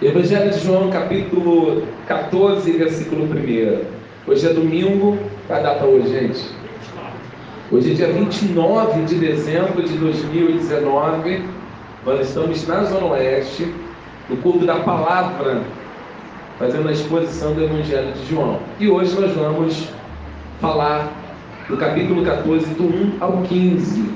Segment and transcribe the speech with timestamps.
[0.00, 4.30] Evangelho de João, capítulo 14, versículo 1.
[4.30, 5.18] Hoje é domingo,
[5.48, 6.40] qual a data hoje, gente?
[7.72, 11.42] Hoje é dia 29 de dezembro de 2019.
[12.06, 13.74] Nós estamos na Zona Oeste,
[14.30, 15.62] no culto da palavra,
[16.60, 18.60] fazendo a exposição do Evangelho de João.
[18.78, 19.88] E hoje nós vamos
[20.60, 21.10] falar
[21.68, 24.08] do capítulo 14, do 1 ao 15.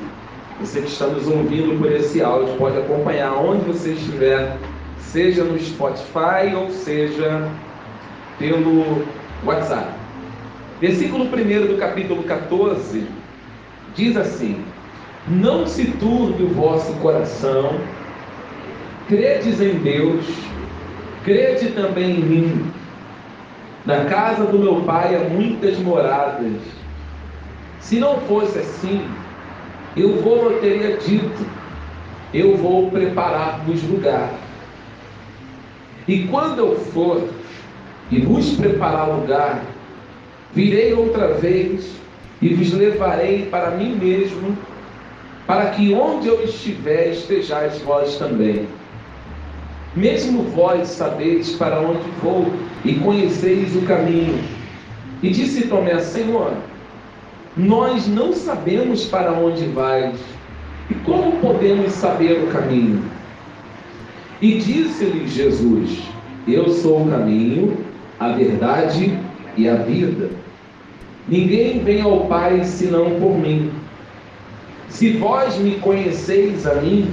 [0.60, 4.56] Você que está nos ouvindo por esse áudio pode acompanhar onde você estiver
[5.02, 7.48] seja no Spotify ou seja
[8.38, 9.04] pelo
[9.44, 9.92] WhatsApp.
[10.80, 11.28] Versículo 1
[11.66, 13.06] do capítulo 14
[13.94, 14.64] diz assim:
[15.28, 17.78] Não se turbe o vosso coração,
[19.08, 20.24] credes em Deus,
[21.24, 22.72] crede também em mim.
[23.84, 26.52] Na casa do meu pai há muitas moradas.
[27.80, 29.04] Se não fosse assim,
[29.96, 31.46] eu vou teria dito,
[32.32, 34.30] eu vou preparar-vos lugar.
[36.08, 37.28] E quando eu for
[38.10, 39.64] e vos preparar lugar,
[40.54, 41.92] virei outra vez
[42.40, 44.56] e vos levarei para mim mesmo,
[45.46, 48.66] para que onde eu estiver estejais vós também.
[49.94, 52.52] Mesmo vós sabeis para onde vou
[52.84, 54.42] e conheceis o caminho.
[55.22, 56.52] E disse Tomé, Senhor,
[57.56, 60.18] nós não sabemos para onde vais,
[60.90, 63.02] e como podemos saber o caminho?
[64.42, 66.00] E disse-lhe Jesus:
[66.48, 67.76] Eu sou o caminho,
[68.18, 69.16] a verdade
[69.56, 70.30] e a vida.
[71.28, 73.70] Ninguém vem ao Pai senão por mim.
[74.88, 77.08] Se vós me conheceis a mim,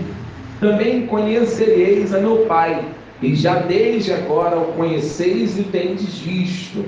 [0.59, 2.83] também conhecereis a meu Pai,
[3.21, 6.83] e já desde agora o conheceis e tendes visto.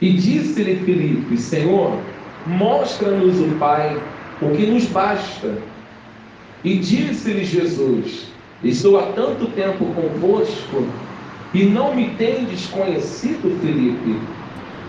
[0.00, 1.98] E disse-lhe Filipe: Senhor,
[2.46, 4.00] mostra-nos o Pai,
[4.40, 5.58] o que nos basta.
[6.64, 8.31] E disse-lhe Jesus:
[8.64, 10.86] Estou há tanto tempo convosco
[11.52, 14.20] e não me tendes conhecido, Felipe.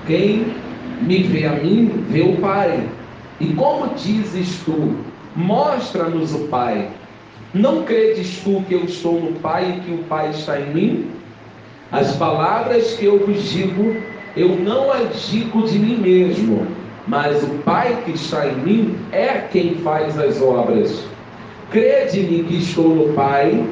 [0.06, 0.53] Quem
[1.01, 2.88] me vê a mim, vê o Pai.
[3.39, 4.95] E como dizes tu,
[5.35, 6.88] mostra-nos o Pai.
[7.51, 11.12] Não credes tu que eu estou no Pai e que o Pai está em mim?
[11.91, 13.95] As palavras que eu vos digo,
[14.38, 16.67] eu não as digo de mim mesmo,
[17.07, 21.12] mas o Pai que está em mim é quem faz as obras.
[21.73, 23.67] Crede-me que estou no Pai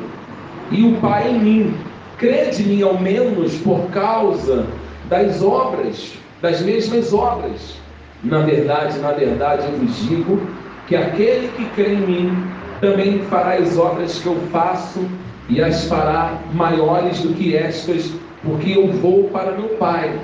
[0.71, 1.73] e o Pai em mim.
[2.17, 4.65] Crede-me ao menos por causa
[5.07, 7.75] das obras, das mesmas obras.
[8.23, 10.41] Na verdade, na verdade, eu vos digo
[10.87, 12.43] que aquele que crê em mim
[12.79, 15.07] também fará as obras que eu faço
[15.47, 18.11] e as fará maiores do que estas,
[18.41, 20.19] porque eu vou para meu Pai.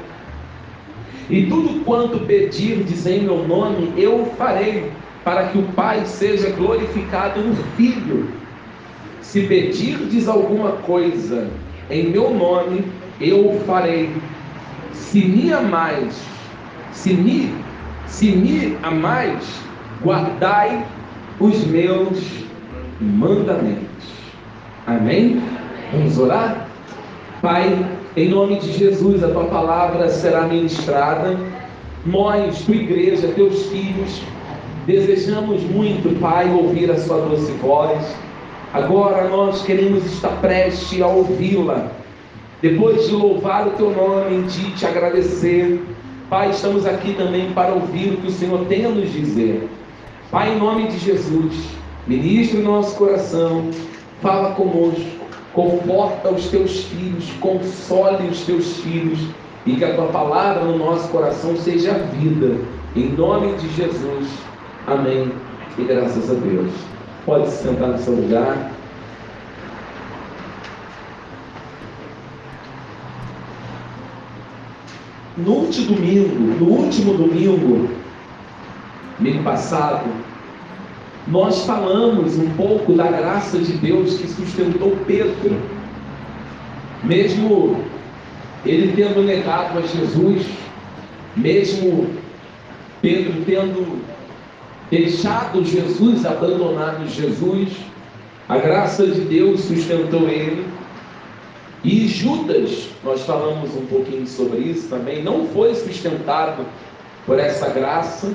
[1.30, 4.92] E tudo quanto pedirdes em meu nome, eu farei
[5.28, 8.30] para que o Pai seja glorificado no Filho.
[9.20, 11.50] Se pedirdes alguma coisa
[11.90, 12.86] em meu nome,
[13.20, 14.10] eu o farei.
[14.94, 16.18] Se me amais,
[16.94, 17.54] se me,
[18.06, 19.44] se me amais,
[20.02, 20.86] guardai
[21.42, 22.46] os meus
[23.02, 24.08] mandamentos.
[24.86, 25.44] Amém?
[25.92, 26.70] Vamos orar?
[27.42, 27.86] Pai,
[28.16, 31.38] em nome de Jesus, a tua palavra será ministrada.
[32.06, 34.22] Nós, tua igreja, teus filhos,
[34.88, 38.02] Desejamos muito, Pai, ouvir a Sua doce voz.
[38.74, 41.92] Agora nós queremos estar prestes a ouvi-la.
[42.62, 45.84] Depois de louvar o Teu nome, Ti te agradecer.
[46.30, 49.68] Pai, estamos aqui também para ouvir o que o Senhor tem a nos dizer.
[50.31, 51.54] Pai, em nome de Jesus,
[52.08, 53.69] ministre o nosso coração,
[54.22, 55.04] fala conosco,
[55.52, 59.19] conforta os teus filhos, console os teus filhos
[59.66, 62.56] e que a tua palavra no nosso coração seja vida.
[62.96, 64.48] Em nome de Jesus.
[64.88, 65.34] Amém.
[65.78, 66.72] E graças a Deus.
[67.25, 68.72] Pode se sentar no seu lugar.
[75.36, 77.90] No último domingo, no último domingo,
[79.20, 80.06] mês passado,
[81.28, 85.62] nós falamos um pouco da graça de Deus que sustentou Pedro,
[87.04, 87.84] mesmo
[88.66, 90.45] ele tendo negado a Jesus,
[91.36, 92.07] mesmo
[93.01, 94.17] Pedro tendo
[94.89, 97.69] deixado Jesus, abandonado Jesus,
[98.48, 100.66] a graça de Deus sustentou ele.
[101.84, 106.66] E Judas, nós falamos um pouquinho sobre isso também, não foi sustentado
[107.25, 108.34] por essa graça,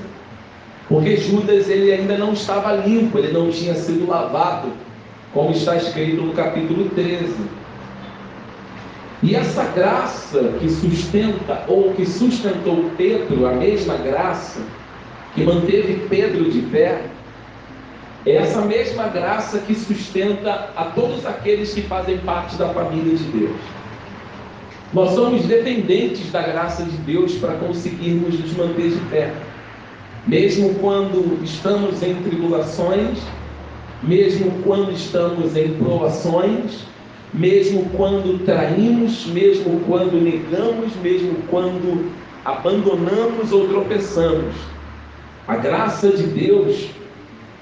[0.89, 4.69] porque Judas ele ainda não estava limpo, ele não tinha sido lavado,
[5.33, 7.35] como está escrito no capítulo 13.
[9.23, 14.61] E essa graça que sustenta ou que sustentou Pedro, a mesma graça,
[15.35, 17.03] que manteve Pedro de pé,
[18.25, 23.25] É essa mesma graça que sustenta a todos aqueles que fazem parte da família de
[23.25, 23.57] Deus.
[24.93, 29.33] Nós somos dependentes da graça de Deus para conseguirmos nos manter de pé.
[30.25, 33.19] Mesmo quando estamos em tribulações,
[34.05, 36.85] mesmo quando estamos em provações,
[37.35, 42.13] mesmo quando traímos, mesmo quando negamos, mesmo quando
[42.45, 44.55] abandonamos ou tropeçamos.
[45.49, 46.89] A graça de Deus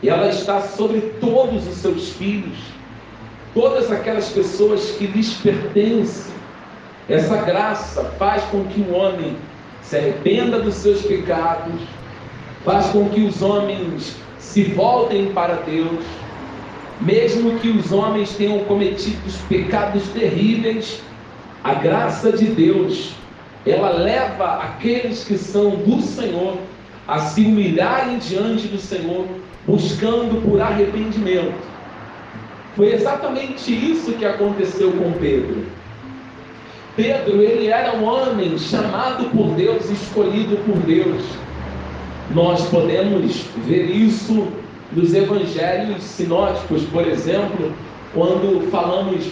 [0.09, 2.59] ela está sobre todos os seus filhos,
[3.55, 6.33] todas aquelas pessoas que lhes pertencem.
[7.09, 9.37] Essa graça faz com que o homem
[9.83, 11.81] se arrependa dos seus pecados,
[12.65, 16.05] faz com que os homens se voltem para Deus,
[17.01, 19.19] mesmo que os homens tenham cometido
[19.49, 21.03] pecados terríveis,
[21.65, 23.13] a graça de Deus,
[23.67, 26.57] ela leva aqueles que são do Senhor
[27.11, 29.27] a se humilharem diante do Senhor
[29.67, 31.59] buscando por arrependimento.
[32.77, 35.65] Foi exatamente isso que aconteceu com Pedro.
[36.95, 41.25] Pedro, ele era um homem chamado por Deus, escolhido por Deus.
[42.33, 44.47] Nós podemos ver isso
[44.93, 47.73] nos evangelhos sinóticos, por exemplo,
[48.15, 49.25] quando falamos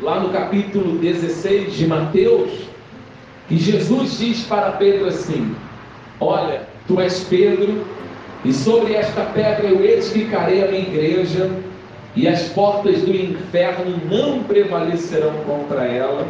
[0.00, 2.50] lá no capítulo 16 de Mateus,
[3.48, 5.54] que Jesus diz para Pedro assim:
[6.18, 7.86] Olha, tu és Pedro,
[8.44, 11.48] e sobre esta pedra eu edificarei a minha igreja,
[12.16, 16.26] e as portas do inferno não prevalecerão contra ela.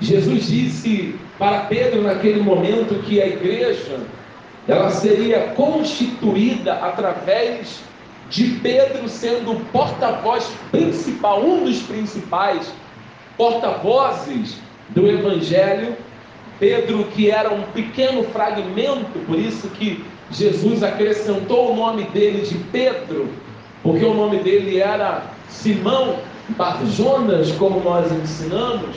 [0.00, 4.00] Jesus disse para Pedro naquele momento que a igreja
[4.66, 7.82] ela seria constituída através
[8.30, 12.72] de Pedro sendo o porta-voz principal, um dos principais
[13.36, 14.56] porta-vozes
[14.90, 15.94] do evangelho.
[16.60, 22.54] Pedro que era um pequeno fragmento, por isso que Jesus acrescentou o nome dele de
[22.70, 23.28] Pedro,
[23.82, 26.18] porque o nome dele era Simão
[26.50, 28.96] Barjonas, como nós ensinamos.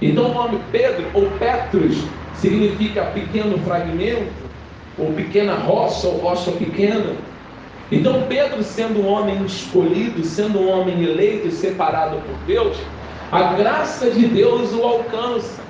[0.00, 1.96] Então o nome Pedro ou Petrus
[2.32, 4.32] significa pequeno fragmento,
[4.96, 7.16] ou pequena rocha, ou rocha pequena.
[7.90, 12.76] Então Pedro, sendo um homem escolhido, sendo um homem eleito e separado por Deus,
[13.32, 15.69] a graça de Deus o alcança.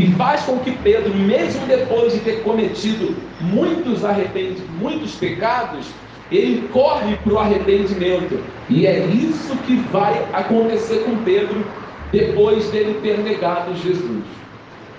[0.00, 5.88] E faz com que Pedro, mesmo depois de ter cometido muitos arrependimentos, muitos pecados,
[6.32, 8.40] ele corre para o arrependimento.
[8.70, 11.62] E é isso que vai acontecer com Pedro
[12.10, 14.24] depois dele ter negado Jesus.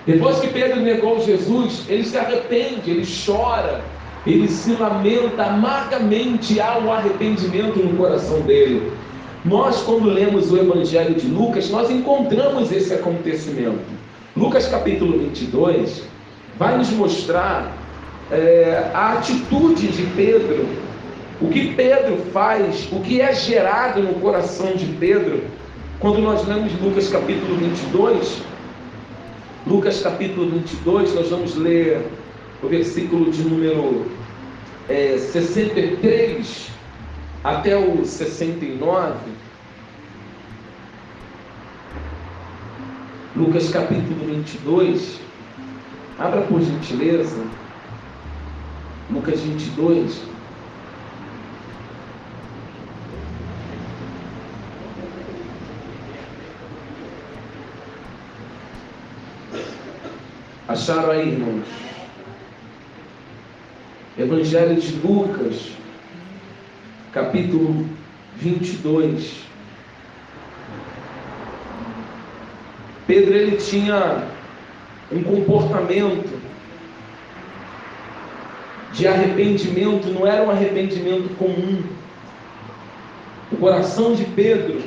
[0.06, 3.80] Depois que Pedro negou Jesus, ele se arrepende, ele chora,
[4.24, 8.92] ele se lamenta amargamente, há um arrependimento no coração dele.
[9.44, 14.01] Nós, quando lemos o Evangelho de Lucas, nós encontramos esse acontecimento.
[14.36, 16.04] Lucas capítulo 22
[16.58, 17.76] vai nos mostrar
[18.30, 20.66] é, a atitude de Pedro,
[21.38, 25.42] o que Pedro faz, o que é gerado no coração de Pedro,
[26.00, 28.42] quando nós lemos Lucas capítulo 22.
[29.66, 32.00] Lucas capítulo 22, nós vamos ler
[32.62, 34.06] o versículo de número
[34.88, 36.68] é, 63
[37.44, 39.14] até o 69.
[43.34, 45.18] Lucas capítulo 22.
[46.18, 47.42] Abra por gentileza.
[49.10, 50.22] Lucas 22.
[60.68, 61.66] Acharam aí, irmãos?
[64.18, 65.72] Evangelho de Lucas,
[67.12, 67.86] capítulo
[68.36, 69.51] 22.
[73.06, 74.24] Pedro ele tinha
[75.10, 76.40] um comportamento
[78.92, 81.82] de arrependimento, não era um arrependimento comum.
[83.50, 84.82] O coração de Pedro,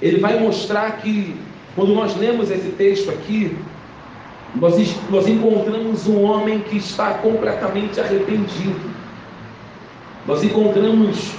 [0.00, 1.34] ele vai mostrar que,
[1.74, 3.56] quando nós lemos esse texto aqui,
[4.54, 4.74] nós,
[5.10, 8.90] nós encontramos um homem que está completamente arrependido.
[10.26, 11.32] Nós encontramos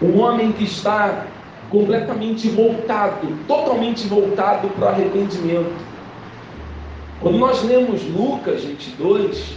[0.00, 1.26] um homem que está
[1.70, 5.72] completamente voltado, totalmente voltado para o arrependimento.
[7.20, 9.56] Quando nós lemos Lucas 22,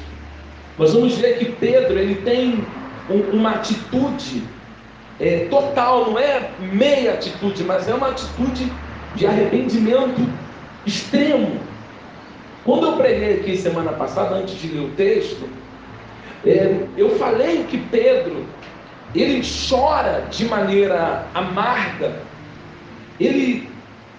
[0.78, 2.66] nós vamos ver que Pedro ele tem
[3.10, 4.44] um, uma atitude
[5.20, 8.72] é, total, não é meia atitude, mas é uma atitude
[9.16, 10.28] de arrependimento
[10.86, 11.60] extremo.
[12.66, 15.48] Quando eu preguei aqui semana passada, antes de ler o texto,
[16.46, 18.46] é, eu falei que Pedro
[19.14, 22.16] ele chora de maneira amarga,
[23.20, 23.70] ele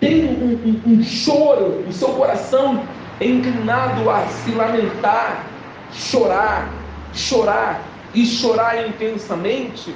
[0.01, 2.85] tem um, um, um choro, o seu coração
[3.21, 5.47] é inclinado a se lamentar,
[5.93, 6.69] chorar,
[7.15, 7.83] chorar
[8.15, 9.95] e chorar intensamente,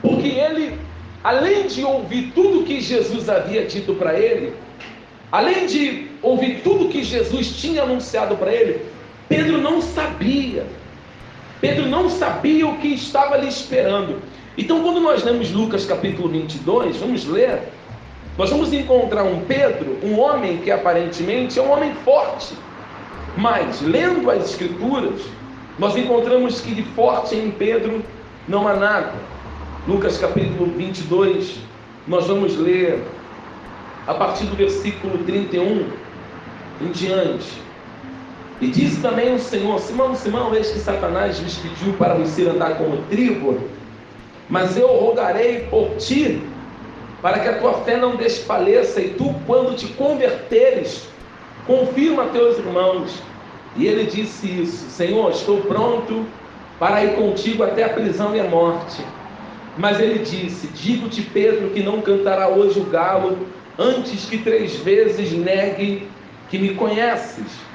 [0.00, 0.78] Porque ele,
[1.22, 4.54] além de ouvir tudo que Jesus havia dito para ele,
[5.32, 8.86] além de ouvir tudo que Jesus tinha anunciado para ele,
[9.28, 10.66] Pedro não sabia.
[11.60, 14.20] Pedro não sabia o que estava lhe esperando.
[14.56, 17.62] Então, quando nós lemos Lucas capítulo 22, vamos ler,
[18.36, 22.54] nós vamos encontrar um Pedro, um homem que aparentemente é um homem forte,
[23.36, 25.20] mas lendo as Escrituras,
[25.78, 28.04] nós encontramos que de forte em Pedro
[28.46, 29.14] não há nada.
[29.88, 31.58] Lucas capítulo 22,
[32.06, 33.02] nós vamos ler
[34.06, 35.88] a partir do versículo 31
[36.80, 37.64] em diante.
[38.64, 42.78] E disse também o Senhor: Simão, Simão, eis que Satanás vos pediu para você andar
[42.78, 43.60] como trigo,
[44.48, 46.42] mas eu rogarei por ti,
[47.20, 51.06] para que a tua fé não desfaleça, e tu, quando te converteres,
[51.66, 53.22] confirma teus irmãos.
[53.76, 56.24] E ele disse isso: Senhor, estou pronto
[56.78, 59.04] para ir contigo até a prisão e a morte.
[59.76, 63.46] Mas ele disse: Digo-te, Pedro, que não cantará hoje o galo,
[63.78, 66.08] antes que três vezes negue
[66.48, 67.73] que me conheces.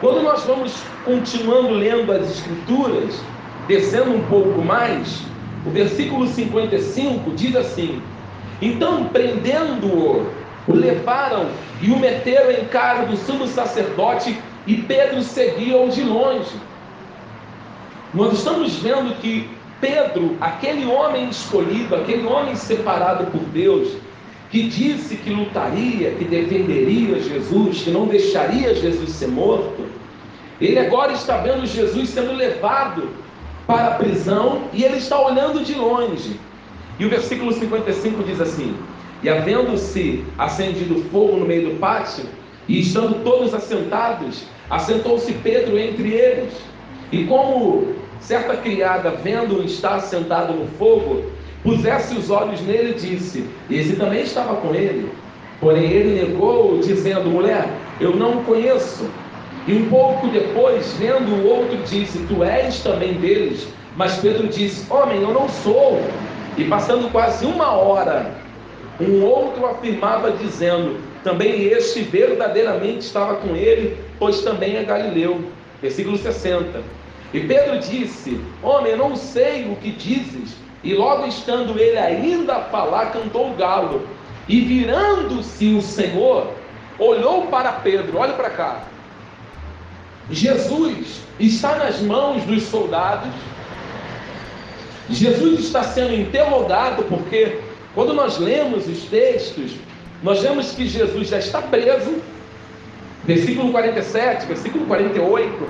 [0.00, 0.72] Quando nós vamos
[1.04, 3.20] continuando lendo as Escrituras,
[3.68, 5.20] descendo um pouco mais,
[5.66, 8.00] o versículo 55 diz assim:
[8.62, 10.26] Então, prendendo-o,
[10.66, 11.48] o levaram
[11.82, 16.56] e o meteram em casa do sumo sacerdote, e Pedro seguia-o de longe.
[18.14, 19.50] Nós estamos vendo que
[19.82, 23.96] Pedro, aquele homem escolhido, aquele homem separado por Deus,
[24.50, 29.89] que disse que lutaria, que defenderia Jesus, que não deixaria Jesus ser morto,
[30.60, 33.08] ele agora está vendo Jesus sendo levado
[33.66, 36.38] para a prisão e ele está olhando de longe.
[36.98, 38.76] E o versículo 55 diz assim:
[39.22, 42.24] E havendo-se acendido fogo no meio do pátio,
[42.68, 46.54] e estando todos assentados, assentou-se Pedro entre eles.
[47.10, 51.24] E como certa criada, vendo-o estar sentado no fogo,
[51.62, 55.10] pusesse os olhos nele e disse: Esse também estava com ele.
[55.58, 57.68] Porém ele negou, dizendo: Mulher,
[58.00, 59.08] eu não o conheço.
[59.66, 63.68] E um pouco depois, vendo o outro, disse: Tu és também deles.
[63.96, 66.00] Mas Pedro disse: Homem, eu não sou.
[66.56, 68.34] E passando quase uma hora,
[69.00, 75.44] um outro afirmava, dizendo: Também este verdadeiramente estava com ele, pois também é Galileu.
[75.82, 76.82] Versículo 60.
[77.32, 80.56] E Pedro disse: Homem, eu não sei o que dizes.
[80.82, 84.08] E logo estando ele ainda a falar, cantou o galo.
[84.48, 86.54] E virando-se o Senhor,
[86.98, 88.84] olhou para Pedro: Olha para cá.
[90.30, 93.30] Jesus está nas mãos dos soldados.
[95.08, 97.58] Jesus está sendo interrogado porque
[97.94, 99.72] quando nós lemos os textos,
[100.22, 102.20] nós vemos que Jesus já está preso.
[103.24, 105.68] Versículo 47, versículo 48,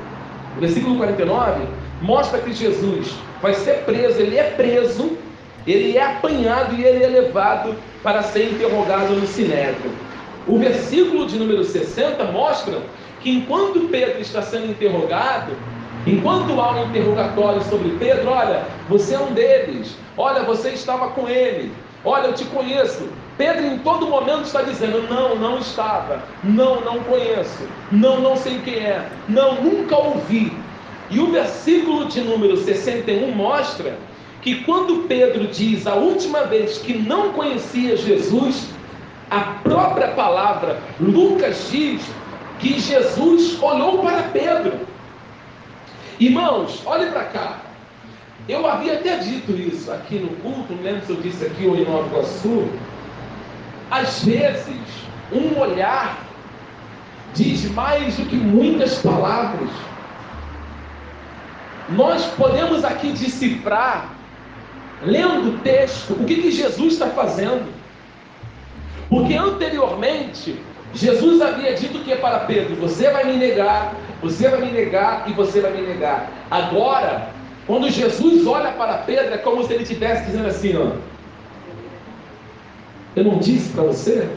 [0.59, 1.63] versículo 49
[2.01, 5.17] mostra que Jesus vai ser preso, ele é preso,
[5.67, 9.91] ele é apanhado e ele é levado para ser interrogado no sinédrio.
[10.47, 12.81] O versículo de número 60 mostra
[13.23, 15.53] que enquanto Pedro está sendo interrogado,
[16.07, 21.29] enquanto há um interrogatório sobre Pedro, olha, você é um deles, olha, você estava com
[21.29, 21.73] ele,
[22.05, 23.09] olha, eu te conheço.
[23.37, 28.59] Pedro em todo momento está dizendo: não, não estava, não, não conheço, não, não sei
[28.65, 30.53] quem é, não, nunca ouvi.
[31.11, 33.99] E o versículo de número 61 mostra
[34.43, 38.69] que quando Pedro diz a última vez que não conhecia Jesus,
[39.31, 42.03] a própria palavra, Lucas diz
[42.61, 44.87] que Jesus olhou para Pedro.
[46.19, 47.59] Irmãos, olhem para cá.
[48.49, 51.77] Eu havia até dito isso aqui no culto, não lembro se eu disse aqui ou
[51.77, 52.69] em Nova Iguaçu.
[53.91, 54.77] Às vezes,
[55.33, 56.19] um olhar
[57.35, 59.71] diz mais do que muitas palavras.
[61.91, 64.11] Nós podemos aqui decifrar,
[65.03, 67.73] lendo o texto, o que, que Jesus está fazendo.
[69.09, 70.57] Porque anteriormente,
[70.95, 75.29] Jesus havia dito que é para Pedro: Você vai me negar, você vai me negar
[75.29, 76.31] e você vai me negar.
[76.51, 77.29] Agora,
[77.67, 80.97] quando Jesus olha para Pedro, é como se ele estivesse dizendo assim: ó,
[83.15, 84.29] Eu não disse para você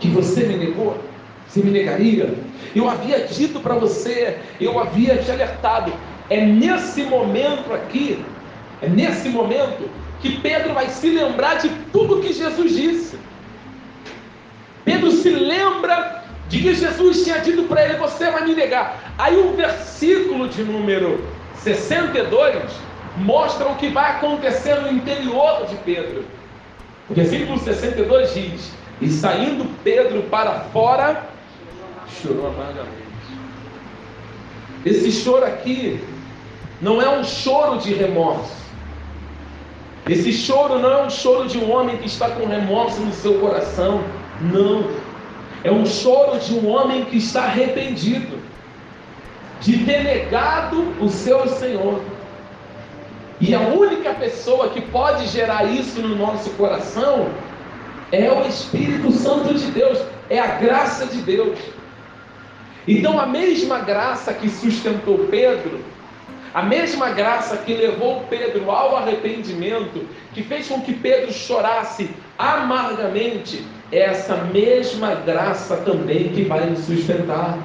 [0.00, 0.98] que você me negou?
[1.46, 2.34] Você me negaria?
[2.74, 5.92] Eu havia dito para você, eu havia te alertado.
[6.28, 8.24] É nesse momento aqui,
[8.82, 9.88] é nesse momento
[10.20, 13.18] que Pedro vai se lembrar de tudo que Jesus disse.
[14.84, 19.14] Pedro se lembra de que Jesus tinha dito para ele: Você vai me negar.
[19.18, 21.24] Aí o versículo de número
[21.56, 22.62] 62
[23.16, 26.24] mostra o que vai acontecer no interior de Pedro.
[27.08, 31.24] O versículo 62 diz: E saindo Pedro para fora,
[32.22, 33.04] chorou amargamente.
[34.84, 35.98] Esse choro aqui
[36.80, 38.64] não é um choro de remorso.
[40.06, 43.40] Esse choro não é um choro de um homem que está com remorso no seu
[43.40, 44.04] coração.
[44.40, 44.90] Não.
[45.62, 48.38] É um choro de um homem que está arrependido
[49.60, 52.02] de ter negado o seu Senhor.
[53.40, 57.28] E a única pessoa que pode gerar isso no nosso coração
[58.12, 59.98] é o Espírito Santo de Deus,
[60.30, 61.58] é a graça de Deus.
[62.86, 65.80] Então, a mesma graça que sustentou Pedro,
[66.52, 73.64] a mesma graça que levou Pedro ao arrependimento, que fez com que Pedro chorasse amargamente,
[73.92, 77.58] é essa mesma graça também que vai nos sustentar.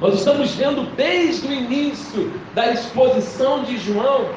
[0.00, 4.28] Nós estamos vendo desde o início da exposição de João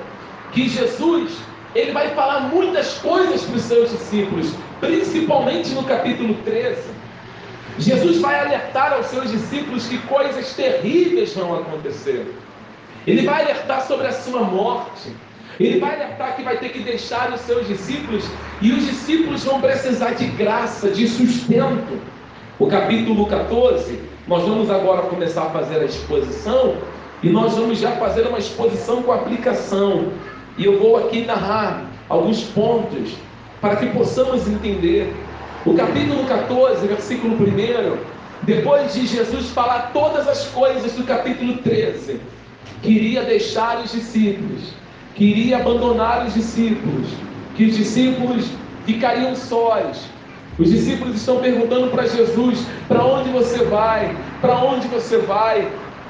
[0.52, 1.38] que Jesus
[1.76, 6.82] ele vai falar muitas coisas para os seus discípulos, principalmente no capítulo 13.
[7.78, 12.34] Jesus vai alertar aos seus discípulos que coisas terríveis vão acontecer.
[13.06, 15.16] Ele vai alertar sobre a sua morte.
[15.60, 18.24] Ele vai alertar que vai ter que deixar os seus discípulos
[18.62, 22.00] e os discípulos vão precisar de graça, de sustento.
[22.60, 26.76] O capítulo 14, nós vamos agora começar a fazer a exposição
[27.24, 30.12] e nós vamos já fazer uma exposição com aplicação.
[30.58, 33.14] E eu vou aqui narrar alguns pontos
[33.62, 35.14] para que possamos entender.
[35.66, 37.98] O capítulo 14, versículo 1,
[38.44, 42.22] depois de Jesus falar todas as coisas do capítulo 13,
[42.82, 44.74] queria deixar os discípulos,
[45.18, 47.08] queria abandonar os discípulos,
[47.56, 48.46] que os discípulos
[48.86, 50.06] ficariam sós.
[50.58, 54.16] Os discípulos estão perguntando para Jesus: para onde você vai?
[54.40, 55.68] Para onde você vai?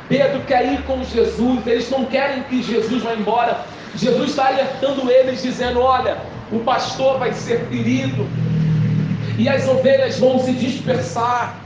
[0.10, 3.66] Pedro quer ir com Jesus, eles não querem que Jesus vá embora.
[3.96, 6.18] Jesus está alertando eles, dizendo: Olha,
[6.52, 8.26] o pastor vai ser ferido,
[9.38, 11.58] e as ovelhas vão se dispersar,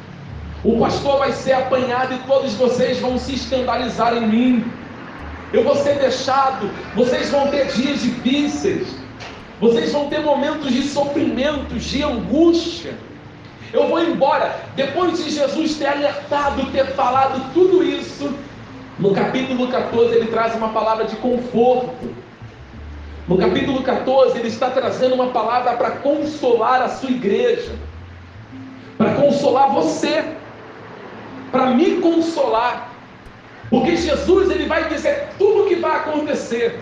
[0.64, 4.66] o pastor vai ser apanhado, e todos vocês vão se escandalizar em mim.
[5.54, 8.88] Eu vou ser deixado, vocês vão ter dias difíceis,
[9.60, 12.96] vocês vão ter momentos de sofrimentos, de angústia.
[13.74, 14.60] Eu vou embora.
[14.76, 18.34] Depois de Jesus ter alertado, ter falado tudo isso,
[18.98, 22.14] no capítulo 14 ele traz uma palavra de conforto.
[23.28, 27.74] No capítulo 14 ele está trazendo uma palavra para consolar a sua igreja,
[28.98, 30.24] para consolar você,
[31.52, 32.91] para me consolar.
[33.72, 36.78] Porque Jesus ele vai dizer tudo o que vai acontecer,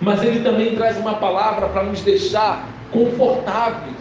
[0.00, 3.96] mas ele também traz uma palavra para nos deixar confortáveis,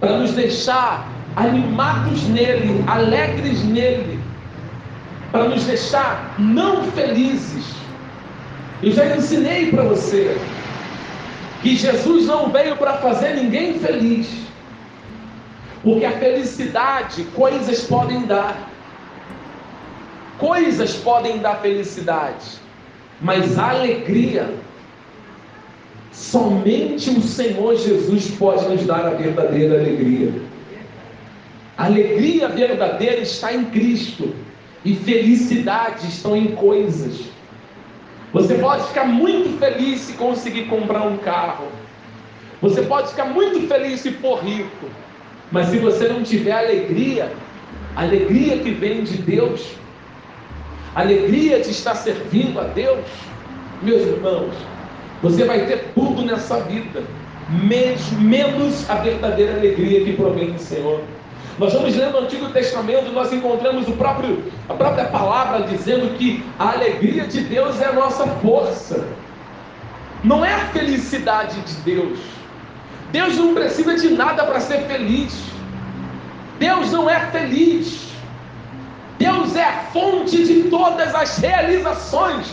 [0.00, 4.18] para nos deixar animados nele, alegres nele,
[5.30, 7.64] para nos deixar não felizes.
[8.82, 10.36] Eu já ensinei para você
[11.62, 14.28] que Jesus não veio para fazer ninguém feliz,
[15.82, 18.69] porque a felicidade coisas podem dar,
[20.40, 22.58] coisas podem dar felicidade,
[23.20, 24.52] mas a alegria
[26.10, 30.32] somente o Senhor Jesus pode nos dar a verdadeira alegria.
[31.76, 34.34] A alegria verdadeira está em Cristo
[34.84, 37.30] e felicidade estão em coisas.
[38.32, 41.68] Você pode ficar muito feliz se conseguir comprar um carro.
[42.62, 44.86] Você pode ficar muito feliz se for rico.
[45.50, 47.32] Mas se você não tiver alegria,
[47.96, 49.74] alegria que vem de Deus,
[50.94, 53.04] alegria de estar servindo a Deus,
[53.82, 54.54] meus irmãos,
[55.22, 57.02] você vai ter tudo nessa vida,
[58.18, 61.00] menos a verdadeira alegria que provém do Senhor.
[61.58, 66.42] Nós vamos ler no Antigo Testamento, nós encontramos o próprio, a própria palavra dizendo que
[66.58, 69.06] a alegria de Deus é a nossa força.
[70.24, 72.18] Não é a felicidade de Deus.
[73.12, 75.38] Deus não precisa de nada para ser feliz.
[76.58, 78.09] Deus não é feliz.
[79.20, 82.46] Deus é a fonte de todas as realizações.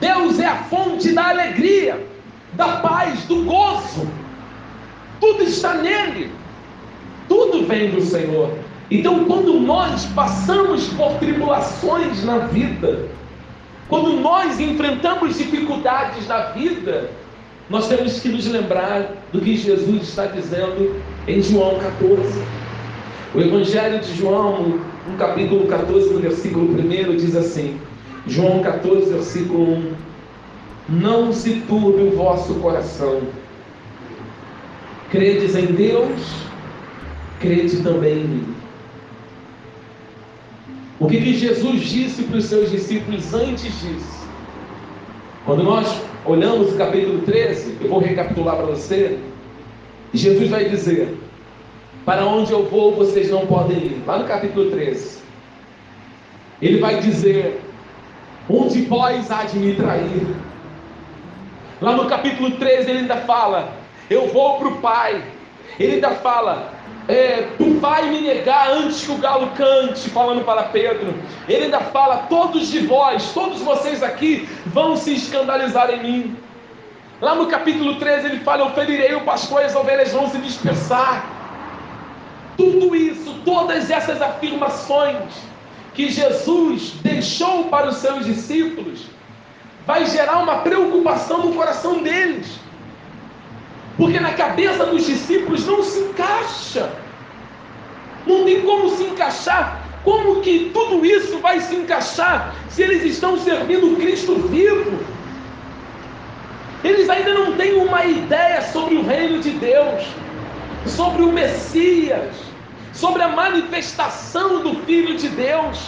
[0.00, 2.02] Deus é a fonte da alegria,
[2.54, 4.08] da paz, do gozo.
[5.20, 6.32] Tudo está nele.
[7.28, 8.58] Tudo vem do Senhor.
[8.90, 13.06] Então, quando nós passamos por tribulações na vida,
[13.90, 17.10] quando nós enfrentamos dificuldades na vida,
[17.68, 22.42] nós temos que nos lembrar do que Jesus está dizendo em João 14.
[23.34, 24.78] O Evangelho de João,
[25.10, 27.80] no capítulo 14, no versículo 1, diz assim:
[28.28, 29.92] João 14, versículo 1:
[30.88, 33.22] Não se turbe o vosso coração,
[35.10, 36.20] credes em Deus,
[37.40, 38.54] crede também em mim.
[41.00, 44.28] O que, que Jesus disse para os seus discípulos antes disso?
[45.44, 49.18] Quando nós olhamos o capítulo 13, eu vou recapitular para você.
[50.12, 51.18] Jesus vai dizer:
[52.04, 54.02] Para onde eu vou, vocês não podem ir.
[54.06, 55.22] Lá no capítulo 13.
[56.60, 57.60] Ele vai dizer:
[58.48, 60.26] Onde vós há de me trair?
[61.80, 65.22] Lá no capítulo 13 ele ainda fala: eu vou para o Pai.
[65.78, 66.72] Ele ainda fala:
[67.08, 71.14] é, Tu vai me negar antes que o galo cante, falando para Pedro.
[71.48, 76.36] Ele ainda fala: Todos de vós, todos vocês aqui vão se escandalizar em mim.
[77.20, 80.38] Lá no capítulo 13 ele fala: Eu ferirei o pastor e as ovelhas vão se
[80.38, 81.43] dispersar.
[82.56, 85.32] Tudo isso, todas essas afirmações
[85.94, 89.06] que Jesus deixou para os seus discípulos,
[89.86, 92.58] vai gerar uma preocupação no coração deles.
[93.96, 96.90] Porque na cabeça dos discípulos não se encaixa.
[98.26, 99.80] Não tem como se encaixar.
[100.02, 104.98] Como que tudo isso vai se encaixar se eles estão servindo Cristo vivo?
[106.82, 110.04] Eles ainda não têm uma ideia sobre o reino de Deus,
[110.86, 112.34] sobre o Messias,
[112.92, 115.78] sobre a manifestação do Filho de Deus.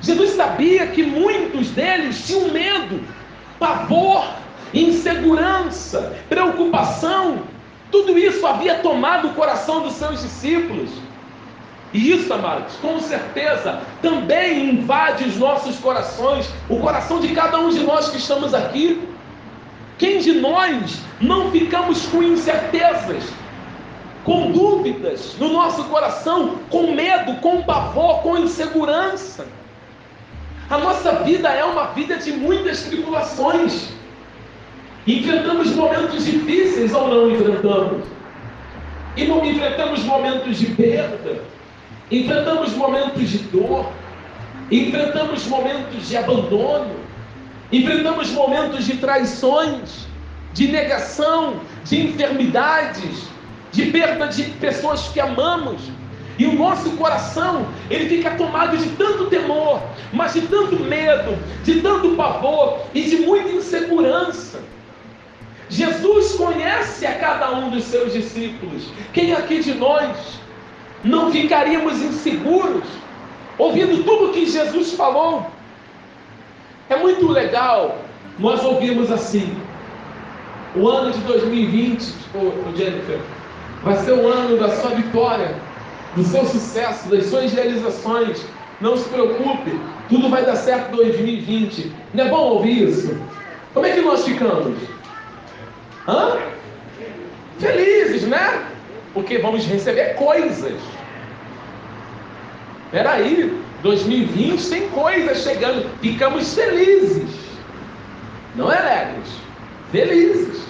[0.00, 3.02] Jesus sabia que muitos deles tinham medo,
[3.58, 4.24] pavor,
[4.72, 7.42] insegurança, preocupação.
[7.90, 10.90] Tudo isso havia tomado o coração dos seus discípulos.
[11.92, 17.70] E isso, amados, com certeza também invade os nossos corações, o coração de cada um
[17.70, 19.08] de nós que estamos aqui.
[19.96, 23.24] Quem de nós não ficamos com incertezas,
[24.28, 29.46] com dúvidas no nosso coração, com medo, com pavor, com insegurança?
[30.68, 33.88] A nossa vida é uma vida de muitas tribulações.
[35.06, 38.04] Enfrentamos momentos difíceis ou não enfrentamos?
[39.16, 41.40] E não enfrentamos momentos de perda,
[42.10, 43.90] enfrentamos momentos de dor,
[44.70, 47.08] enfrentamos momentos de abandono,
[47.70, 50.06] Enfrentamos momentos de traições,
[50.54, 53.28] de negação, de enfermidades,
[53.72, 55.80] de perda de pessoas que amamos.
[56.38, 61.80] E o nosso coração, ele fica tomado de tanto temor, mas de tanto medo, de
[61.80, 64.60] tanto pavor e de muita insegurança.
[65.68, 68.84] Jesus conhece a cada um dos seus discípulos.
[69.12, 70.16] Quem aqui de nós
[71.02, 72.84] não ficaríamos inseguros,
[73.58, 75.44] ouvindo tudo que Jesus falou?
[76.88, 77.98] É muito legal
[78.38, 79.54] nós ouvirmos assim.
[80.76, 83.20] O ano de 2020, oh, Jennifer,
[83.88, 85.54] vai ser o ano da sua vitória,
[86.14, 88.44] do seu sucesso, das suas realizações.
[88.82, 91.92] Não se preocupe, tudo vai dar certo em 2020.
[92.12, 93.18] Não é bom ouvir isso?
[93.72, 94.76] Como é que nós ficamos?
[96.06, 96.36] Hã?
[97.58, 98.62] Felizes, né?
[99.14, 100.80] Porque vamos receber coisas.
[102.90, 107.28] Peraí, 2020 tem coisas chegando, ficamos felizes,
[108.54, 109.28] não é alegres,
[109.92, 110.67] felizes.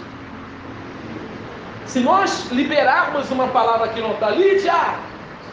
[1.89, 4.75] Se nós liberarmos uma palavra aqui no está, Lídia,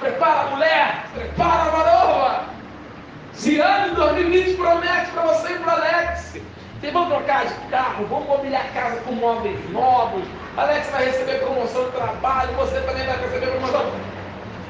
[0.01, 2.43] prepara mulher, prepara varoa.
[3.31, 6.37] Se ano de 2020 promete para você e para Alex,
[6.77, 10.23] vocês vão trocar de carro, vão mobiliar a casa com móveis novos,
[10.57, 13.91] Alex vai receber promoção de trabalho, você também vai receber promoção.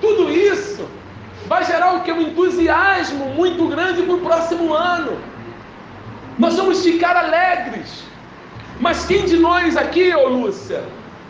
[0.01, 0.87] Tudo isso
[1.47, 2.11] vai gerar o que?
[2.11, 5.19] Um entusiasmo muito grande para o próximo ano.
[6.37, 8.03] Nós vamos ficar alegres.
[8.79, 10.83] Mas quem de nós aqui, ô Lúcia,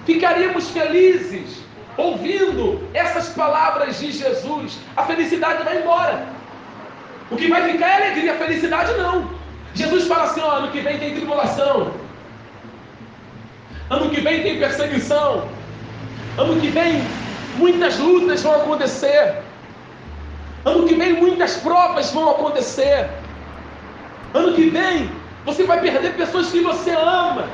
[0.06, 1.64] ficaríamos felizes
[1.98, 4.78] ouvindo essas palavras de Jesus?
[4.96, 6.28] A felicidade vai embora.
[7.32, 9.30] O que vai ficar é alegria, a felicidade não.
[9.74, 11.92] Jesus fala assim: ó, ano que vem tem tribulação,
[13.90, 15.48] ano que vem tem perseguição,
[16.38, 17.02] ano que vem
[17.58, 19.36] muitas lutas vão acontecer.
[20.64, 23.08] Ano que vem muitas provas vão acontecer.
[24.34, 25.10] Ano que vem
[25.46, 27.48] você vai perder pessoas que você ama.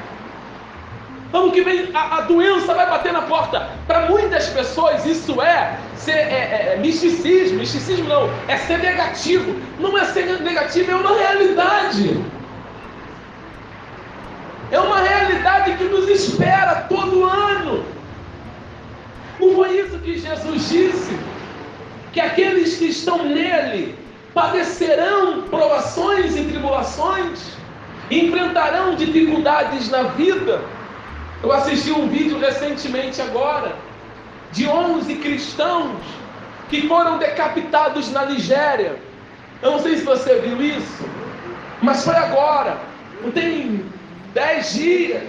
[1.33, 3.69] Ano que vem a, a doença vai bater na porta.
[3.87, 7.59] Para muitas pessoas isso é, ser, é, é, é misticismo.
[7.59, 9.55] Misticismo não, é ser negativo.
[9.79, 12.23] Não é ser negativo, é uma realidade.
[14.71, 17.85] É uma realidade que nos espera todo ano.
[19.39, 21.19] Não foi isso que Jesus disse?
[22.11, 23.95] que aqueles que estão nele
[24.33, 27.57] padecerão provações e tribulações,
[28.09, 30.61] enfrentarão dificuldades na vida.
[31.43, 33.75] Eu assisti um vídeo recentemente agora
[34.51, 35.97] de 11 cristãos
[36.69, 38.99] que foram decapitados na Nigéria.
[39.61, 41.03] Eu não sei se você viu isso,
[41.81, 42.77] mas foi agora,
[43.23, 43.83] não tem
[44.33, 45.23] 10 dias.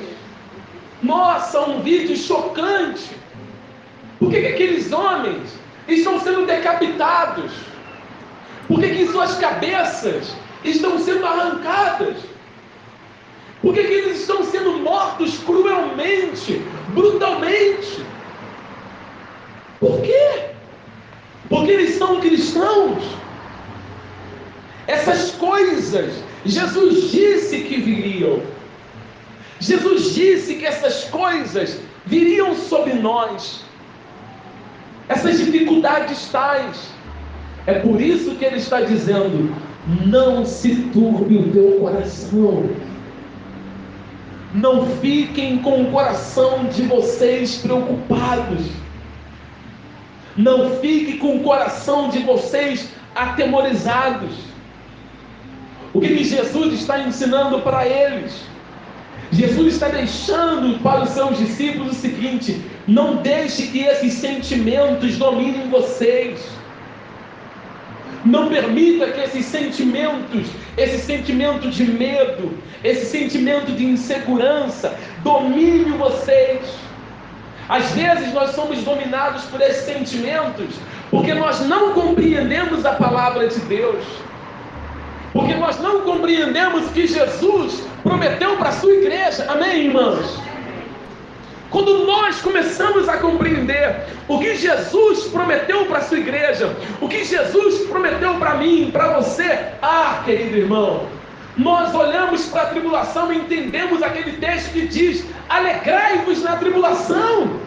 [1.02, 3.16] Nossa, um vídeo chocante.
[4.18, 7.52] Por que, que aqueles homens estão sendo decapitados?
[8.68, 12.18] Por que, que suas cabeças estão sendo arrancadas?
[13.60, 15.71] Por que, que eles estão sendo mortos cruelmente,
[16.88, 18.04] brutalmente?
[19.80, 20.50] Por quê?
[21.48, 23.02] Porque eles são cristãos.
[24.86, 28.42] Essas coisas, Jesus disse que viriam.
[29.60, 33.64] Jesus disse que essas coisas viriam sobre nós,
[35.08, 36.90] essas dificuldades tais.
[37.66, 39.54] É por isso que ele está dizendo:
[40.06, 42.68] não se turbe o teu coração.
[44.54, 48.66] Não fiquem com o coração de vocês preocupados.
[50.36, 54.30] Não fique com o coração de vocês atemorizados.
[55.94, 58.42] O que Jesus está ensinando para eles?
[59.30, 65.70] Jesus está deixando para os seus discípulos o seguinte: não deixe que esses sentimentos dominem
[65.70, 66.40] vocês.
[68.24, 76.60] Não permita que esses sentimentos, esse sentimento de medo, esse sentimento de insegurança, domine vocês.
[77.68, 80.76] Às vezes nós somos dominados por esses sentimentos
[81.12, 84.02] porque nós não compreendemos a palavra de Deus.
[85.34, 89.44] Porque nós não compreendemos que Jesus prometeu para a sua igreja.
[89.46, 90.40] Amém, irmãos?
[91.72, 97.24] Quando nós começamos a compreender o que Jesus prometeu para a sua igreja, o que
[97.24, 101.06] Jesus prometeu para mim, para você, ah, querido irmão,
[101.56, 107.58] nós olhamos para a tribulação e entendemos aquele texto que diz: alegrai-vos na tribulação.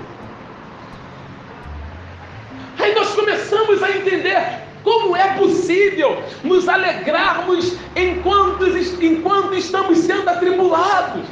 [2.78, 4.40] Aí nós começamos a entender
[4.84, 8.68] como é possível nos alegrarmos enquanto,
[9.02, 11.26] enquanto estamos sendo atribulados.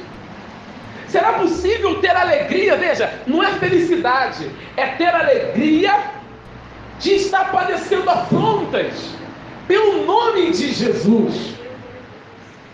[1.14, 2.76] Será possível ter alegria?
[2.76, 6.06] Veja, não é felicidade, é ter alegria
[7.00, 9.14] de estar padecendo afrontas
[9.68, 11.54] pelo nome de Jesus.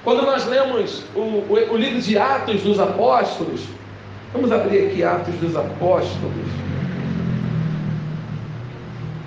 [0.05, 3.65] Quando nós lemos o, o, o livro de Atos dos Apóstolos,
[4.31, 6.47] vamos abrir aqui Atos dos Apóstolos.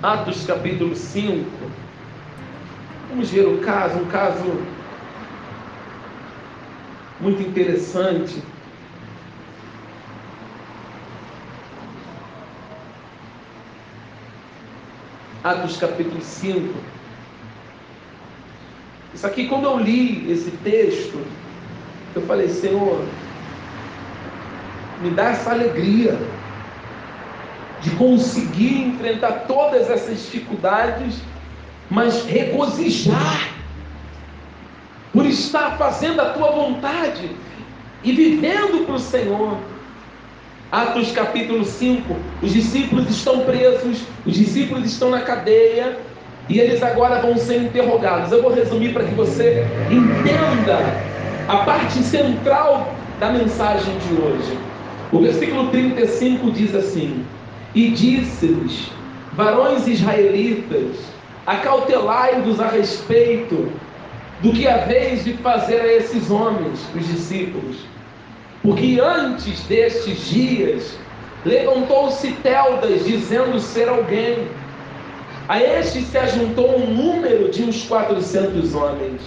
[0.01, 1.47] Atos capítulo 5.
[3.11, 4.59] Vamos ver o caso, um caso
[7.21, 8.41] muito interessante.
[15.43, 16.73] Atos capítulo 5.
[19.13, 21.19] Isso aqui, quando eu li esse texto,
[22.15, 23.05] eu falei, Senhor,
[25.01, 26.17] me dá essa alegria
[27.81, 31.21] de conseguir enfrentar todas essas dificuldades,
[31.89, 33.49] mas regozijar
[35.11, 37.29] por estar fazendo a tua vontade
[38.01, 39.57] e vivendo para o Senhor.
[40.73, 45.99] Atos capítulo 5, os discípulos estão presos, os discípulos estão na cadeia
[46.49, 48.31] e eles agora vão ser interrogados.
[48.31, 50.79] Eu vou resumir para que você entenda
[51.47, 54.57] a parte central da mensagem de hoje.
[55.11, 57.23] O versículo 35 diz assim:
[57.75, 58.89] E disse-lhes,
[59.33, 60.97] varões israelitas,
[61.45, 63.71] acautelai-vos a respeito
[64.41, 67.93] do que haveis de fazer a esses homens, os discípulos
[68.63, 70.97] porque antes destes dias
[71.45, 74.47] levantou-se Teldas dizendo ser alguém.
[75.49, 79.21] A este se ajuntou um número de uns quatrocentos homens,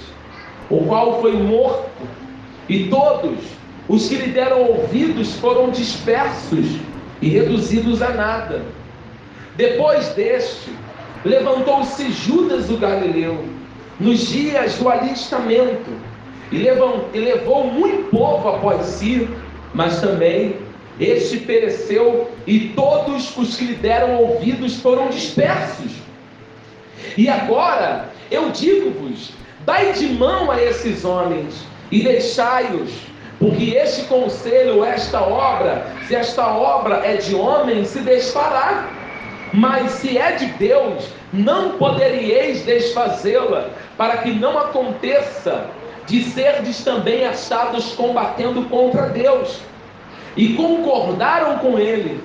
[0.71, 2.09] o qual foi morto,
[2.67, 3.37] e todos
[3.87, 6.67] os que lhe deram ouvidos foram dispersos
[7.21, 8.63] e reduzidos a nada.
[9.57, 10.71] Depois deste,
[11.23, 13.45] levantou-se Judas o Galileu,
[14.01, 15.91] nos dias do alistamento,
[16.53, 19.29] e levou, e levou muito povo após si,
[19.75, 20.57] mas também
[20.99, 25.93] este pereceu e todos os que lhe deram ouvidos foram dispersos.
[27.17, 29.33] E agora eu digo-vos:
[29.65, 32.91] dai de mão a esses homens e deixai-os,
[33.39, 38.91] porque este conselho, esta obra, se esta obra é de homem, se desfará.
[39.53, 45.71] Mas se é de Deus, não poderíeis desfazê-la, para que não aconteça
[46.07, 49.61] de serdes também achados combatendo contra Deus.
[50.37, 52.21] E concordaram com ele,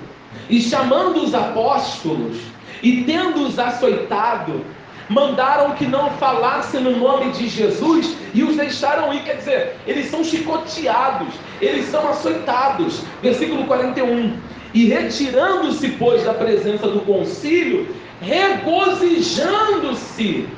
[0.48, 2.38] e chamando os apóstolos,
[2.82, 4.64] e tendo-os açoitado,
[5.08, 9.22] mandaram que não falassem no nome de Jesus e os deixaram ir.
[9.24, 13.02] Quer dizer, eles são chicoteados, eles são açoitados.
[13.22, 14.36] Versículo 41.
[14.74, 20.48] E retirando-se, pois, da presença do concílio, regozijando-se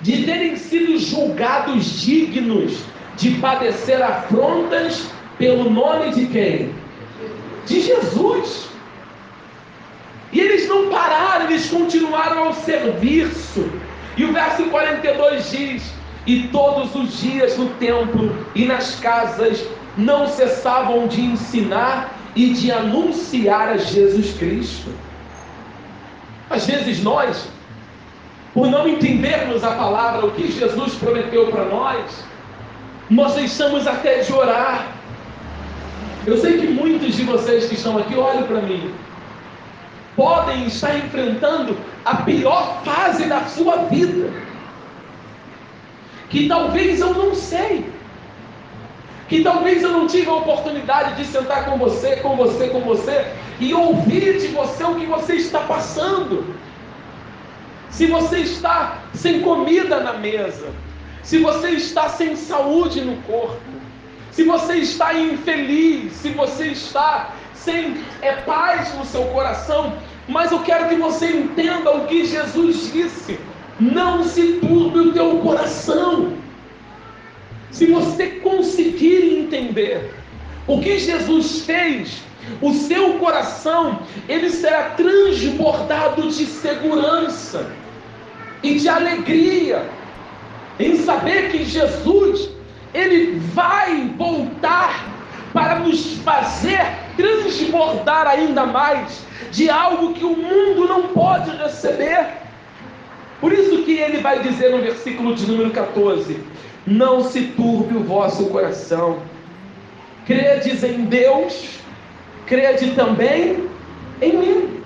[0.00, 2.78] de terem sido julgados dignos
[3.16, 6.74] de padecer afrontas pelo nome de quem?
[7.66, 8.68] De Jesus.
[10.32, 13.68] E eles não pararam, eles continuaram ao serviço.
[14.16, 15.92] E o verso 42 diz:
[16.26, 19.64] E todos os dias no templo e nas casas
[19.96, 24.92] não cessavam de ensinar e de anunciar a Jesus Cristo.
[26.50, 27.48] Às vezes nós
[28.58, 32.24] por não entendermos a palavra, o que Jesus prometeu para nós,
[33.08, 34.88] nós deixamos até de orar,
[36.26, 38.92] Eu sei que muitos de vocês que estão aqui, olhem para mim,
[40.16, 44.28] podem estar enfrentando a pior fase da sua vida.
[46.28, 47.88] Que talvez eu não sei.
[49.28, 53.24] Que talvez eu não tive a oportunidade de sentar com você, com você, com você
[53.60, 56.44] e ouvir de você o que você está passando.
[57.90, 60.72] Se você está sem comida na mesa,
[61.22, 63.60] se você está sem saúde no corpo,
[64.30, 69.94] se você está infeliz, se você está sem é, paz no seu coração,
[70.28, 73.38] mas eu quero que você entenda o que Jesus disse:
[73.80, 76.34] não se turbe o teu coração.
[77.70, 80.14] Se você conseguir entender
[80.66, 82.22] o que Jesus fez,
[82.60, 87.70] o seu coração ele será transbordado de segurança
[88.62, 89.88] e de alegria
[90.78, 92.50] em saber que Jesus
[92.94, 95.06] ele vai voltar
[95.52, 96.80] para nos fazer
[97.16, 102.26] transbordar ainda mais de algo que o mundo não pode receber.
[103.40, 106.40] Por isso que ele vai dizer no versículo de número 14:
[106.86, 109.18] Não se turbe o vosso coração.
[110.26, 111.78] Credes em Deus,
[112.48, 113.68] crede também
[114.20, 114.80] em mim.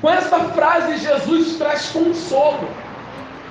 [0.00, 2.68] Com essa frase, Jesus traz consolo,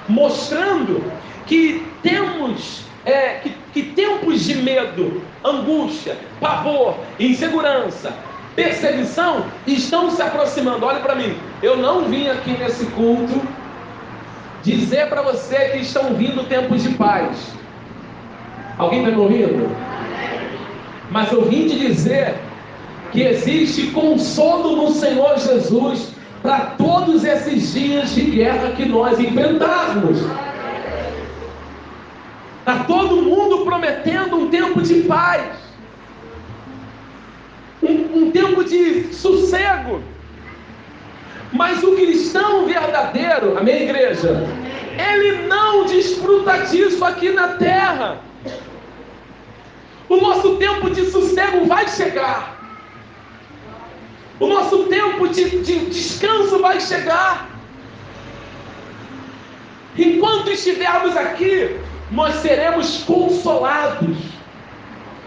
[0.08, 1.04] mostrando
[1.48, 8.14] que temos é, que, que tempos de medo, angústia, pavor, insegurança,
[8.56, 10.86] perseguição estão se aproximando.
[10.86, 13.42] Olha para mim, eu não vim aqui nesse culto
[14.64, 17.54] dizer para você que estão vindo tempos de paz.
[18.78, 19.76] Alguém está me ouvindo?
[21.12, 22.36] Mas eu vim te dizer
[23.16, 26.10] que existe consolo no Senhor Jesus
[26.42, 30.20] para todos esses dias de guerra que nós enfrentarmos.
[32.60, 35.46] Está todo mundo prometendo um tempo de paz,
[37.82, 40.04] um, um tempo de sossego.
[41.54, 44.46] Mas o cristão verdadeiro, amém, igreja?
[44.98, 48.18] Ele não desfruta disso aqui na terra.
[50.10, 52.55] O nosso tempo de sossego vai chegar.
[54.40, 57.50] O nosso tempo de, de descanso vai chegar.
[59.98, 61.80] Enquanto estivermos aqui,
[62.12, 64.18] nós seremos consolados,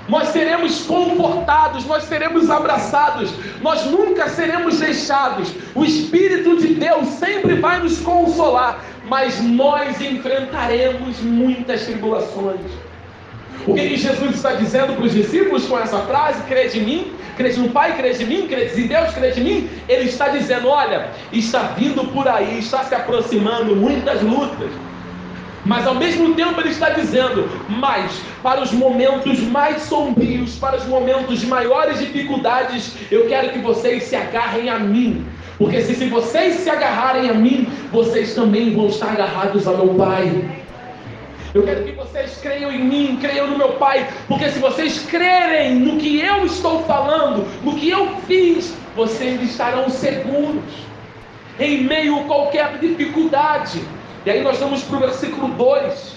[0.09, 3.31] nós seremos confortados, nós seremos abraçados,
[3.63, 5.53] nós nunca seremos deixados.
[5.75, 12.61] O Espírito de Deus sempre vai nos consolar, mas nós enfrentaremos muitas tribulações.
[13.67, 16.43] O que, Jesus está dizendo para os discípulos com essa frase?
[16.45, 19.71] Crede em mim, crede no Pai, crede em mim, crede em Deus, crede em mim.
[19.89, 24.71] Ele está dizendo: olha, está vindo por aí, está se aproximando muitas lutas.
[25.65, 30.87] Mas ao mesmo tempo ele está dizendo: mas para os momentos mais sombrios, para os
[30.87, 35.27] momentos de maiores dificuldades, eu quero que vocês se agarrem a mim.
[35.59, 39.95] Porque se, se vocês se agarrarem a mim, vocês também vão estar agarrados ao meu
[39.95, 40.31] Pai.
[41.59, 45.75] Eu quero que vocês creiam em mim, creiam no meu Pai, porque se vocês crerem
[45.75, 50.63] no que eu estou falando, no que eu fiz, vocês estarão seguros
[51.59, 53.83] em meio a qualquer dificuldade.
[54.25, 56.15] E aí nós vamos para o versículo 2,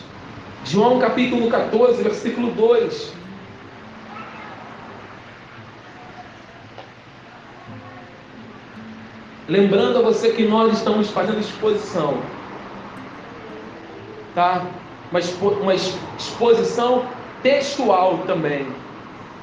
[0.66, 3.12] João capítulo 14, versículo 2.
[9.50, 12.22] Lembrando a você que nós estamos fazendo exposição,
[14.36, 14.68] tá?
[15.12, 15.20] Uma,
[15.62, 17.06] uma exposição
[17.44, 18.68] textual também.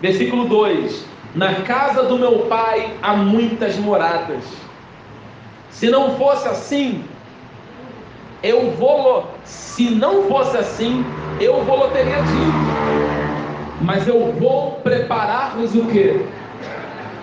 [0.00, 1.04] Versículo 2:
[1.35, 4.42] Na casa do meu pai há muitas moradas.
[5.70, 7.04] Se não fosse assim,
[8.42, 11.04] eu vou, se não fosse assim,
[11.40, 12.88] eu vou teria dito.
[13.81, 16.24] Mas eu vou preparar-vos o quê?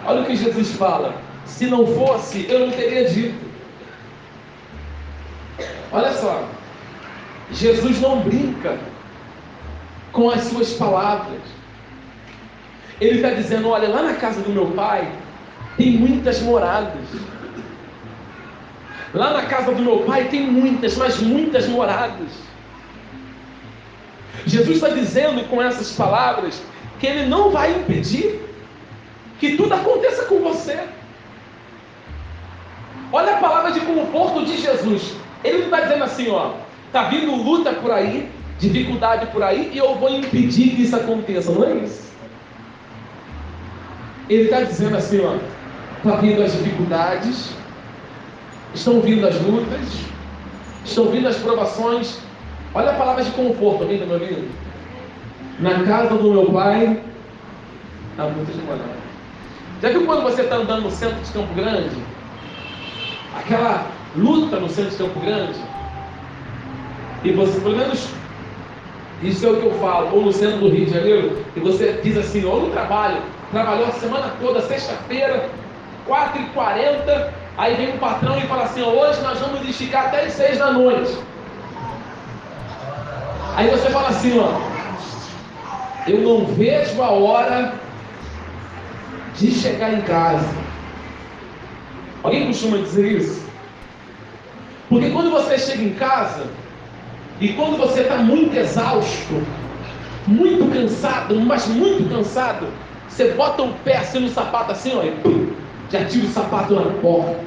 [0.05, 1.15] Olha o que Jesus fala.
[1.45, 3.45] Se não fosse, eu não teria dito.
[5.91, 6.43] Olha só.
[7.51, 8.77] Jesus não brinca
[10.11, 11.41] com as suas palavras.
[12.99, 15.11] Ele está dizendo: olha, lá na casa do meu pai
[15.77, 17.07] tem muitas moradas.
[19.13, 22.29] Lá na casa do meu pai tem muitas, mas muitas moradas.
[24.45, 26.61] Jesus está dizendo com essas palavras
[26.99, 28.41] que Ele não vai impedir
[29.39, 30.79] que tudo aconteça com você.
[33.11, 35.15] Olha a palavra de conforto de Jesus.
[35.43, 36.53] Ele está dizendo assim, ó,
[36.95, 41.51] tá vindo luta por aí, dificuldade por aí, e eu vou impedir que isso aconteça.
[41.51, 42.09] Não é isso.
[44.29, 45.35] Ele está dizendo assim, ó,
[46.07, 47.53] tá vindo as dificuldades,
[48.73, 50.05] estão vindo as lutas,
[50.85, 52.17] estão vindo as provações.
[52.73, 54.49] Olha a palavra de conforto, alguém está me ouvindo?
[55.59, 57.01] Na casa do meu pai
[58.17, 58.85] Há muitas moradas.
[59.81, 61.97] Já viu quando você está andando no centro de Campo Grande?
[63.37, 63.85] Aquela
[64.15, 65.74] luta no centro de Campo Grande?
[67.25, 68.07] E você, pelo menos,
[69.23, 71.99] isso é o que eu falo, ou no centro do Rio de Janeiro, e você
[72.03, 73.17] diz assim, ou no trabalho,
[73.49, 75.49] trabalhou a semana toda, sexta-feira,
[76.07, 80.59] 4h40, aí vem o patrão e fala assim, hoje nós vamos esticar até as 6
[80.59, 81.17] da noite.
[83.55, 84.51] Aí você fala assim, ó,
[86.07, 87.73] eu não vejo a hora
[89.35, 90.47] de chegar em casa.
[92.21, 93.43] Alguém costuma dizer isso?
[94.89, 96.45] Porque quando você chega em casa,
[97.39, 99.33] e quando você está muito exausto,
[100.25, 102.67] muito cansado, mas muito cansado,
[103.07, 105.47] você bota o pé assim no sapato assim, ó, e pum,
[105.89, 107.43] já tira o sapato na porta.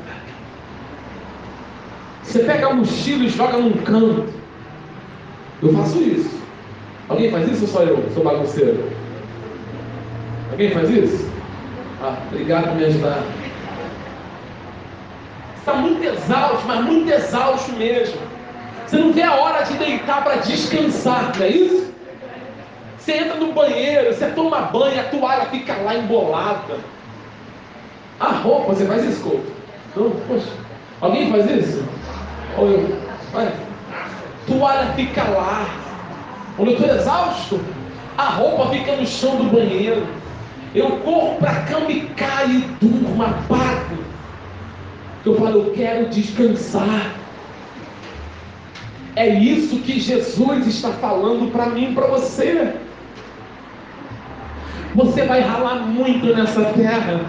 [2.23, 4.33] Você pega a mochila e joga num canto.
[5.63, 6.39] Eu faço isso.
[7.09, 8.05] Alguém faz isso ou só eu?
[8.13, 8.91] Sou bagunceiro.
[10.51, 11.31] Alguém faz isso?
[12.03, 13.23] Ah, obrigado por me ajudar.
[15.57, 18.28] Está muito exausto, mas muito exausto mesmo.
[18.89, 21.93] Você não vê a hora de deitar para descansar, não é isso?
[22.99, 26.79] Você entra no banheiro, você toma banho, a toalha fica lá embolada.
[28.19, 29.45] A roupa, você faz Couto?
[29.95, 30.49] Não, poxa.
[31.03, 31.85] Alguém faz isso?
[32.57, 32.99] Ou eu?
[34.47, 35.69] Toalha fica lá.
[36.57, 37.61] Quando eu estou exausto,
[38.17, 40.07] a roupa fica no chão do banheiro.
[40.75, 43.99] Eu corro para a cama e caio, durmo, apago.
[45.27, 47.19] Eu falo, eu quero descansar.
[49.19, 52.73] É isso que Jesus está falando para mim para você.
[54.95, 57.23] Você vai ralar muito nessa terra.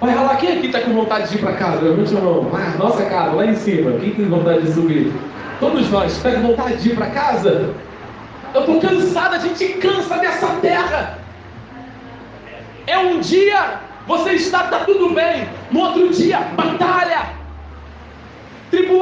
[0.00, 0.36] Vai ralar.
[0.38, 1.82] Quem aqui está com vontade de ir para casa?
[1.82, 2.50] Levante a mão.
[2.52, 3.92] Ah, nossa casa, lá em cima.
[4.00, 5.12] Quem tem vontade de subir?
[5.60, 6.16] Todos nós.
[6.16, 7.72] Está com vontade de ir para casa?
[8.52, 9.36] Eu estou cansado.
[9.36, 11.18] A gente cansa dessa terra.
[12.88, 13.78] É um dia
[14.08, 15.48] você está, está tudo bem.
[15.70, 17.45] No outro dia, batalha,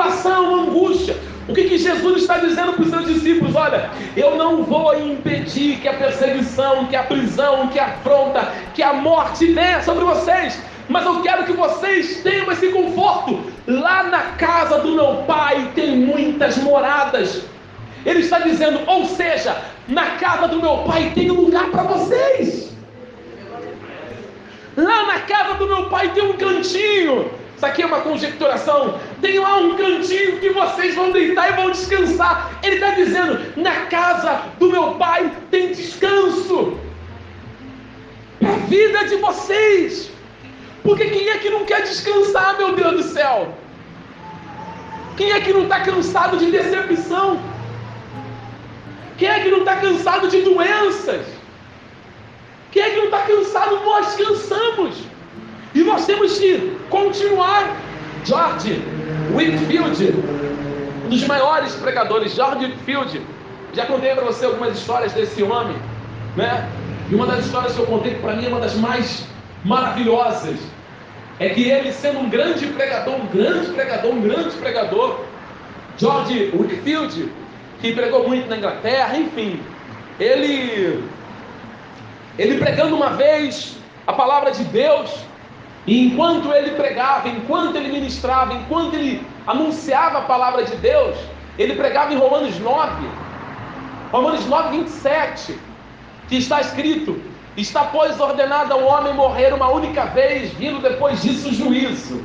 [0.05, 1.17] tribulação, angústia.
[1.49, 3.55] O que, que Jesus está dizendo para os seus discípulos?
[3.55, 8.83] Olha, eu não vou impedir que a perseguição, que a prisão, que a afronta, que
[8.83, 13.43] a morte venha sobre vocês, mas eu quero que vocês tenham esse conforto.
[13.67, 17.43] Lá na casa do meu pai tem muitas moradas.
[18.07, 19.57] Ele está dizendo, ou seja,
[19.89, 22.73] na casa do meu pai tem lugar para vocês.
[24.77, 27.31] Lá na casa do meu pai tem um cantinho.
[27.57, 28.99] Isso aqui é uma conjecturação.
[29.21, 32.59] Tem lá um cantinho que vocês vão deitar e vão descansar.
[32.63, 36.79] Ele está dizendo: na casa do meu pai tem descanso.
[38.45, 40.11] A vida de vocês.
[40.83, 43.55] Porque quem é que não quer descansar, meu Deus do céu?
[45.17, 47.41] Quem é que não está cansado de decepção?
[49.17, 51.25] Quem é que não está cansado de doenças?
[52.73, 53.77] Quem é que não está cansado?
[53.85, 55.14] Nós cansamos.
[55.75, 57.77] E nós temos que continuar.
[58.25, 58.83] George
[59.35, 60.15] Whitfield,
[61.05, 63.21] um dos maiores pregadores, George Whitfield.
[63.75, 65.77] Já contei para você algumas histórias desse homem,
[66.37, 66.67] né?
[67.11, 69.27] E uma das histórias que eu contei para mim é uma das mais
[69.65, 70.59] maravilhosas.
[71.39, 75.21] É que ele, sendo um grande pregador, um grande pregador, um grande pregador,
[75.99, 77.29] George Whitfield,
[77.81, 79.61] que pregou muito na Inglaterra, enfim,
[80.19, 81.05] ele,
[82.39, 85.11] ele pregando uma vez a palavra de Deus,
[85.87, 91.17] e enquanto ele pregava, enquanto ele ministrava, enquanto ele anunciava a palavra de Deus,
[91.59, 93.07] ele pregava em Romanos 9,
[94.11, 95.59] Romanos 9, 27,
[96.29, 97.21] que está escrito:
[97.57, 102.25] Está, pois, ordenado ao homem morrer uma única vez, vindo depois disso o juízo.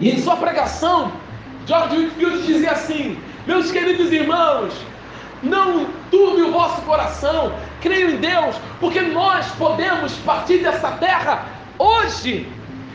[0.00, 1.12] E em sua pregação,
[1.66, 4.72] George Whitfield dizia assim: Meus queridos irmãos,
[5.42, 7.52] não turbe o vosso coração,
[7.82, 11.44] creio em Deus, porque nós podemos partir dessa terra
[11.82, 12.46] Hoje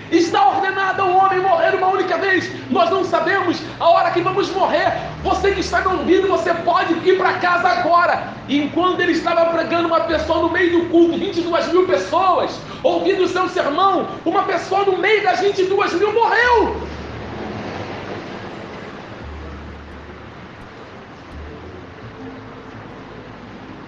[0.09, 2.49] está ordenado ao homem morrer uma única vez.
[2.69, 4.93] Nós não sabemos a hora que vamos morrer.
[5.23, 8.33] Você que está me ouvindo, você pode ir para casa agora.
[8.47, 13.23] E enquanto ele estava pregando uma pessoa no meio do culto, 22 mil pessoas, ouvindo
[13.23, 16.77] o seu sermão, uma pessoa no meio das 22 mil morreu.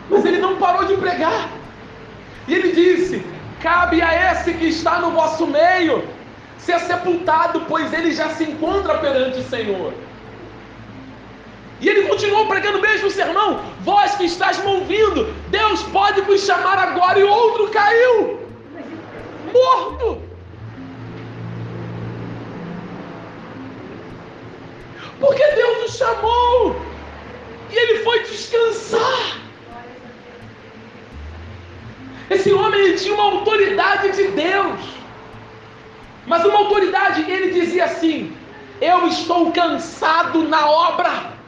[0.09, 1.47] Mas ele não parou de pregar.
[2.49, 6.07] E ele disse: Cabe a esse que está no vosso meio
[6.57, 9.93] ser sepultado, pois ele já se encontra perante o Senhor.
[11.81, 16.45] E ele continuou pregando mesmo o sermão: Vós que estás me ouvindo, Deus pode vos
[16.45, 17.19] chamar agora.
[17.19, 18.39] E outro caiu,
[19.53, 20.21] morto.
[25.19, 26.81] Porque Deus o chamou,
[27.69, 29.48] e ele foi descansar.
[32.29, 34.79] Esse homem ele tinha uma autoridade de Deus.
[36.27, 38.31] Mas uma autoridade, ele dizia assim:
[38.79, 41.39] Eu estou cansado na obra.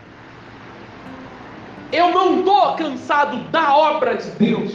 [1.91, 4.73] Eu não estou cansado da obra de Deus.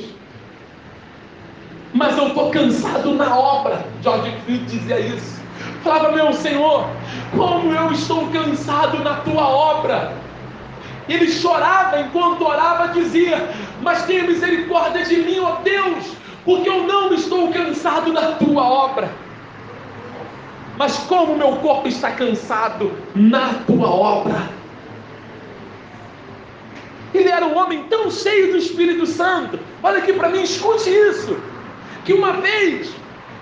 [1.93, 3.85] Mas eu estou cansado na obra.
[4.03, 5.41] George Field dizia isso.
[5.83, 6.87] Falava, meu Senhor,
[7.35, 10.15] como eu estou cansado na tua obra.
[11.09, 13.49] Ele chorava enquanto orava, dizia:
[13.87, 19.09] Mas tenha misericórdia de mim, ó Deus, porque eu não estou cansado na tua obra.
[20.77, 24.51] Mas como meu corpo está cansado na tua obra.
[27.15, 29.61] Ele era um homem tão cheio do Espírito Santo.
[29.85, 31.39] Olha aqui para mim, escute isso.
[32.05, 32.93] Que uma vez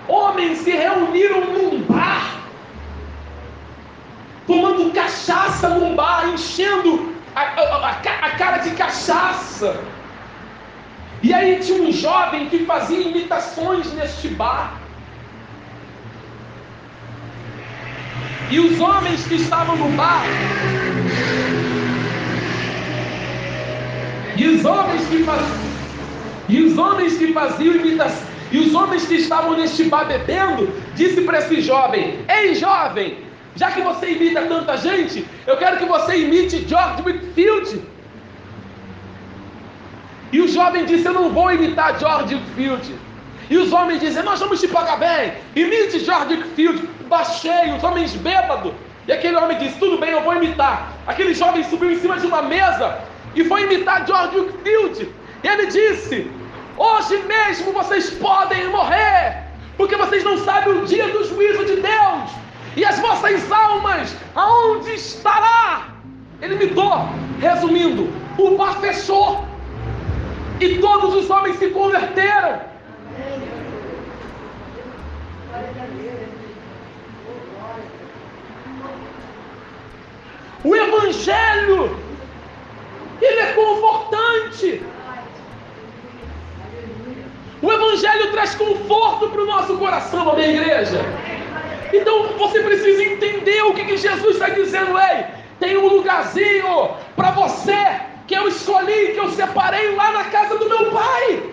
[0.07, 2.39] homens se reuniram num bar,
[4.45, 9.83] tomando cachaça num bar, enchendo a, a, a, a cara de cachaça.
[11.25, 14.79] E aí tinha um jovem que fazia imitações neste bar.
[18.51, 20.27] E os homens que estavam no bar,
[24.37, 25.73] e os homens que faziam,
[26.47, 31.21] e os homens que faziam imitação, e os homens que estavam neste bar bebendo, disse
[31.21, 33.17] para esse jovem: Ei jovem,
[33.55, 37.94] já que você imita tanta gente, eu quero que você imite George Whitfield.
[40.31, 42.95] E o jovem disse: Eu não vou imitar George Whitfield.
[43.49, 45.33] E os homens dizem: Nós vamos te pagar bem.
[45.55, 46.89] Imite George Whitfield.
[47.07, 48.73] Baixei, os homens bêbados.
[49.07, 50.93] E aquele homem disse: Tudo bem, eu vou imitar.
[51.07, 52.99] Aquele jovem subiu em cima de uma mesa
[53.35, 55.09] e foi imitar George Whitfield.
[55.43, 56.29] E ele disse:
[56.77, 59.43] Hoje mesmo vocês podem morrer,
[59.77, 62.45] porque vocês não sabem o dia do juízo de Deus
[62.75, 65.87] e as vossas almas, aonde estará?
[66.41, 67.07] Ele me dou,
[67.39, 69.45] resumindo, o bar fechou
[70.59, 72.61] e todos os homens se converteram.
[80.63, 81.99] O Evangelho,
[83.21, 84.83] ele é confortante.
[87.61, 90.99] O Evangelho traz conforto para o nosso coração, a minha igreja.
[91.93, 94.97] Então você precisa entender o que, que Jesus está dizendo.
[94.97, 95.25] Ei,
[95.59, 100.67] tem um lugarzinho para você que eu escolhi, que eu separei lá na casa do
[100.67, 101.43] meu pai.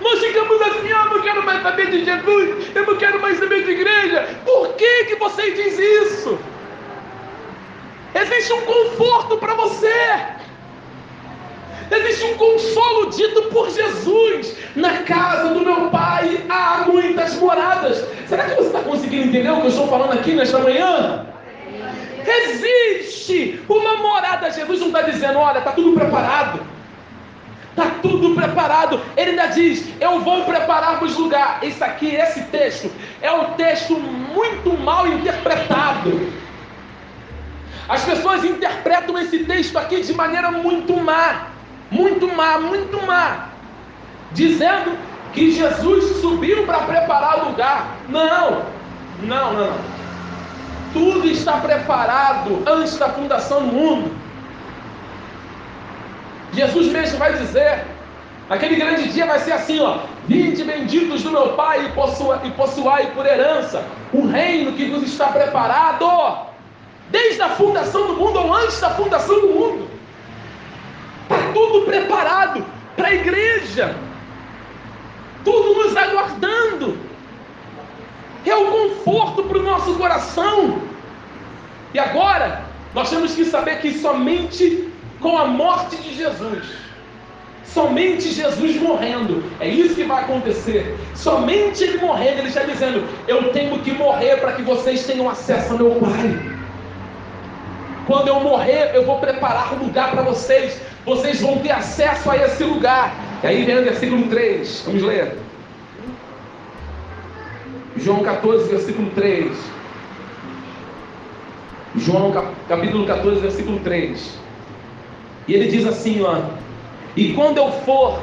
[0.00, 3.64] Nós ficamos assim, ah, não quero mais saber de Jesus, eu não quero mais saber
[3.64, 4.28] de igreja.
[4.44, 6.38] Por que, que você diz isso?
[8.14, 9.94] Existe um conforto para você.
[11.90, 14.56] Existe um consolo dito por Jesus.
[14.74, 18.04] Na casa do meu pai há muitas moradas.
[18.28, 21.26] Será que você está conseguindo entender o que eu estou falando aqui nesta manhã?
[22.26, 24.50] Existe uma morada.
[24.50, 26.60] Jesus não está dizendo, olha, está tudo preparado.
[27.70, 29.00] Está tudo preparado.
[29.16, 31.60] Ele ainda diz: Eu vou preparar-vos lugar.
[31.62, 32.90] Isso aqui, esse texto,
[33.22, 36.32] é um texto muito mal interpretado.
[37.88, 41.50] As pessoas interpretam esse texto aqui de maneira muito má
[41.90, 43.48] muito má, muito má,
[44.32, 44.96] dizendo
[45.32, 47.96] que Jesus subiu para preparar o lugar.
[48.08, 48.64] Não,
[49.22, 49.99] não, não.
[50.92, 54.12] Tudo está preparado antes da fundação do mundo.
[56.52, 57.84] Jesus mesmo vai dizer,
[58.48, 63.12] naquele grande dia vai ser assim, ó, vinde benditos do meu Pai e, e possuai
[63.12, 66.50] por herança o reino que nos está preparado
[67.10, 69.90] desde a fundação do mundo ou antes da fundação do mundo.
[71.22, 72.64] Está tudo preparado
[72.96, 73.94] para a igreja.
[75.44, 77.09] Tudo nos aguardando.
[78.46, 80.80] É o conforto para o nosso coração.
[81.92, 82.62] E agora,
[82.94, 84.88] nós temos que saber que somente
[85.20, 86.64] com a morte de Jesus,
[87.64, 90.96] somente Jesus morrendo, é isso que vai acontecer.
[91.14, 95.72] Somente Ele morrendo, Ele está dizendo: Eu tenho que morrer para que vocês tenham acesso
[95.72, 96.60] ao meu Pai.
[98.06, 102.36] Quando eu morrer, eu vou preparar um lugar para vocês vocês vão ter acesso a
[102.36, 103.14] esse lugar.
[103.42, 105.36] E aí vem o versículo 3, vamos ler.
[107.96, 109.56] João 14, versículo 3.
[111.96, 112.32] João
[112.68, 114.38] capítulo 14, versículo 3.
[115.48, 116.40] E ele diz assim, ó:
[117.16, 118.20] E quando eu for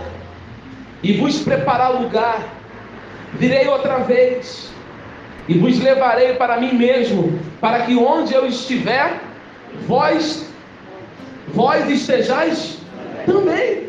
[1.03, 2.47] e vos preparar lugar,
[3.33, 4.71] virei outra vez
[5.47, 9.21] e vos levarei para mim mesmo, para que onde eu estiver,
[9.87, 10.47] vós
[11.53, 12.77] vós estejais
[13.25, 13.87] também.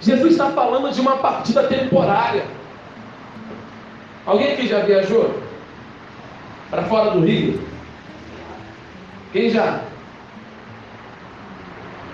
[0.00, 2.44] Jesus está falando de uma partida temporária.
[4.24, 5.42] Alguém aqui já viajou
[6.70, 7.60] para fora do Rio?
[9.32, 9.80] Quem já?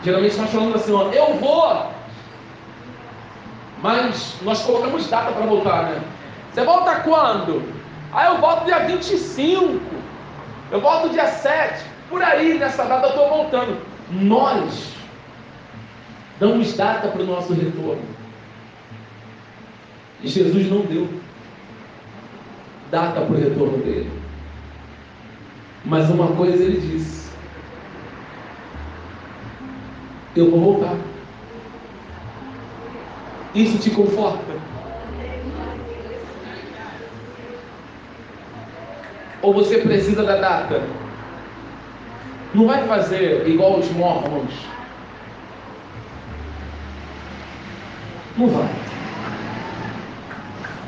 [0.02, 1.92] Geralmente nós falamos assim, ó, eu vou.
[3.82, 6.02] Mas nós colocamos data para voltar, né?
[6.52, 7.62] Você volta quando?
[8.12, 9.80] Ah, eu volto dia 25.
[10.70, 11.84] Eu volto dia 7.
[12.08, 13.80] Por aí, nessa data eu estou voltando.
[14.10, 14.94] Nós
[16.40, 18.02] damos data para o nosso retorno.
[20.22, 21.08] E Jesus não deu
[22.90, 24.10] data para o retorno dele.
[25.84, 27.30] Mas uma coisa ele disse:
[30.36, 30.96] Eu vou voltar.
[33.54, 34.52] Isso te conforta?
[39.40, 40.82] Ou você precisa da data?
[42.54, 44.52] Não vai fazer igual os mormons.
[48.36, 48.68] Não vai.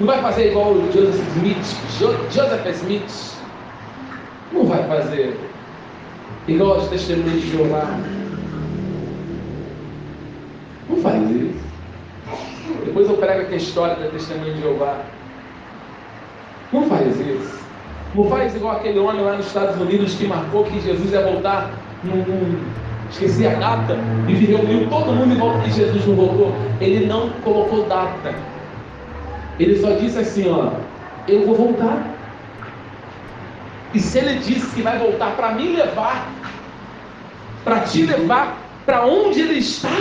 [0.00, 2.32] Não vai fazer igual o Joseph Smith.
[2.32, 3.36] Joseph Smith.
[4.50, 5.38] Não vai fazer
[6.48, 7.98] igual os testemunhos de Jeová.
[10.88, 11.60] Não faz isso.
[12.86, 15.02] Depois eu prego aqui a história da testemunha de Jeová.
[16.72, 17.60] Não faz isso.
[18.14, 21.70] Não faz igual aquele homem lá nos Estados Unidos que marcou que Jesus ia voltar
[22.02, 22.58] num,
[23.10, 26.54] esqueci a data e reuniu todo mundo em volta Jesus não voltou.
[26.80, 28.34] Ele não colocou data.
[29.60, 30.70] Ele só disse assim, ó,
[31.28, 32.02] eu vou voltar.
[33.92, 36.26] E se ele disse que vai voltar para me levar,
[37.62, 38.56] para te levar
[38.86, 39.94] para onde ele está,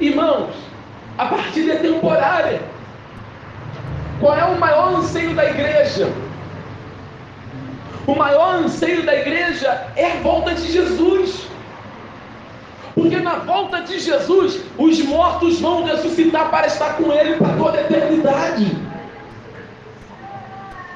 [0.00, 0.54] irmãos,
[1.16, 2.62] a partida é temporária.
[4.18, 6.12] Qual é o maior anseio da igreja?
[8.08, 11.46] O maior anseio da igreja é a volta de Jesus.
[12.96, 17.76] Porque na volta de Jesus, os mortos vão ressuscitar para estar com Ele para toda
[17.76, 18.74] a eternidade.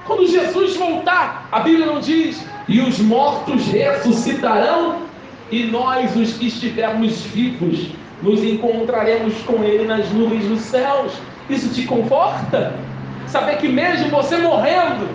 [0.07, 5.03] Quando Jesus voltar, a Bíblia não diz, e os mortos ressuscitarão,
[5.51, 7.91] e nós, os que estivermos vivos,
[8.23, 11.13] nos encontraremos com Ele nas nuvens dos céus.
[11.51, 12.75] Isso te conforta?
[13.27, 15.07] Saber que mesmo você morrendo,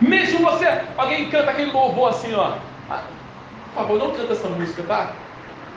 [0.00, 0.82] mesmo você.
[0.96, 2.52] Alguém canta aquele louvor assim, ó.
[2.88, 5.23] Por favor, não canta essa música, tá?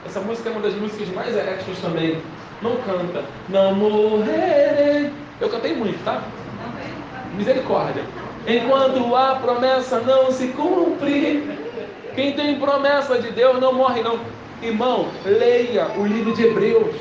[0.06, 2.18] Essa música é uma das músicas mais heréticas também.
[2.62, 3.24] Não canta.
[3.48, 5.12] Não morrerei.
[5.40, 6.22] Eu cantei muito, tá?
[7.36, 8.02] Misericórdia.
[8.46, 11.58] Enquanto a promessa não se cumpre,
[12.14, 14.18] quem tem promessa de Deus não morre, não.
[14.62, 16.96] Irmão, leia o livro de Hebreus.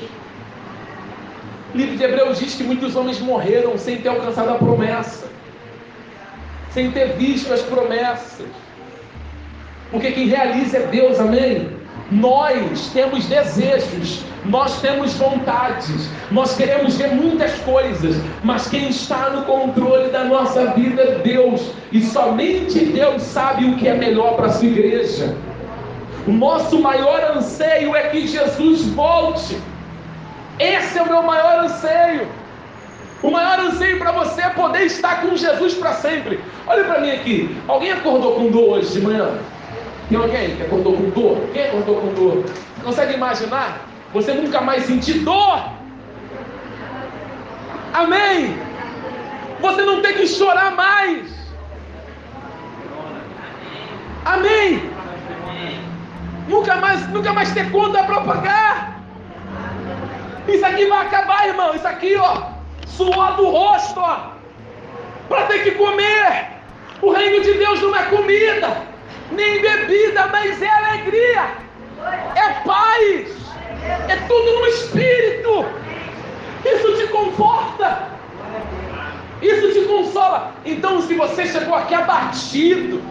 [1.74, 5.28] O livro de Hebreus diz que muitos homens morreram sem ter alcançado a promessa,
[6.72, 8.48] sem ter visto as promessas.
[9.90, 11.77] Porque quem realiza é Deus, amém?
[12.12, 19.44] Nós temos desejos, nós temos vontades, nós queremos ver muitas coisas, mas quem está no
[19.44, 24.48] controle da nossa vida é Deus, e somente Deus sabe o que é melhor para
[24.48, 25.36] a sua igreja.
[26.26, 29.58] O nosso maior anseio é que Jesus volte.
[30.60, 32.28] Esse é o meu maior anseio.
[33.24, 36.40] O maior anseio para você é poder estar com Jesus para sempre.
[36.68, 37.58] Olha para mim aqui.
[37.68, 39.40] Alguém acordou com dor hoje de manhã?
[40.10, 41.50] Tem alguém que acordou com dor?
[41.54, 42.46] Quem acordou com dor?
[42.84, 43.82] Consegue imaginar?
[44.14, 45.70] Você nunca mais sentir dor?
[47.94, 48.58] Amém?
[49.60, 51.36] Você não tem que chorar mais.
[54.24, 54.90] Amém?
[56.48, 59.02] Nunca mais, nunca mais ter conta para pagar.
[60.48, 61.76] Isso aqui vai acabar, irmão.
[61.76, 62.44] Isso aqui, ó,
[62.88, 64.32] suor do rosto, ó,
[65.28, 66.48] para ter que comer.
[67.02, 68.78] O reino de Deus não é comida,
[69.32, 71.46] nem bebida, mas é alegria,
[72.36, 73.30] é paz,
[74.08, 75.66] é tudo no espírito.
[76.66, 78.10] Isso te conforta,
[79.42, 80.54] isso te consola.
[80.66, 83.02] Então, se você chegou aqui abatido,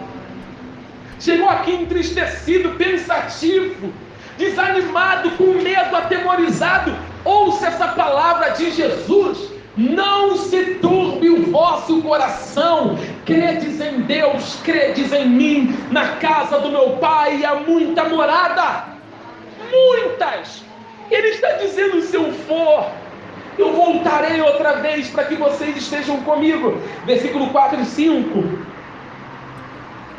[1.18, 3.92] chegou aqui entristecido, pensativo,
[4.36, 6.94] desanimado, com medo, atemorizado,
[7.24, 9.55] ouça essa palavra de Jesus.
[9.76, 16.70] Não se turbe o vosso coração, credes em Deus, credes em mim, na casa do
[16.70, 18.84] meu pai há muita morada,
[19.70, 20.64] muitas.
[21.10, 22.90] Ele está dizendo: se eu for,
[23.58, 26.80] eu voltarei outra vez para que vocês estejam comigo.
[27.04, 28.76] Versículo 4 e 5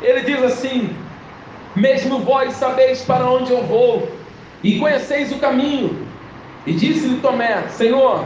[0.00, 0.94] ele diz assim:
[1.74, 4.08] Mesmo vós sabeis para onde eu vou,
[4.62, 6.06] e conheceis o caminho.
[6.66, 8.24] E disse-lhe Tomé: Senhor,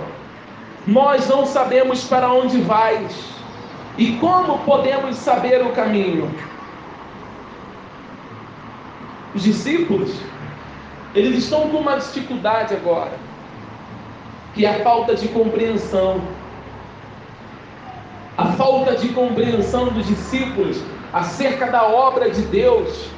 [0.87, 3.33] nós não sabemos para onde vais,
[3.97, 6.33] e como podemos saber o caminho?
[9.35, 10.15] Os discípulos,
[11.15, 13.13] eles estão com uma dificuldade agora,
[14.55, 16.21] que é a falta de compreensão.
[18.37, 23.09] A falta de compreensão dos discípulos acerca da obra de Deus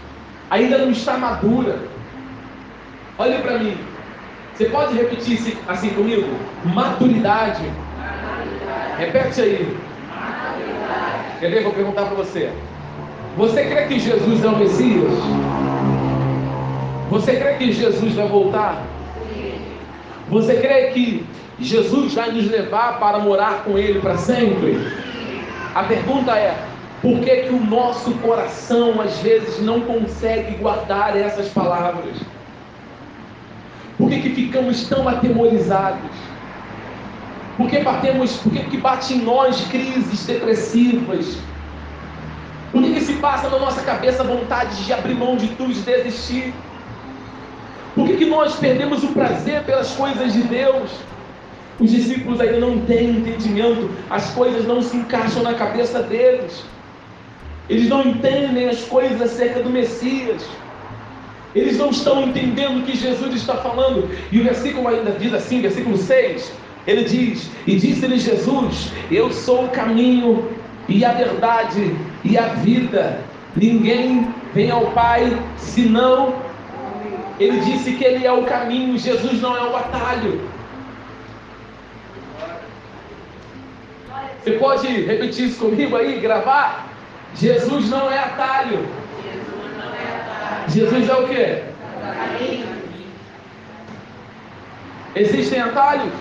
[0.50, 1.78] ainda não está madura.
[3.16, 3.93] Olhe para mim.
[4.54, 6.28] Você pode repetir assim comigo?
[6.64, 7.64] Maturidade.
[8.96, 9.76] Repete aí.
[11.40, 11.64] Quer ver?
[11.64, 12.52] Vou perguntar para você.
[13.36, 15.12] Você crê que Jesus é o Messias?
[17.10, 18.80] Você crê que Jesus vai voltar?
[20.28, 21.26] Você crê que
[21.58, 24.78] Jesus vai nos levar para morar com Ele para sempre?
[25.74, 26.56] A pergunta é:
[27.02, 32.33] por que, que o nosso coração às vezes não consegue guardar essas palavras?
[34.20, 36.10] Que, que ficamos tão atemorizados?
[37.56, 41.36] Por que, batemos, por que, que bate em nós crises depressivas?
[42.72, 45.72] Por que, que se passa na nossa cabeça a vontade de abrir mão de tudo
[45.72, 46.52] e desistir?
[47.94, 50.90] Por que, que nós perdemos o prazer pelas coisas de Deus?
[51.78, 56.64] Os discípulos ainda não têm entendimento, as coisas não se encaixam na cabeça deles.
[57.68, 60.44] Eles não entendem as coisas acerca do Messias.
[61.54, 64.10] Eles não estão entendendo o que Jesus está falando.
[64.32, 66.52] E o versículo ainda diz assim, versículo 6,
[66.86, 70.50] ele diz: E disse-lhe Jesus: Eu sou o caminho
[70.88, 71.94] e a verdade
[72.24, 73.20] e a vida.
[73.56, 76.34] Ninguém vem ao Pai senão
[77.38, 80.40] ele disse que ele é o caminho, Jesus não é o atalho.
[84.42, 86.86] Você pode repetir isso comigo aí, gravar?
[87.34, 88.86] Jesus não é atalho.
[90.68, 91.62] Jesus é o quê?
[95.14, 96.12] Existem atalhos?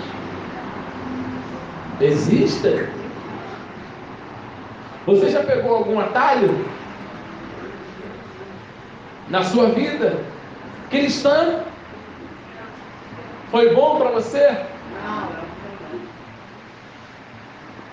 [2.00, 2.88] Existem.
[5.06, 6.66] Você já pegou algum atalho
[9.30, 10.20] na sua vida?
[10.90, 11.62] Cristã?
[13.50, 14.48] Foi bom para você?
[15.04, 15.44] Não.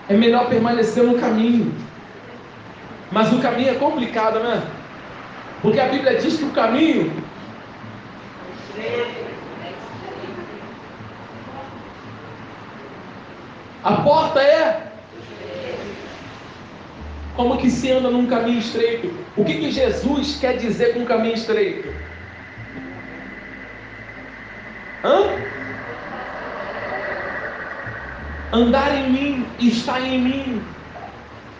[0.09, 1.73] É melhor permanecer no caminho.
[3.11, 4.63] Mas o caminho é complicado, né?
[5.61, 7.11] Porque a Bíblia diz que o caminho
[13.83, 14.91] A porta é
[17.35, 19.11] como que se anda num caminho estreito.
[19.35, 21.89] O que, que Jesus quer dizer com caminho estreito?
[25.03, 25.35] Hã?
[28.53, 30.61] Andar em mim estar em mim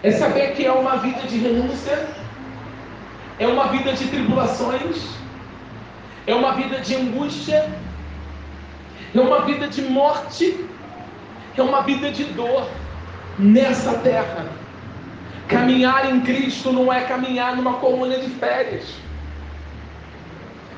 [0.03, 2.07] é saber que é uma vida de renúncia,
[3.41, 4.97] é uma vida de tribulações,
[6.27, 7.67] é uma vida de angústia,
[9.15, 10.63] é uma vida de morte,
[11.57, 12.69] é uma vida de dor
[13.39, 14.45] nessa terra.
[15.47, 18.93] Caminhar em Cristo não é caminhar numa colônia de férias.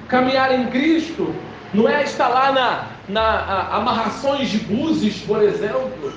[0.08, 1.36] Caminhar em Cristo
[1.74, 6.14] não é estar lá na, na a, amarrações de búzios, por exemplo.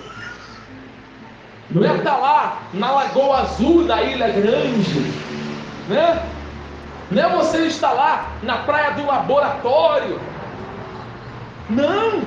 [1.72, 5.00] Não é estar lá na Lagoa Azul da Ilha Grande.
[5.88, 6.35] Né?
[7.10, 10.20] Não é você estar lá na praia do laboratório.
[11.70, 12.22] Não.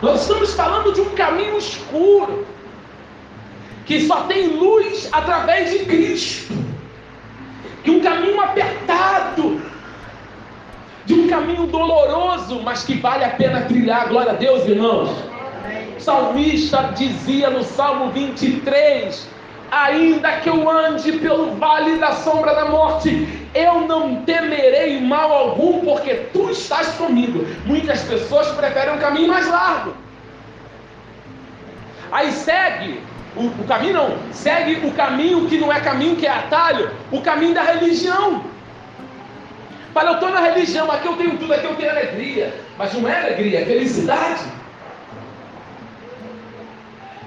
[0.00, 2.46] Nós estamos falando de um caminho escuro.
[3.84, 6.54] Que só tem luz através de Cristo.
[7.84, 9.60] Que um caminho apertado
[11.04, 14.08] de um caminho doloroso, mas que vale a pena trilhar.
[14.08, 15.10] Glória a Deus, irmãos.
[15.96, 19.28] O salmista dizia no Salmo 23:
[19.72, 25.80] Ainda que eu ande pelo vale da sombra da morte, eu não temerei mal algum,
[25.80, 27.46] porque tu estás comigo.
[27.64, 29.94] Muitas pessoas preferem um caminho mais largo.
[32.10, 33.00] Aí segue
[33.34, 37.22] o, o, caminho não, segue o caminho que não é caminho, que é atalho, o
[37.22, 38.44] caminho da religião.
[39.94, 42.52] Fala, eu estou na religião, aqui eu tenho tudo, aqui eu tenho alegria.
[42.76, 44.42] Mas não é alegria, é felicidade.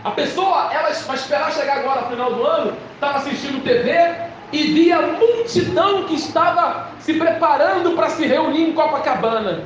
[0.05, 3.91] A pessoa, ela vai esperar chegar agora no final do ano, estava assistindo TV
[4.51, 9.63] e via a multidão que estava se preparando para se reunir em Copacabana.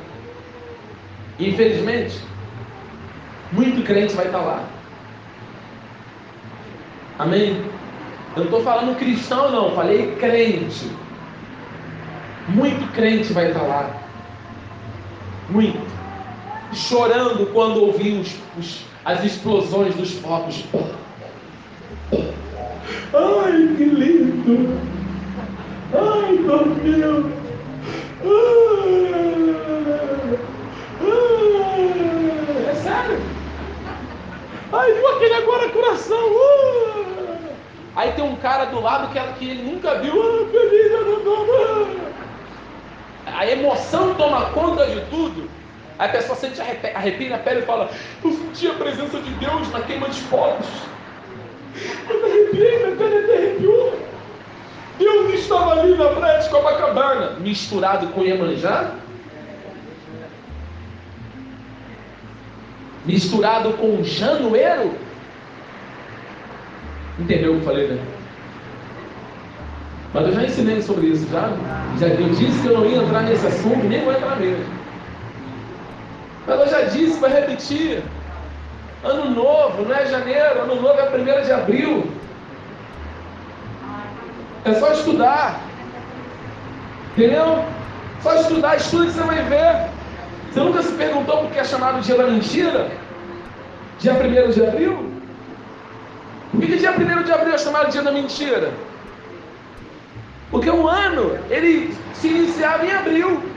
[1.38, 2.18] Infelizmente,
[3.52, 4.64] muito crente vai estar lá.
[7.18, 7.62] Amém?
[8.34, 10.90] Eu não estou falando cristão, não, falei crente.
[12.48, 13.90] Muito crente vai estar lá.
[15.50, 15.78] Muito.
[16.72, 20.64] Chorando quando ouvir os, os, as explosões dos fogos.
[23.12, 24.78] Ai, que lindo!
[25.92, 27.30] Ai, meu
[32.68, 33.20] é sério?
[34.72, 36.30] Ai, viu aquele agora coração?
[37.96, 40.12] Aí tem um cara do lado que, que ele nunca viu.
[40.12, 41.40] Ah, feliz, não tô
[43.40, 45.48] a emoção toma conta de tudo,
[46.00, 47.90] a pessoa sente arrepia na pele e fala:
[48.24, 50.66] Eu senti a presença de Deus na queima de fogos.
[52.08, 54.00] Eu arrepiei, minha pele até arrepiou.
[54.98, 58.92] Deus estava ali na praia de Copacabana, misturado com Iemanjá.
[63.04, 64.94] misturado com janueiro.
[67.18, 67.98] Entendeu o que eu falei, né?
[70.12, 71.50] Mas eu já ensinei sobre isso, já.
[71.98, 74.79] Já eu disse que eu não ia entrar nesse assunto, nem vou entrar mesmo.
[76.54, 78.02] Eu já disse, vou repetir.
[79.02, 82.10] Ano novo, não é janeiro, ano novo é 1 de abril.
[84.64, 85.60] É só estudar.
[87.16, 87.64] Entendeu?
[88.22, 89.90] Só estudar, estuda que você vai ver.
[90.52, 92.90] Você nunca se perguntou por que é chamado dia da mentira?
[94.00, 95.10] Dia 1 de abril?
[96.50, 98.72] Por que dia 1 de abril é chamado dia da mentira?
[100.50, 103.49] Porque o ano, ele se iniciava em abril.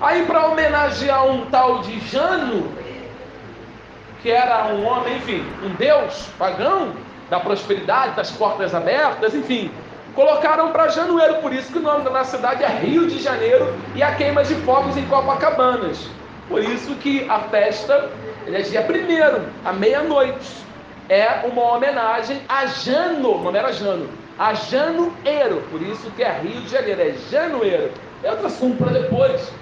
[0.00, 2.72] Aí para homenagear um tal de Jano,
[4.22, 6.92] que era um homem, enfim, um deus pagão
[7.28, 9.70] da prosperidade, das portas abertas, enfim,
[10.14, 14.02] colocaram para janeiro, por isso que o nome da cidade é Rio de Janeiro e
[14.02, 16.08] a queima de fogos em Copacabanas.
[16.48, 18.10] Por isso que a festa
[18.46, 20.64] é dia primeiro, à meia-noite.
[21.08, 26.40] É uma homenagem a Jano, o nome era Jano, a Janueiro, por isso que é
[26.40, 27.90] Rio de Janeiro, é Janueiro.
[28.22, 29.52] É outro assunto para depois.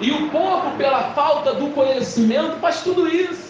[0.00, 3.48] E o povo, pela falta do conhecimento, faz tudo isso.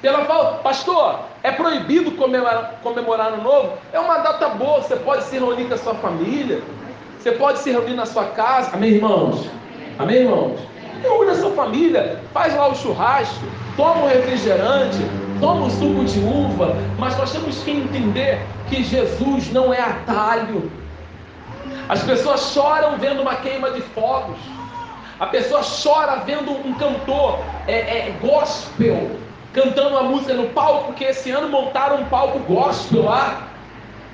[0.00, 3.72] Pela falta, pastor, é proibido comemorar, comemorar novo?
[3.92, 6.62] É uma data boa, você pode se reunir com a sua família,
[7.18, 8.70] você pode se reunir na sua casa.
[8.74, 9.46] Amém, irmãos?
[9.98, 10.60] Amém, irmãos?
[11.02, 13.44] Reúne a sua família, faz lá o churrasco,
[13.76, 14.98] toma o refrigerante,
[15.40, 20.70] toma o suco de uva, mas nós temos que entender que Jesus não é atalho.
[21.88, 24.38] As pessoas choram vendo uma queima de fogos.
[25.18, 29.10] A pessoa chora vendo um cantor é, é, gospel
[29.52, 33.48] cantando uma música no palco, porque esse ano montaram um palco gospel lá.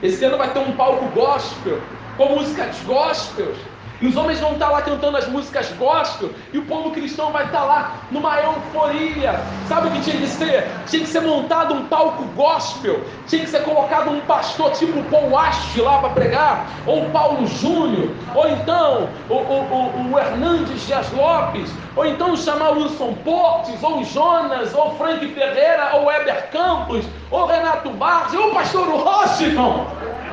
[0.03, 1.80] Esse ano vai ter um palco gospel,
[2.16, 3.57] com músicas gospels.
[4.01, 7.44] E os homens vão estar lá cantando as músicas gospel, e o povo cristão vai
[7.44, 9.40] estar lá numa euforia.
[9.68, 10.66] Sabe o que tinha que ser?
[10.86, 15.38] Tinha que ser montado um palco gospel, tinha que ser colocado um pastor tipo Paul
[15.38, 21.11] Ash lá para pregar, ou Paulo Júnior, ou então o, o, o, o Hernandes Dias
[21.12, 27.05] Lopes, ou então chamar o Wilson Portes, ou Jonas, ou Frank Ferreira, ou Weber Campos,
[27.30, 29.86] ou Renato Barros, ou o pastor Washington.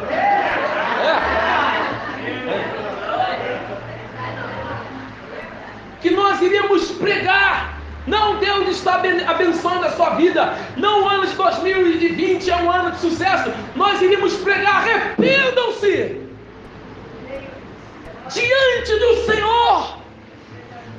[0.09, 1.66] É.
[6.01, 7.77] que nós iríamos pregar.
[8.05, 10.53] Não, Deus está abençoando a sua vida.
[10.77, 13.51] Não, o ano de 2020 é um ano de sucesso.
[13.75, 14.77] Nós iríamos pregar.
[14.77, 16.21] Arrependam-se
[18.29, 19.97] diante do Senhor,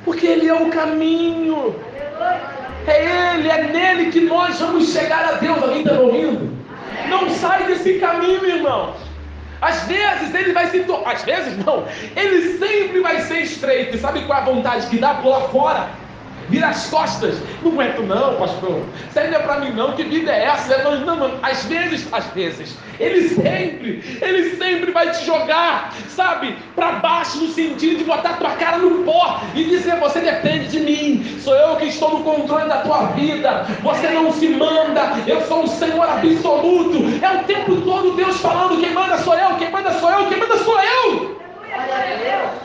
[0.05, 1.75] porque Ele é o caminho.
[2.85, 5.61] É Ele, é nele que nós vamos chegar a Deus.
[5.63, 6.59] Alguém está ouvindo?
[7.09, 9.08] Não sai desse caminho, irmãos.
[9.61, 11.85] Às vezes ele vai se tornar, às vezes não,
[12.15, 13.97] ele sempre vai ser estreito.
[13.97, 15.15] E sabe qual é a vontade que dá?
[15.15, 15.98] Pular fora
[16.49, 17.35] vira as costas.
[17.63, 18.81] Não aguento não, pastor.
[19.09, 19.93] Isso aí não é para mim não.
[19.93, 20.77] Que vida é essa?
[20.83, 21.39] Não, não.
[21.41, 27.47] Às vezes, às vezes, ele sempre, ele sempre vai te jogar, sabe, para baixo no
[27.49, 31.39] sentido de botar tua cara no pó e dizer: você depende de mim.
[31.39, 33.65] Sou eu que estou no controle da tua vida.
[33.81, 35.13] Você não se manda.
[35.25, 36.99] Eu sou o Senhor absoluto.
[37.23, 40.39] É o tempo todo Deus falando: quem manda sou eu, quem manda sou eu, quem
[40.39, 41.38] manda sou eu.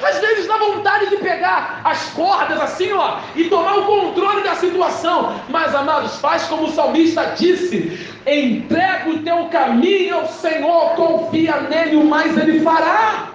[0.02, 4.54] Às vezes dá vontade de pegar as cordas assim, ó, e tomar o controle da
[4.54, 5.40] situação.
[5.48, 11.96] Mas, amados, faz como o salmista disse: entrega o teu caminho ao Senhor, confia nele,
[11.96, 13.28] o mais ele fará.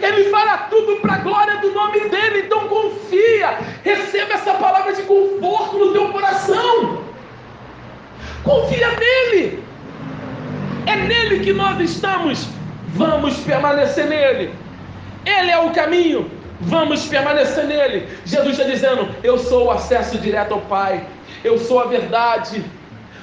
[0.00, 2.40] Ele fará tudo para a glória do nome dele.
[2.46, 7.04] Então confia, receba essa palavra de conforto no teu coração.
[8.42, 9.62] Confia nele.
[10.86, 12.48] É nele que nós estamos.
[12.94, 14.61] Vamos permanecer nele.
[15.42, 16.30] Ele é o caminho,
[16.60, 18.08] vamos permanecer nele.
[18.24, 21.04] Jesus está dizendo: Eu sou o acesso direto ao Pai,
[21.42, 22.64] eu sou a verdade.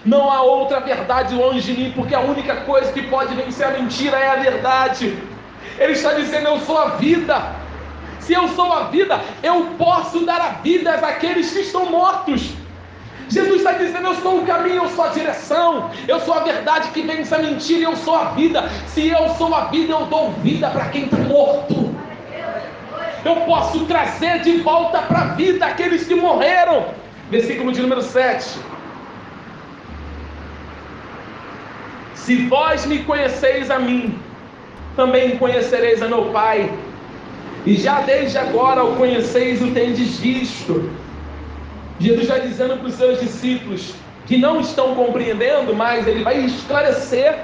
[0.05, 3.71] Não há outra verdade longe de mim, porque a única coisa que pode vencer a
[3.71, 5.17] mentira é a verdade.
[5.77, 7.55] Ele está dizendo: Eu sou a vida.
[8.19, 12.51] Se eu sou a vida, eu posso dar a vida àqueles que estão mortos.
[13.29, 16.89] Jesus está dizendo: Eu sou o caminho, eu sou a direção, eu sou a verdade
[16.89, 18.67] que vence a mentira, eu sou a vida.
[18.87, 21.88] Se eu sou a vida, eu dou vida para quem está morto
[23.25, 26.87] eu posso trazer de volta para a vida aqueles que morreram.
[27.29, 28.59] Versículo de número 7.
[32.15, 34.17] Se vós me conheceis a mim,
[34.95, 36.71] também conhecereis a meu Pai.
[37.65, 40.91] E já desde agora o conheceis, o tendes visto.
[41.99, 43.93] Jesus está dizendo para os seus discípulos
[44.25, 47.37] que não estão compreendendo, mas ele vai esclarecer.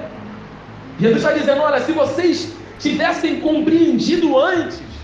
[0.99, 4.94] Jesus está dizendo: olha, se vocês tivessem compreendido antes,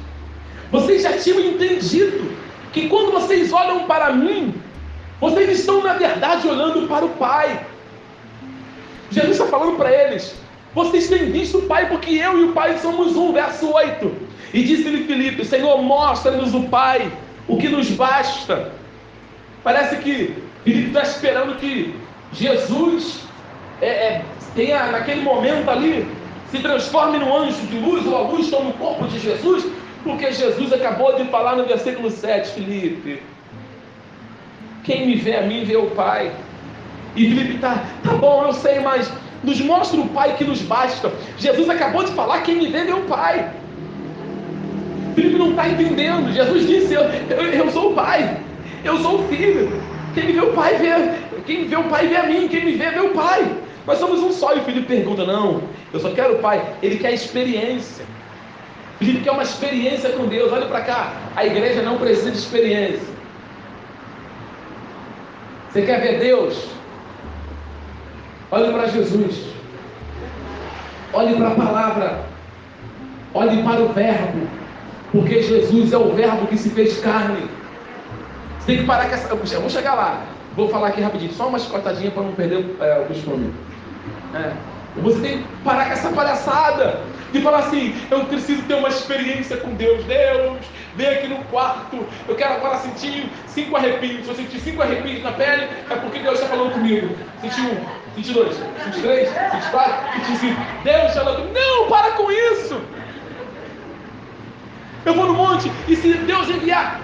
[0.71, 2.31] vocês já tinham entendido
[2.71, 4.53] que quando vocês olham para mim,
[5.19, 7.65] vocês estão na verdade olhando para o Pai.
[9.11, 10.35] Jesus está falando para eles:
[10.73, 13.33] vocês têm visto o Pai, porque eu e o Pai somos um.
[13.33, 14.11] Verso 8.
[14.53, 17.11] E disse-lhe Filipe: Senhor, mostra-nos o Pai,
[17.47, 18.71] o que nos basta.
[19.63, 21.93] Parece que Filipe está esperando que
[22.33, 23.19] Jesus
[23.81, 26.07] é, é, tenha, naquele momento ali,
[26.49, 29.65] se transforme num anjo de luz, ou a luz tome o corpo de Jesus,
[30.03, 33.21] porque Jesus acabou de falar no versículo 7, Filipe.
[34.83, 36.31] Quem me vê a mim, vê o Pai.
[37.15, 39.11] E Filipe está, tá bom, eu sei, mas
[39.43, 41.11] nos mostra o Pai que nos basta.
[41.37, 43.51] Jesus acabou de falar: quem me vê, vê o Pai.
[45.13, 46.33] Filipe não está entendendo.
[46.33, 48.37] Jesus disse: eu, eu, eu, sou o Pai,
[48.83, 49.71] eu sou o Filho.
[50.13, 50.91] Quem me vê o Pai, vê.
[51.45, 52.47] Quem vê o Pai, vê a mim.
[52.47, 53.51] Quem me vê, vê o Pai.
[53.85, 54.55] Nós somos um só.
[54.55, 55.61] E o Filipe pergunta: não,
[55.93, 56.75] eu só quero o Pai.
[56.81, 58.05] Ele quer experiência.
[59.01, 60.51] Filipe quer uma experiência com Deus.
[60.51, 61.13] Olha para cá.
[61.35, 63.07] A igreja não precisa de experiência.
[65.67, 66.67] Você quer ver Deus?
[68.51, 69.43] Olhe para Jesus.
[71.13, 72.25] Olhe para a palavra.
[73.33, 74.47] Olhe para o Verbo.
[75.11, 77.49] Porque Jesus é o Verbo que se fez carne.
[78.59, 79.55] Você tem que parar com essa.
[79.55, 80.21] Eu vou chegar lá.
[80.55, 81.33] Vou falar aqui rapidinho.
[81.33, 83.51] Só uma escotadinha para não perder é, o costume.
[84.35, 84.51] É.
[84.97, 87.01] Você tem que parar com essa palhaçada
[87.33, 90.03] e falar assim: eu preciso ter uma experiência com Deus.
[90.05, 90.59] Deus,
[90.95, 92.05] vem aqui no quarto.
[92.27, 94.25] Eu quero agora sentir cinco arrepios.
[94.25, 97.15] Se eu sentir cinco arrepios na pele, é porque Deus está falando comigo.
[97.41, 97.85] Senti um,
[98.15, 100.61] senti dois, senti três, senti quatro, senti cinco.
[100.83, 101.53] Deus está falando.
[101.53, 102.81] Não, para com isso.
[105.05, 107.01] Eu vou no monte e se Deus enviar,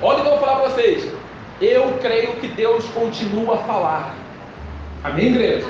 [0.00, 1.12] olha o que eu vou falar para vocês.
[1.60, 4.14] Eu creio que Deus continua a falar.
[5.04, 5.66] Amém, igreja?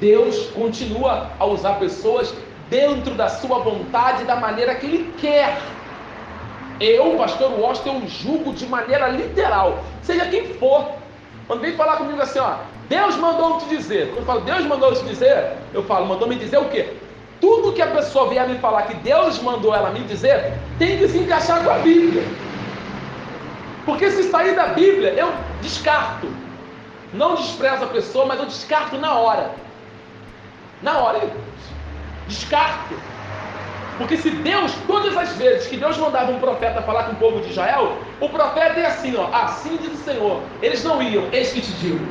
[0.00, 2.34] Deus continua a usar pessoas
[2.70, 5.60] dentro da sua vontade, da maneira que Ele quer.
[6.80, 10.92] Eu, pastor Washington, eu julgo de maneira literal, seja quem for.
[11.46, 12.54] Quando vem falar comigo assim, ó,
[12.88, 14.08] Deus mandou te dizer.
[14.08, 16.94] Quando eu falo, Deus mandou te dizer, eu falo, mandou me dizer o quê?
[17.40, 21.08] Tudo que a pessoa vier me falar que Deus mandou ela me dizer, tem que
[21.08, 22.22] se encaixar com a Bíblia.
[23.84, 26.28] Porque se sair da Bíblia, eu descarto.
[27.12, 29.50] Não desprezo a pessoa, mas eu descarto na hora.
[30.82, 31.30] Na hora, eu
[32.26, 32.94] descarto.
[33.98, 37.40] Porque se Deus, todas as vezes que Deus mandava um profeta falar com o povo
[37.40, 40.42] de Israel, o profeta é assim, ó, assim diz o Senhor.
[40.62, 42.06] Eles não iam, eis que te digo.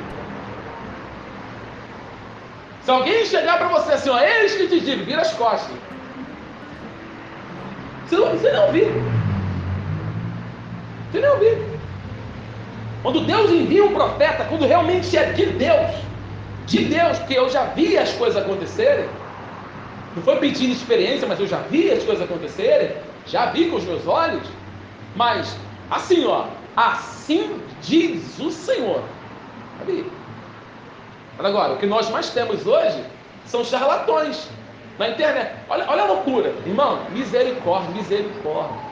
[2.83, 5.75] Se alguém chegar para você assim, ó, eis que te digo, vira as costas.
[8.05, 8.87] Você não, você não ouviu.
[11.11, 11.79] Você não ouviu.
[13.01, 16.08] Quando Deus envia um profeta, quando realmente é de Deus,
[16.69, 19.09] de Deus, porque eu já vi as coisas acontecerem,
[20.15, 22.95] não foi pedindo experiência, mas eu já vi as coisas acontecerem,
[23.25, 24.47] já vi com os meus olhos.
[25.15, 25.57] Mas,
[25.89, 26.45] assim, ó,
[26.75, 29.03] assim diz o Senhor.
[29.79, 30.05] Sabe?
[31.39, 33.03] Agora, o que nós mais temos hoje
[33.45, 34.47] são charlatões
[34.99, 35.55] na internet.
[35.69, 38.89] Olha, olha a loucura, irmão, misericórdia, misericórdia.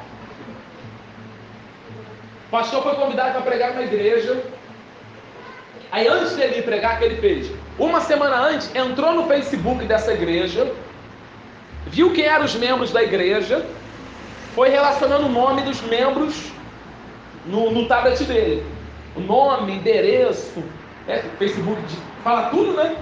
[2.47, 4.41] O pastor foi convidado para pregar na igreja.
[5.91, 7.51] Aí antes dele pregar, o que ele fez?
[7.79, 10.71] Uma semana antes, entrou no Facebook dessa igreja,
[11.85, 13.63] viu quem eram os membros da igreja,
[14.55, 16.51] foi relacionando o nome dos membros
[17.45, 18.65] no, no tablet dele.
[19.15, 20.63] O nome, endereço,
[21.05, 21.23] né?
[21.37, 21.79] Facebook
[22.23, 22.95] fala tudo, né?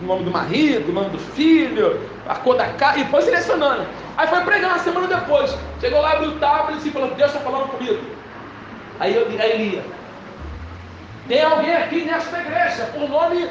[0.00, 3.84] O nome do marido, o nome do filho, a cor da casa, e foi selecionando.
[4.16, 5.56] Aí foi pregar uma semana depois.
[5.80, 8.00] Chegou lá, abriu o tablet e falou: Deus está falando comigo.
[9.00, 9.84] Aí eu aí ele ia.
[11.26, 13.48] Tem alguém aqui nesta igreja, por nome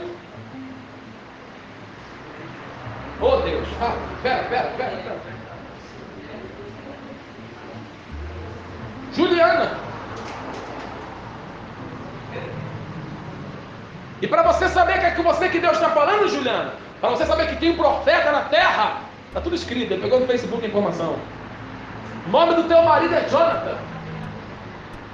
[3.20, 5.18] Oh Deus, ah, pera, pera, pera, pera.
[9.14, 9.72] Juliana.
[14.22, 17.26] E para você saber que é que você que Deus está falando, Juliana, para você
[17.26, 20.68] saber que tem um profeta na terra, está tudo escrito, ele pegou no Facebook a
[20.68, 21.16] informação.
[22.28, 23.78] O nome do teu marido é Jonathan.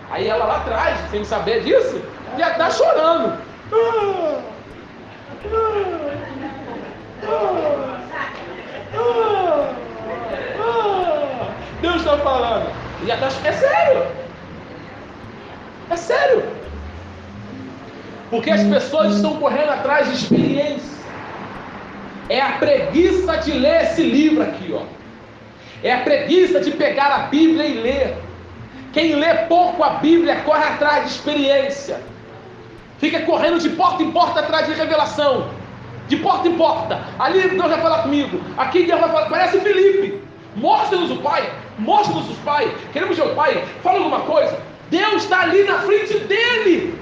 [0.09, 2.01] Aí ela lá atrás, sem saber disso,
[2.37, 3.37] já está chorando.
[3.71, 4.41] Ah,
[5.45, 6.52] ah,
[11.81, 12.71] Deus está falando.
[13.05, 14.07] E até, é sério.
[15.89, 16.43] É sério.
[18.29, 20.93] Porque as pessoas estão correndo atrás de experiência.
[22.29, 24.83] É a preguiça de ler esse livro aqui, ó.
[25.83, 28.17] É a preguiça de pegar a Bíblia e ler.
[28.93, 31.99] Quem lê pouco a Bíblia corre atrás de experiência.
[32.99, 35.49] Fica correndo de porta em porta atrás de revelação
[36.07, 36.99] de porta em porta.
[37.19, 38.41] Ali Deus vai falar comigo.
[38.57, 39.29] Aqui Deus vai falar.
[39.29, 40.21] Parece Felipe.
[40.55, 41.49] Mostra-nos o Pai.
[41.79, 42.73] Mostra-nos o Pai.
[42.91, 43.63] Queremos ver o Pai.
[43.81, 44.57] Fala alguma coisa.
[44.89, 46.99] Deus está ali na frente dele.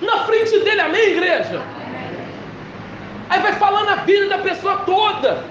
[0.00, 1.62] Na frente dele, amém, igreja?
[3.30, 5.44] Aí vai falando a vida da pessoa toda.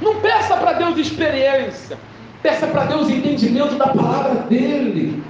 [0.00, 1.98] Não peça para Deus experiência,
[2.42, 5.22] peça para Deus entendimento da palavra dele.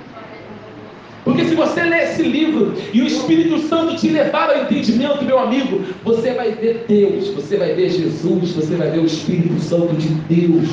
[1.28, 5.38] Porque se você ler esse livro e o Espírito Santo te levar ao entendimento, meu
[5.38, 9.94] amigo, você vai ver Deus, você vai ver Jesus, você vai ver o Espírito Santo
[9.94, 10.70] de Deus.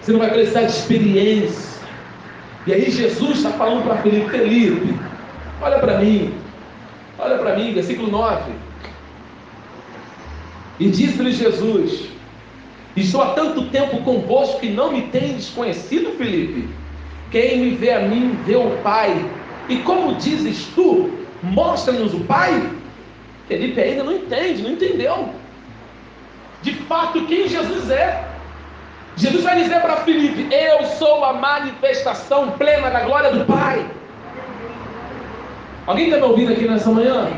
[0.00, 1.82] Você não vai precisar de experiência.
[2.66, 4.94] E aí Jesus está falando para Felipe, Felipe,
[5.60, 6.32] olha para mim,
[7.18, 8.52] olha para mim, versículo 9.
[10.80, 12.04] E disse-lhe Jesus:
[12.96, 16.85] Estou há tanto tempo convosco que não me tendes conhecido, Felipe.
[17.36, 19.30] Quem me vê a mim, vê o Pai.
[19.68, 21.10] E como dizes tu,
[21.42, 22.66] mostra-nos o Pai?
[23.46, 25.28] Felipe ainda não entende, não entendeu.
[26.62, 28.24] De fato, quem Jesus é.
[29.16, 33.86] Jesus vai dizer para Felipe: Eu sou a manifestação plena da glória do Pai.
[35.86, 37.28] Alguém está me ouvindo aqui nessa manhã?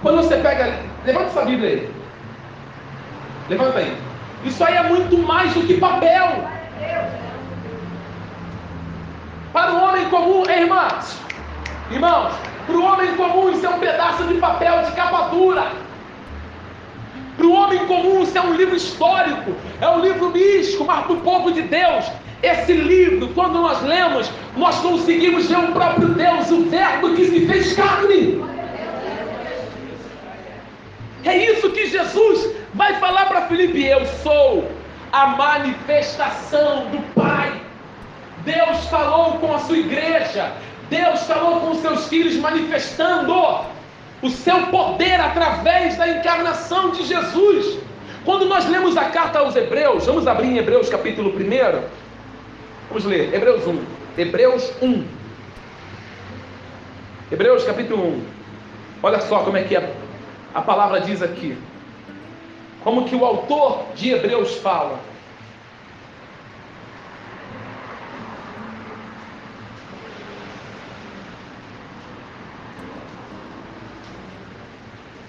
[0.00, 0.74] Quando você pega,
[1.04, 1.90] levanta sua Bíblia aí.
[3.50, 3.94] Levanta aí.
[4.42, 6.48] Isso aí é muito mais do que papel.
[9.52, 11.16] Para o homem comum, irmãos,
[11.90, 12.34] irmãos,
[12.66, 15.66] para o homem comum isso é um pedaço de papel de capa dura.
[17.36, 21.12] Para o homem comum isso é um livro histórico, é um livro místico, mas para
[21.14, 22.04] o povo de Deus,
[22.42, 27.46] esse livro, quando nós lemos, nós conseguimos ver o próprio Deus, o Verbo que se
[27.46, 28.44] fez carne.
[31.24, 34.70] É isso que Jesus vai falar para Filipe: Eu sou
[35.12, 37.67] a manifestação do Pai.
[38.48, 40.52] Deus falou com a sua igreja,
[40.88, 43.34] Deus falou com os seus filhos, manifestando
[44.22, 47.78] o seu poder através da encarnação de Jesus.
[48.24, 51.82] Quando nós lemos a carta aos Hebreus, vamos abrir em Hebreus capítulo 1.
[52.88, 53.84] Vamos ler, Hebreus 1.
[54.16, 55.04] Hebreus 1.
[57.30, 58.22] Hebreus capítulo 1.
[59.02, 59.86] Olha só como é que a,
[60.54, 61.54] a palavra diz aqui.
[62.82, 64.98] Como que o autor de Hebreus fala.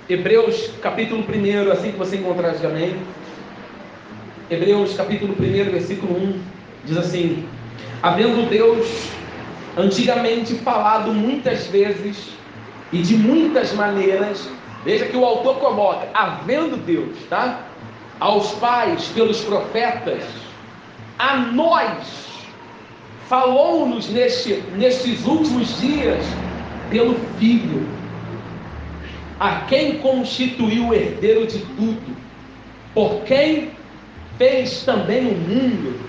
[0.09, 2.95] Hebreus capítulo 1, assim que você encontrar de amém.
[4.49, 6.41] Hebreus capítulo 1, versículo 1,
[6.83, 7.45] diz assim:
[8.01, 9.11] Havendo Deus
[9.77, 12.31] antigamente falado muitas vezes
[12.91, 14.49] e de muitas maneiras,
[14.83, 17.67] veja que o autor coloca, havendo Deus, tá?
[18.19, 20.23] Aos pais pelos profetas,
[21.19, 22.29] a nós
[23.27, 26.25] falou-nos neste, nestes últimos dias
[26.89, 27.98] pelo Filho
[29.39, 32.17] a quem constituiu o herdeiro de tudo,
[32.93, 33.71] por quem
[34.37, 35.99] fez também o mundo,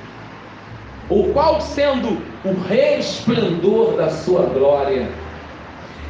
[1.08, 5.08] o qual sendo o resplendor da sua glória?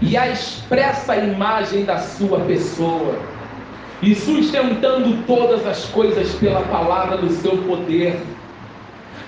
[0.01, 3.19] E a expressa imagem da sua pessoa,
[4.03, 8.19] e sustentando todas as coisas pela palavra do seu poder,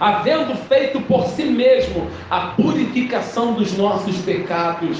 [0.01, 4.99] havendo feito por si mesmo a purificação dos nossos pecados,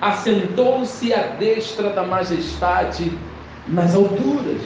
[0.00, 3.10] assentou-se à destra da majestade
[3.68, 4.60] nas alturas,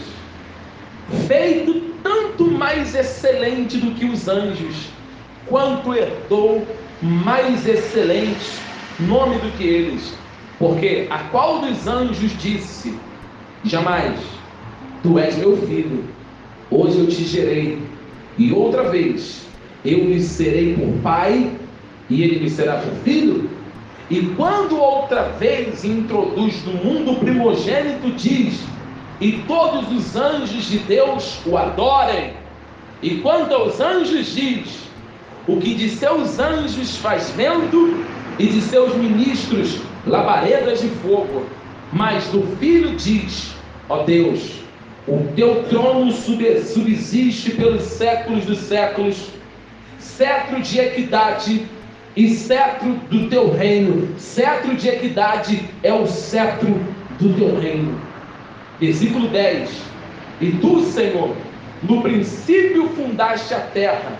[1.27, 4.89] feito tanto mais excelente do que os anjos,
[5.47, 6.66] quanto herdou
[7.02, 8.61] mais excelente
[8.98, 10.15] nome do que eles.
[10.59, 12.94] Porque a qual dos anjos disse:
[13.65, 14.19] Jamais,
[15.02, 16.05] tu és meu filho,
[16.70, 17.82] hoje eu te gerei,
[18.36, 19.47] e outra vez
[19.85, 21.51] eu lhe serei por pai,
[22.11, 23.60] e ele me será por filho?
[24.11, 28.61] E quando outra vez introduz no mundo primogênito, diz:
[29.20, 32.32] E todos os anjos de Deus o adorem.
[33.01, 34.81] E quanto aos anjos, diz:
[35.47, 38.05] O que de seus anjos faz vento,
[38.37, 41.45] e de seus ministros labaredas de fogo.
[41.93, 43.55] Mas do filho diz:
[43.89, 44.61] Ó Deus,
[45.07, 49.28] o teu trono subsiste pelos séculos dos séculos,
[50.01, 51.69] cetro de equidade
[52.16, 54.19] e cetro do teu reino.
[54.19, 56.69] Cetro de equidade é o cetro
[57.19, 58.01] do teu reino.
[58.81, 59.70] Versículo 10.
[60.41, 61.37] E tu, Senhor,
[61.82, 64.19] no princípio fundaste a terra,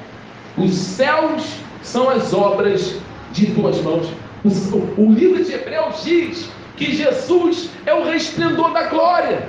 [0.57, 3.01] os céus são as obras
[3.33, 4.09] de tuas mãos.
[4.97, 9.49] O, livro de Hebreus diz que Jesus é o resplendor da glória.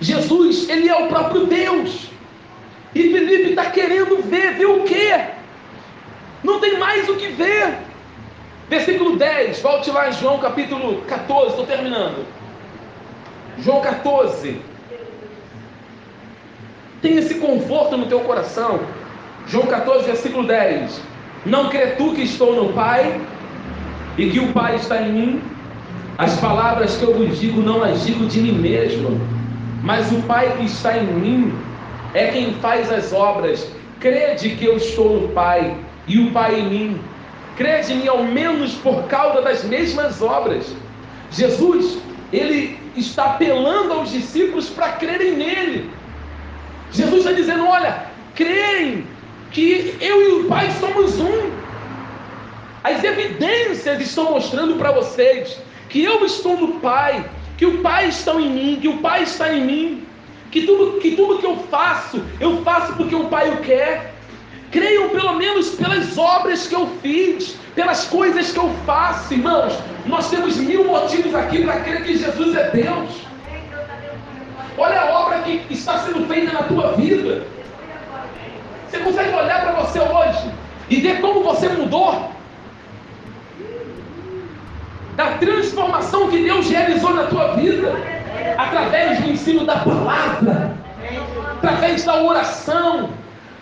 [0.00, 2.08] Jesus, ele é o próprio Deus.
[2.94, 5.37] E Felipe está querendo ver, ver o quê?
[6.42, 7.78] Não tem mais o que ver.
[8.68, 12.26] Versículo 10, volte lá em João capítulo 14, estou terminando.
[13.58, 14.60] João 14.
[17.00, 18.80] Tem esse conforto no teu coração.
[19.46, 21.00] João 14, versículo 10.
[21.46, 23.20] Não crê tu que estou no Pai
[24.18, 25.42] e que o Pai está em mim?
[26.18, 29.20] As palavras que eu vos digo não as digo de mim mesmo,
[29.82, 31.54] mas o Pai que está em mim
[32.12, 33.66] é quem faz as obras.
[34.00, 35.74] Crede que eu estou no Pai
[36.08, 37.00] e o Pai em mim.
[37.56, 40.74] Crede em mim ao menos por causa das mesmas obras.
[41.30, 41.98] Jesus,
[42.32, 45.90] ele está apelando aos discípulos para crerem nele.
[46.92, 49.06] Jesus está dizendo: olha, creem
[49.50, 51.50] que eu e o Pai somos um.
[52.84, 55.58] As evidências estão mostrando para vocês
[55.88, 59.52] que eu estou no Pai, que o Pai está em mim, que o Pai está
[59.52, 60.06] em mim,
[60.50, 64.14] que tudo que, tudo que eu faço, eu faço porque o Pai o quer.
[64.70, 69.72] Creiam pelo menos pelas obras que eu fiz, pelas coisas que eu faço, irmãos.
[70.06, 73.28] Nós temos mil motivos aqui para crer que Jesus é Deus.
[74.76, 77.46] Olha a obra que está sendo feita na tua vida.
[78.88, 80.52] Você consegue olhar para você hoje
[80.88, 82.30] e ver como você mudou?
[85.16, 87.92] Da transformação que Deus realizou na tua vida,
[88.56, 90.76] através do ensino da palavra,
[91.56, 93.10] através da oração,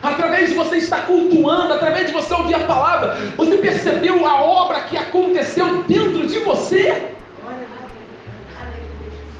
[0.03, 4.81] através de você estar cultuando, através de você ouvir a palavra, você percebeu a obra
[4.83, 7.11] que aconteceu dentro de você?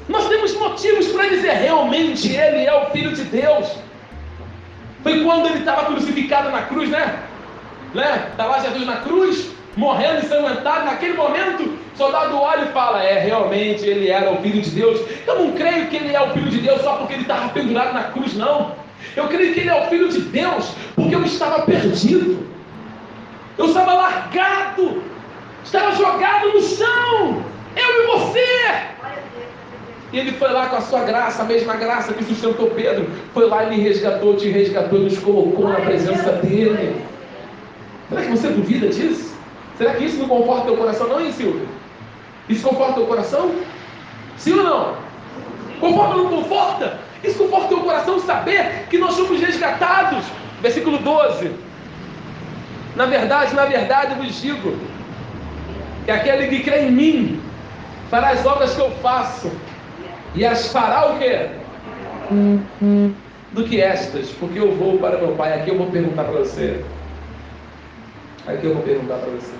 [0.07, 3.67] Nós temos motivos para dizer realmente Ele é o Filho de Deus.
[5.03, 7.19] Foi quando ele estava crucificado na cruz, né?
[7.93, 8.27] né?
[8.31, 10.85] Está lá Jesus na cruz, morrendo ensanguentado.
[10.85, 14.99] Naquele momento, o soldado olha e fala: É, realmente ele era o filho de Deus.
[15.25, 17.93] Eu não creio que ele é o filho de Deus só porque ele estava pendurado
[17.93, 18.75] na cruz, não.
[19.15, 22.45] Eu creio que ele é o filho de Deus porque eu estava perdido.
[23.57, 25.01] Eu estava largado,
[25.63, 27.43] estava jogado no chão.
[27.75, 28.87] Eu e você.
[30.13, 33.09] E ele foi lá com a sua graça, a mesma graça que sustentou Pedro.
[33.33, 37.01] Foi lá e me resgatou, te resgatou e nos colocou na presença dele.
[38.09, 39.35] Será que você duvida disso?
[39.77, 41.67] Será que isso não conforta teu coração, não, hein, Silvio?
[42.47, 43.51] Isso conforta teu coração?
[44.37, 44.95] Sim ou não?
[45.79, 46.99] Conforta ou não conforta?
[47.27, 50.23] Isso conforta teu coração saber que nós somos resgatados.
[50.61, 51.51] Versículo 12.
[52.95, 54.75] Na verdade, na verdade, vos digo
[56.05, 57.41] que aquele que crê em mim
[58.09, 59.51] fará as obras que eu faço
[60.33, 61.49] e as fará o quê?
[63.51, 65.53] Do que estas, porque eu vou para meu pai.
[65.53, 66.83] Aqui eu vou perguntar para você.
[68.47, 69.53] Aqui eu vou perguntar para você.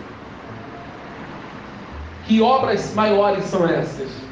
[2.26, 4.27] Que obras maiores são essas?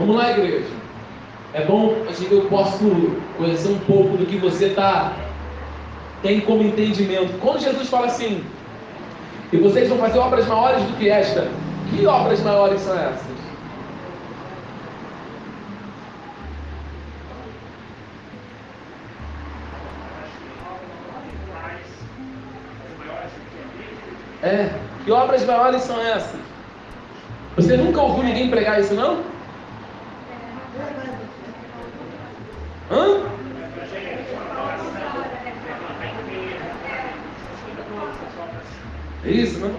[0.00, 0.64] Vamos lá, igreja.
[1.52, 5.12] É bom, que eu posso conhecer um pouco do que você está
[6.22, 7.38] tem como entendimento.
[7.38, 8.42] Quando Jesus fala assim,
[9.52, 11.48] e vocês vão fazer obras maiores do que esta,
[11.90, 13.30] que obras maiores são essas?
[24.42, 24.70] É,
[25.04, 26.40] que obras maiores são essas?
[27.56, 29.39] Você nunca ouviu ninguém pregar isso, não?
[32.90, 33.30] Hã?
[39.24, 39.74] É isso, né?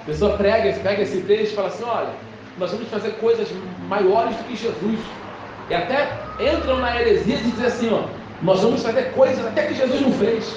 [0.00, 2.10] A pessoa prega, pega esse texto e fala assim: olha,
[2.58, 3.48] nós vamos fazer coisas
[3.88, 5.00] maiores do que Jesus.
[5.68, 8.04] E até entram na heresia de dizer assim: ó,
[8.42, 10.56] nós vamos fazer coisas até que Jesus não fez.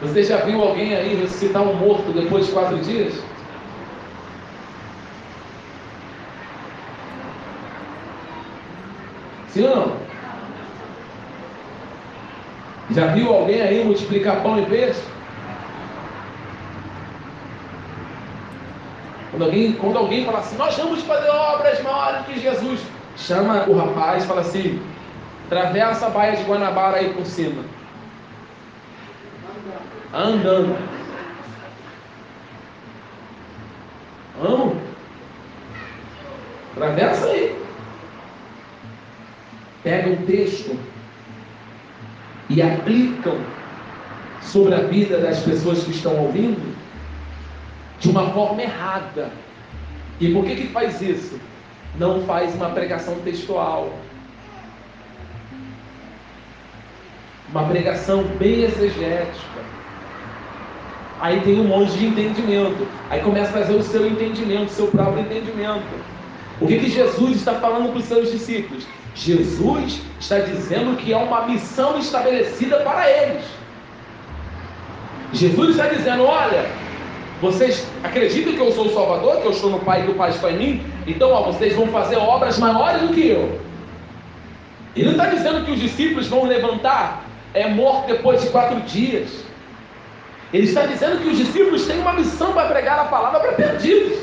[0.00, 3.14] Você já viu alguém aí ressuscitar um morto depois de quatro dias?
[9.48, 10.10] Sim ou não?
[12.90, 15.02] Já viu alguém aí multiplicar pão e peixe?
[19.30, 22.80] Quando alguém, quando alguém fala assim, nós vamos fazer obras maiores que Jesus,
[23.16, 24.80] chama o rapaz e fala assim,
[25.46, 27.62] atravessa a baia de Guanabara aí por cima.
[30.12, 30.76] Andando.
[34.40, 34.76] Vamos.
[36.72, 37.60] Atravessa aí
[39.82, 40.78] pegam o texto
[42.48, 43.38] e aplicam
[44.42, 46.74] sobre a vida das pessoas que estão ouvindo
[47.98, 49.30] de uma forma errada.
[50.18, 51.38] E por que que faz isso?
[51.98, 53.92] Não faz uma pregação textual.
[57.50, 59.59] Uma pregação bem exegética.
[61.20, 62.86] Aí tem um monte de entendimento.
[63.10, 65.84] Aí começa a fazer o seu entendimento, o seu próprio entendimento.
[66.60, 68.86] O que, que Jesus está falando para os seus discípulos?
[69.14, 73.44] Jesus está dizendo que há uma missão estabelecida para eles.
[75.32, 76.66] Jesus está dizendo: olha,
[77.40, 80.14] vocês acreditam que eu sou o Salvador, que eu estou no Pai e que o
[80.14, 80.86] Pai está em mim?
[81.06, 83.60] Então, ó, vocês vão fazer obras maiores do que eu.
[84.96, 89.44] Ele não está dizendo que os discípulos vão levantar é morto depois de quatro dias.
[90.52, 94.18] Ele está dizendo que os discípulos têm uma missão para pregar a palavra para perdidos.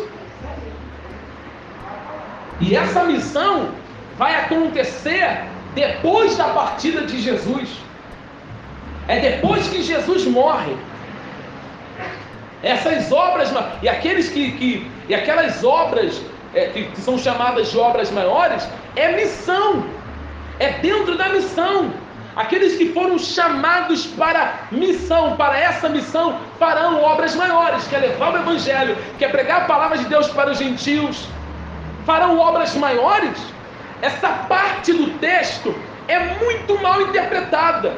[2.59, 3.69] E essa missão
[4.17, 5.43] vai acontecer
[5.73, 7.69] depois da partida de Jesus.
[9.07, 10.75] É depois que Jesus morre.
[12.61, 16.21] Essas obras, e aqueles que, que e aquelas obras
[16.53, 19.85] é, que, que são chamadas de obras maiores, é missão,
[20.59, 21.93] é dentro da missão.
[22.37, 28.31] Aqueles que foram chamados para missão, para essa missão, farão obras maiores, que é levar
[28.31, 31.27] o Evangelho, que é pregar a palavra de Deus para os gentios,
[32.05, 33.39] farão obras maiores.
[34.03, 35.73] Essa parte do texto
[36.07, 37.97] é muito mal interpretada.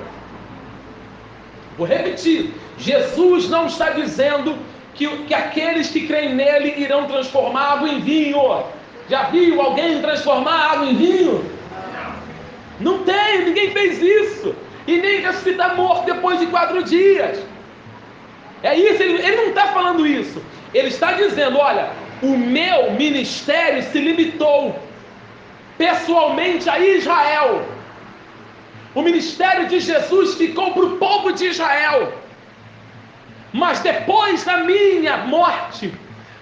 [1.77, 4.57] Vou repetir: Jesus não está dizendo
[4.95, 8.63] que, que aqueles que creem nele irão transformar água em vinho.
[9.09, 11.58] Já viu alguém transformar água em vinho?
[12.79, 14.55] Não tem, ninguém fez isso.
[14.87, 17.43] E nem ressuscitar morto depois de quatro dias.
[18.63, 20.41] É isso, ele, ele não está falando isso.
[20.73, 21.91] Ele está dizendo: olha,
[22.21, 24.77] o meu ministério se limitou
[25.77, 27.65] pessoalmente a Israel.
[28.95, 32.13] O ministério de Jesus ficou para o povo de Israel.
[33.53, 35.93] Mas depois da minha morte,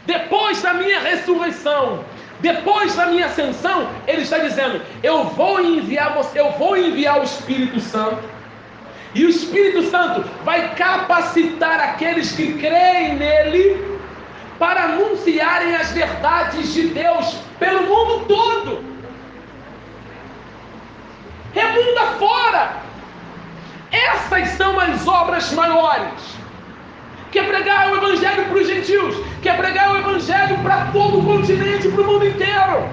[0.06, 2.04] depois da minha ressurreição,
[2.40, 7.24] depois da minha ascensão, ele está dizendo: eu vou enviar você, eu vou enviar o
[7.24, 8.24] Espírito Santo.
[9.16, 14.00] E o Espírito Santo vai capacitar aqueles que creem nele
[14.60, 18.88] para anunciarem as verdades de Deus pelo mundo todo.
[21.74, 22.78] Mundo afora.
[23.92, 26.38] Essas são as obras maiores
[27.38, 31.88] quer pregar o Evangelho para os gentios, quer pregar o Evangelho para todo o continente,
[31.88, 32.90] para o mundo inteiro.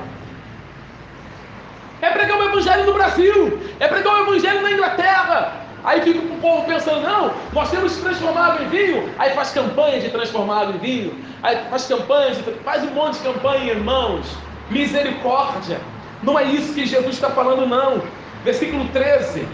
[2.03, 5.65] É pregar o Evangelho no Brasil, é pregar o Evangelho na Inglaterra.
[5.83, 9.09] Aí fica o povo pensando, não, nós temos que transformar em vinho.
[9.19, 11.15] Aí faz campanha de transformar em vinho.
[11.43, 14.27] Aí faz campanha, de, faz um monte de campanha, irmãos.
[14.71, 15.81] Misericórdia.
[16.23, 18.03] Não é isso que Jesus está falando, não.
[18.45, 19.47] Versículo 13.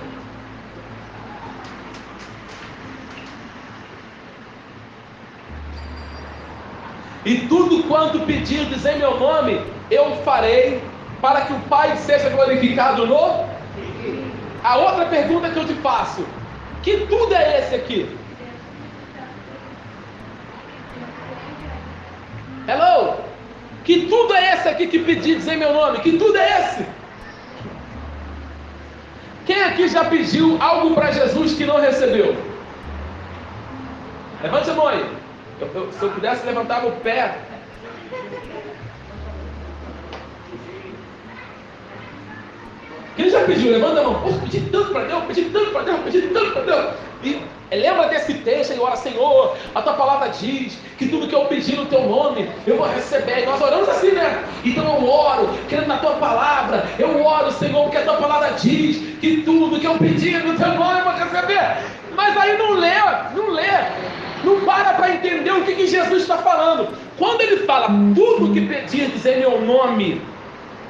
[7.25, 9.61] E tudo quanto pedirdes em meu nome,
[9.91, 10.83] eu farei,
[11.21, 13.45] para que o Pai seja glorificado no.
[14.65, 16.25] A outra pergunta que eu te faço:
[16.83, 18.19] que tudo é esse aqui?
[22.67, 23.17] Hello?
[23.85, 25.99] Que tudo é esse aqui que pedides em meu nome?
[26.01, 26.87] Que tudo é esse?
[29.45, 32.37] Quem aqui já pediu algo para Jesus que não recebeu?
[34.43, 35.20] Levante a mão aí.
[35.61, 37.37] Eu, eu, se eu pudesse levantar o pé.
[43.15, 43.73] Quem já pediu?
[43.73, 44.23] Levanta a mão.
[44.23, 46.95] Poxa, pedi tanto para Deus, pedi tanto para Deus, pedi tanto para Deus.
[47.23, 47.43] E
[47.77, 51.77] lembra desse texto e ora, Senhor, a tua palavra diz que tudo que eu pedi
[51.77, 53.43] no teu nome, eu vou receber.
[53.43, 54.43] E nós oramos assim, né?
[54.65, 56.87] Então eu oro, crendo na tua palavra.
[56.99, 60.69] Eu oro, Senhor, porque a tua palavra diz que tudo que eu pedi no teu
[60.69, 61.85] nome eu vou receber.
[62.17, 62.95] Mas aí não lê,
[63.35, 66.97] não lê não para para entender o que, que Jesus está falando.
[67.19, 70.23] Quando ele fala, tudo que pedirdes em meu nome,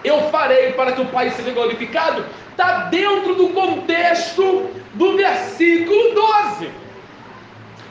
[0.05, 6.71] eu farei para que o Pai seja glorificado, está dentro do contexto do versículo 12.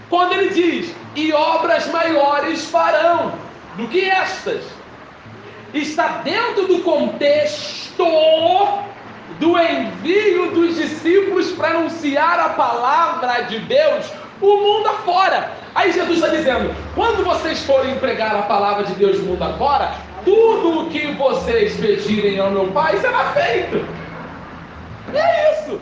[0.10, 3.34] Quando ele diz, e obras maiores farão
[3.76, 4.64] do que estas.
[5.73, 8.03] Está dentro do contexto
[9.40, 14.06] do envio dos discípulos para anunciar a palavra de Deus
[14.41, 15.52] o mundo afora.
[15.76, 19.91] Aí Jesus está dizendo: quando vocês forem pregar a palavra de Deus no mundo afora,
[20.26, 23.86] tudo o que vocês pedirem ao meu Pai será feito.
[25.14, 25.82] É isso.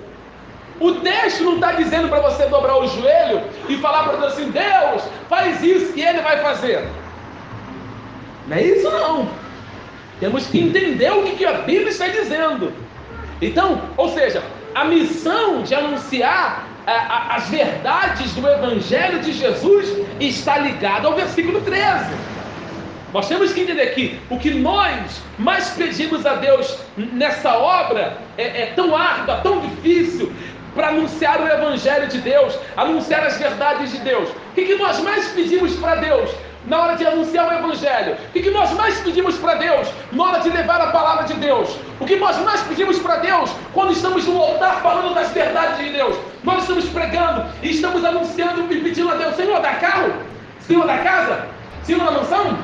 [0.80, 4.52] O texto não está dizendo para você dobrar o joelho e falar para Deus assim:
[4.52, 6.88] Deus, faz isso que Ele vai fazer.
[8.48, 9.28] Não é isso não.
[10.20, 12.72] Temos que entender o que a Bíblia está dizendo.
[13.42, 14.42] Então, ou seja,
[14.74, 22.16] a missão de anunciar as verdades do Evangelho de Jesus está ligada ao versículo 13.
[23.14, 28.64] Nós temos que entender que o que nós mais pedimos a Deus nessa obra é,
[28.64, 30.32] é tão árdua, tão difícil
[30.74, 34.30] para anunciar o Evangelho de Deus, anunciar as verdades de Deus.
[34.30, 36.30] O que, que nós mais pedimos para Deus?
[36.68, 38.18] Na hora de anunciar o Evangelho?
[38.30, 41.76] O que nós mais pedimos para Deus na hora de levar a palavra de Deus?
[42.00, 45.92] O que nós mais pedimos para Deus quando estamos no altar falando das verdades de
[45.92, 46.16] Deus?
[46.44, 50.14] Nós estamos pregando e estamos anunciando e pedindo a Deus: Senhor, dá carro?
[50.62, 51.48] Senhor, da casa?
[51.84, 52.58] Senhor, da mansão?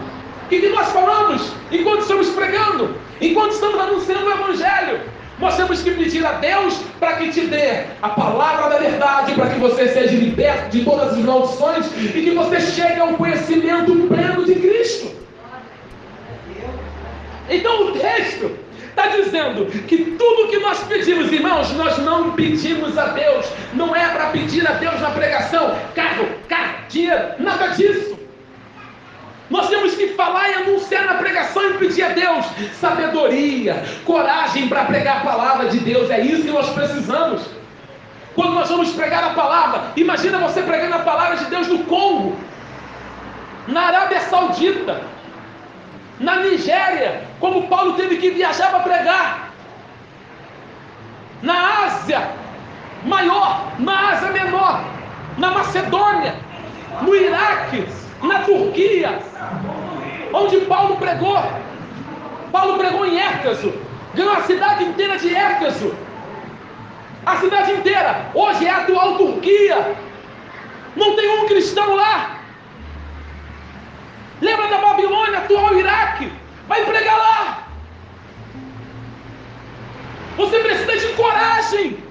[0.45, 2.95] O que nós falamos enquanto estamos pregando?
[3.21, 5.12] Enquanto estamos anunciando o Evangelho?
[5.43, 9.49] Nós temos que pedir a Deus para que te dê a palavra da verdade, para
[9.49, 14.45] que você seja liberto de todas as maldições e que você chegue ao conhecimento pleno
[14.45, 15.11] de Cristo.
[17.49, 18.57] Então o texto
[18.87, 24.07] está dizendo que tudo que nós pedimos, irmãos, nós não pedimos a Deus, não é
[24.13, 28.12] para pedir a Deus na pregação, carro, carro, dinheiro, nada disso.
[29.53, 32.43] Nós temos que falar e anunciar na pregação e pedir a Deus
[32.81, 36.09] sabedoria, coragem para pregar a palavra de Deus.
[36.09, 37.43] É isso que nós precisamos.
[38.33, 42.35] Quando nós vamos pregar a palavra, imagina você pregando a palavra de Deus no Congo,
[43.67, 45.01] na Arábia Saudita,
[46.19, 49.51] na Nigéria, como Paulo teve que viajar para pregar,
[51.43, 52.27] na Ásia
[53.05, 54.83] maior, na Ásia menor,
[55.37, 56.33] na Macedônia,
[57.03, 57.85] no Iraque,
[58.23, 59.19] na Turquia,
[60.33, 61.37] onde Paulo pregou.
[62.51, 63.73] Paulo pregou em Éfeso,
[64.13, 65.93] ganhou a cidade inteira de Éfeso.
[67.25, 69.95] A cidade inteira, hoje é a atual Turquia.
[70.95, 72.37] Não tem um cristão lá.
[74.41, 76.31] Lembra da Babilônia, atual Iraque?
[76.67, 77.67] Vai pregar lá.
[80.37, 82.03] Você precisa de coragem.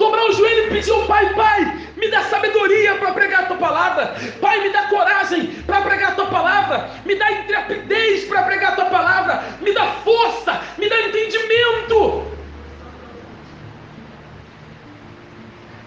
[0.00, 3.58] Dobrar o joelho e pedir ao Pai, Pai, me dá sabedoria para pregar a tua
[3.58, 4.14] palavra.
[4.40, 6.88] Pai, me dá coragem para pregar a tua palavra.
[7.04, 9.44] Me dá intrepidez para pregar a tua palavra.
[9.60, 12.24] Me dá força, me dá entendimento.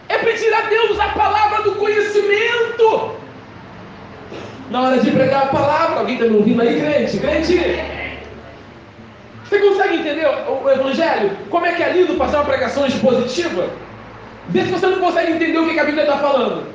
[0.09, 3.15] É pedir a Deus a palavra do conhecimento.
[4.69, 7.17] Na hora de pregar a palavra, alguém está me ouvindo aí, crente?
[7.17, 8.03] Crente?
[9.43, 11.35] Você consegue entender o Evangelho?
[11.49, 13.82] Como é que é lindo fazer uma pregação expositiva?
[14.49, 16.73] Vê se você não consegue entender o que a Bíblia está falando.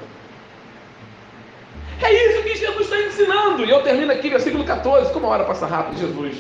[2.01, 3.65] É isso que Jesus está ensinando.
[3.65, 5.13] E eu termino aqui, versículo 14.
[5.13, 6.37] Como a hora passa rápido, Jesus.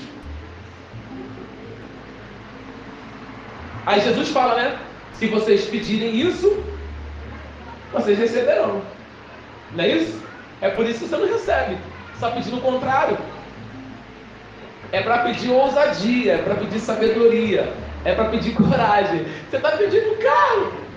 [3.84, 4.78] Aí Jesus fala, né?
[5.14, 6.62] Se vocês pedirem isso,
[7.92, 8.82] vocês receberão.
[9.72, 10.22] Não é isso?
[10.60, 11.78] É por isso que você não recebe.
[12.14, 13.18] Está pedindo o contrário.
[14.92, 17.72] É para pedir ousadia, é para pedir sabedoria,
[18.04, 19.26] é para pedir coragem.
[19.50, 20.87] Você está pedindo carro.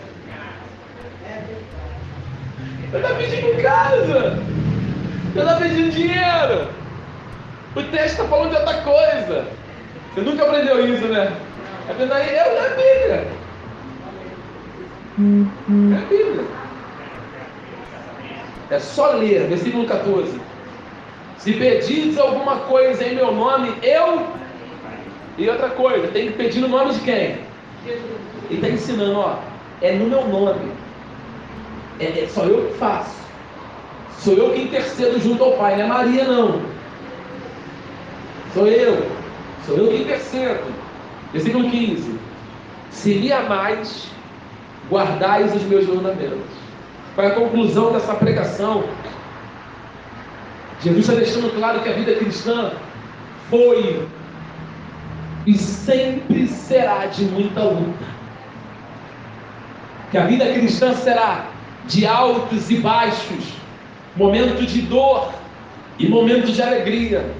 [2.91, 4.37] Você está pedindo casa.
[5.33, 6.67] Você está pedindo dinheiro.
[7.73, 9.47] O texto está falando de outra coisa.
[10.13, 11.31] Você nunca aprendeu isso, né?
[11.89, 13.27] É verdade, é da Bíblia.
[15.19, 16.45] É a Bíblia.
[18.71, 20.37] É só ler, versículo 14.
[21.37, 24.27] Se pedires alguma coisa em meu nome, eu.
[25.37, 27.37] E outra coisa, tem que pedir no nome de quem?
[27.85, 28.09] Ele
[28.49, 29.39] está ensinando, ó.
[29.81, 30.80] É no meu nome.
[32.01, 33.21] É, é só eu que faço.
[34.17, 36.61] Sou eu que intercedo junto ao Pai, não é Maria não.
[38.53, 39.05] Sou eu.
[39.65, 40.63] Sou eu que intercedo.
[41.31, 42.19] Versículo 15.
[42.89, 44.07] Se me amais,
[44.89, 46.49] guardais os meus mandamentos.
[47.13, 48.83] Qual é a conclusão dessa pregação?
[50.81, 52.71] Jesus está deixando claro que a vida cristã
[53.49, 54.07] foi
[55.45, 58.05] e sempre será de muita luta.
[60.09, 61.50] Que a vida cristã será
[61.87, 63.53] de altos e baixos,
[64.15, 65.33] momentos de dor
[65.97, 67.33] e momentos de alegria.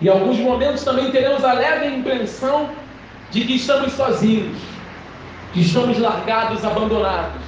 [0.00, 2.70] Em alguns momentos também teremos a leve impressão
[3.30, 4.58] de que estamos sozinhos,
[5.52, 7.40] que estamos largados, abandonados.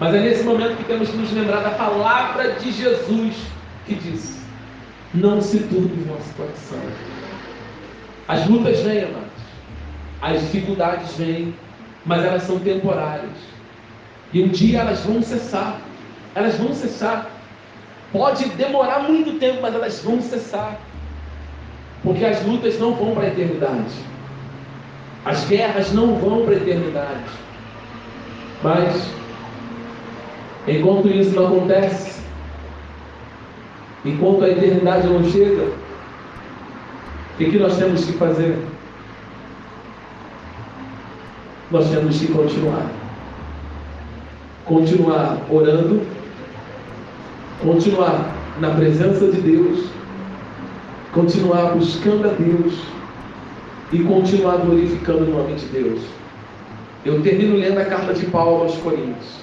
[0.00, 3.34] Mas é nesse momento que temos que nos lembrar da palavra de Jesus
[3.86, 4.40] que diz:
[5.12, 6.78] Não se turbe o vosso coração.
[8.28, 9.28] As lutas vêm, amados.
[10.20, 11.54] As dificuldades vêm,
[12.04, 13.57] mas elas são temporárias.
[14.32, 15.80] E um dia elas vão cessar.
[16.34, 17.30] Elas vão cessar.
[18.12, 20.78] Pode demorar muito tempo, mas elas vão cessar.
[22.02, 23.92] Porque as lutas não vão para a eternidade.
[25.24, 27.24] As guerras não vão para a eternidade.
[28.62, 29.10] Mas,
[30.66, 32.20] enquanto isso não acontece,
[34.04, 38.58] enquanto a eternidade não chega, o que, que nós temos que fazer?
[41.70, 42.97] Nós temos que continuar
[44.68, 46.02] continuar orando,
[47.60, 49.86] continuar na presença de Deus,
[51.12, 52.74] continuar buscando a Deus
[53.90, 56.02] e continuar glorificando o nome de Deus.
[57.04, 59.38] Eu termino lendo a carta de Paulo aos Coríntios.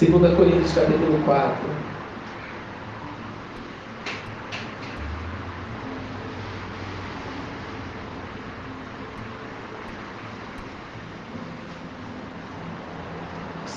[0.00, 1.89] 2 Coríntios capítulo 4.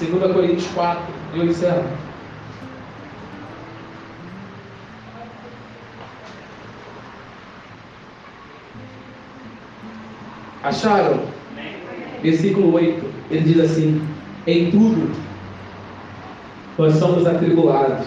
[0.03, 1.01] Segunda Coríntios 4,
[1.33, 1.85] eu encerro.
[10.61, 11.21] Acharam?
[12.21, 14.05] Versículo 8, ele diz assim:
[14.45, 15.09] Em tudo
[16.77, 18.05] nós somos atribulados.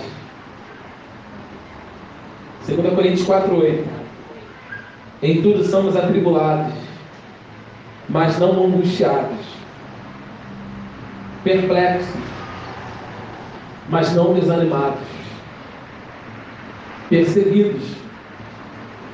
[2.69, 3.89] 2 Coríntios 4, 8.
[5.23, 6.75] Em tudo somos atribulados,
[8.07, 9.56] mas não angustiados,
[11.47, 12.09] perplexos,
[13.89, 14.99] mas não desanimados,
[17.09, 17.85] perseguidos,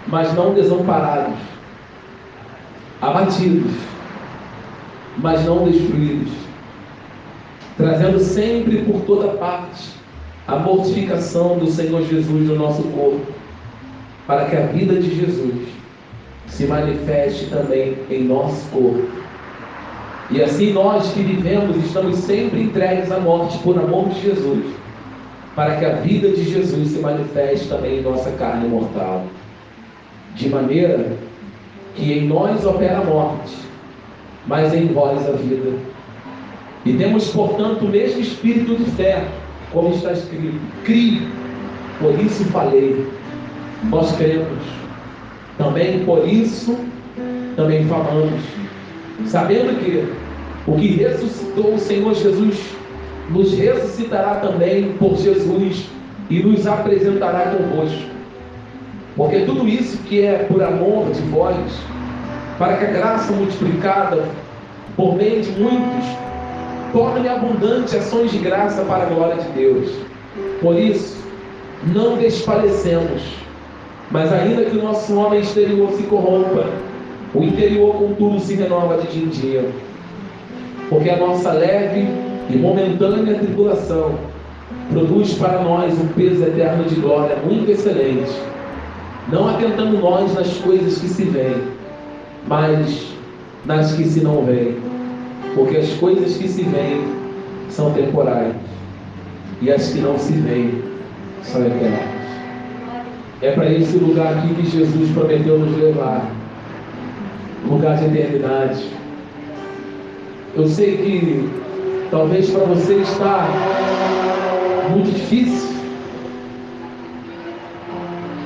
[0.06, 1.36] mas não desamparados.
[3.02, 3.72] Abatidos,
[5.18, 6.32] mas não destruídos,
[7.76, 9.90] trazendo sempre por toda parte
[10.46, 13.26] a mortificação do Senhor Jesus no nosso corpo,
[14.26, 15.68] para que a vida de Jesus
[16.46, 19.21] se manifeste também em nosso corpo.
[20.32, 24.64] E assim nós que vivemos estamos sempre entregues à morte por amor de Jesus,
[25.54, 29.26] para que a vida de Jesus se manifeste também em nossa carne mortal.
[30.34, 31.12] De maneira
[31.94, 33.54] que em nós opera a morte,
[34.46, 35.78] mas em vós a vida.
[36.86, 39.22] E temos, portanto, o mesmo espírito de fé,
[39.70, 41.28] como está escrito: crie,
[42.00, 43.06] por isso falei.
[43.90, 44.62] Nós cremos.
[45.58, 46.78] Também por isso
[47.56, 48.40] também falamos,
[49.26, 50.21] sabendo que
[50.66, 52.58] o que ressuscitou o Senhor Jesus
[53.30, 55.88] nos ressuscitará também por Jesus
[56.30, 58.10] e nos apresentará convosco.
[59.16, 61.56] Porque tudo isso que é por amor de vós,
[62.58, 64.24] para que a graça multiplicada
[64.96, 66.06] por meio de muitos
[66.92, 69.90] torne abundante ações de graça para a glória de Deus.
[70.60, 71.16] Por isso,
[71.92, 73.22] não desfalecemos,
[74.10, 76.66] mas ainda que o nosso homem exterior se corrompa,
[77.34, 79.70] o interior, contudo, se renova de dia em dia.
[80.92, 82.06] Porque a nossa leve
[82.50, 84.14] e momentânea tribulação
[84.90, 88.30] produz para nós um peso eterno de glória muito excelente
[89.30, 91.62] não atentando nós nas coisas que se veem,
[92.46, 93.14] mas
[93.64, 94.76] nas que se não veem.
[95.54, 97.04] Porque as coisas que se veem
[97.68, 98.54] são temporais,
[99.60, 100.82] e as que não se veem
[101.42, 102.00] são eternas.
[103.40, 106.30] É para esse lugar aqui que Jesus prometeu nos levar
[107.68, 108.86] lugar de eternidade.
[110.54, 111.50] Eu sei que
[112.10, 113.48] talvez para você está
[114.90, 115.72] muito difícil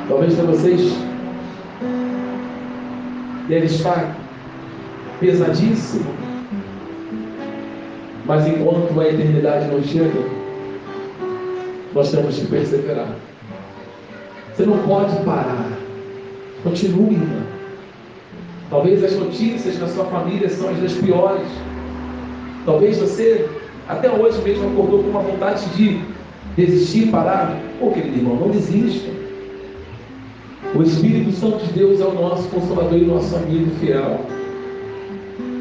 [0.08, 0.80] Talvez para vocês
[3.48, 4.16] deve estar
[5.18, 6.06] pesadíssimo.
[8.24, 10.20] Mas enquanto a eternidade não chega,
[11.92, 13.16] nós temos que perseverar.
[14.54, 15.72] Você não pode parar.
[16.62, 17.20] Continue.
[18.70, 21.48] Talvez as notícias na sua família são as das piores.
[22.66, 23.48] Talvez você
[23.88, 26.00] até hoje mesmo acordou com uma vontade de
[26.56, 27.56] desistir, parar.
[27.78, 29.08] Pô, querido irmão, não desista.
[30.74, 34.20] O Espírito Santo de Deus é o nosso consolador e nosso amigo fiel.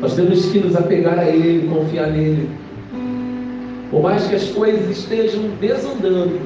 [0.02, 2.50] Nós temos que nos apegar a Ele, confiar nele.
[3.92, 6.40] Por mais que as coisas estejam desandando,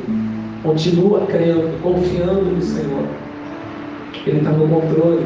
[0.61, 3.07] continua crendo, confiando no Senhor.
[4.27, 5.25] Ele está no controle.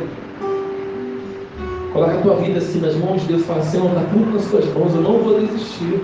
[1.93, 4.45] Coloca a tua vida assim nas mãos de Deus e fala, Senhor, está tudo nas
[4.45, 6.01] tuas mãos, eu não vou desistir.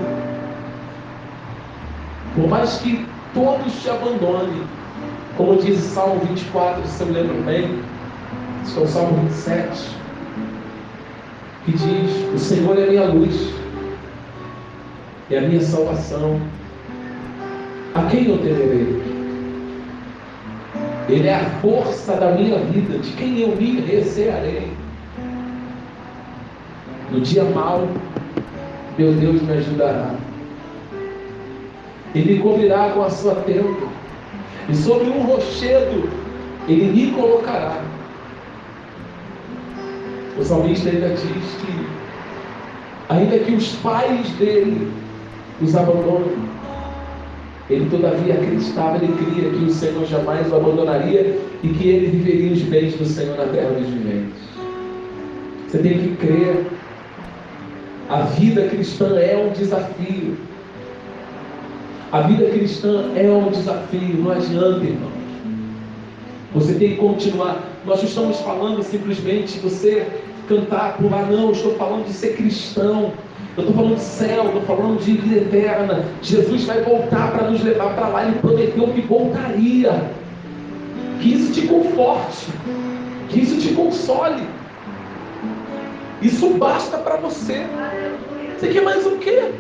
[2.35, 4.61] Por mais que todos te abandonem,
[5.35, 7.79] como diz o Salmo 24, se eu me lembro bem,
[8.63, 9.95] esse é o Salmo 27,
[11.65, 13.51] que diz: O Senhor é a minha luz,
[15.31, 16.39] é a minha salvação.
[17.95, 19.01] A quem eu temerei?
[21.09, 24.78] Ele é a força da minha vida, de quem eu me recearei.
[27.11, 27.87] No dia mau,
[28.97, 30.15] meu Deus me ajudará.
[32.13, 33.87] Ele me cobrirá com a sua tenda
[34.69, 36.09] e sobre um rochedo
[36.67, 37.81] ele me colocará.
[40.37, 41.87] O salmista ainda diz que,
[43.09, 44.91] ainda que os pais dele
[45.61, 46.37] os abandonem,
[47.69, 52.53] ele todavia acreditava, ele cria que o Senhor jamais o abandonaria e que ele viveria
[52.53, 54.39] os bens do Senhor na terra dos viventes.
[55.67, 56.78] Você tem que crer.
[58.09, 60.35] A vida cristã é um desafio.
[62.11, 65.13] A vida cristã é um desafio, não adianta, irmãos.
[66.55, 67.63] Você tem que continuar.
[67.85, 70.07] Nós estamos falando simplesmente de você
[70.47, 73.13] cantar, pular, não, eu estou falando de ser cristão.
[73.55, 76.03] Eu estou falando de céu, estou falando de vida eterna.
[76.23, 78.25] Jesus vai voltar para nos levar para lá.
[78.25, 80.09] Ele prometeu que voltaria.
[81.21, 82.47] Que isso te conforte.
[83.29, 84.41] Que isso te console.
[86.21, 87.65] Isso basta para você.
[88.57, 89.51] Você quer mais o quê?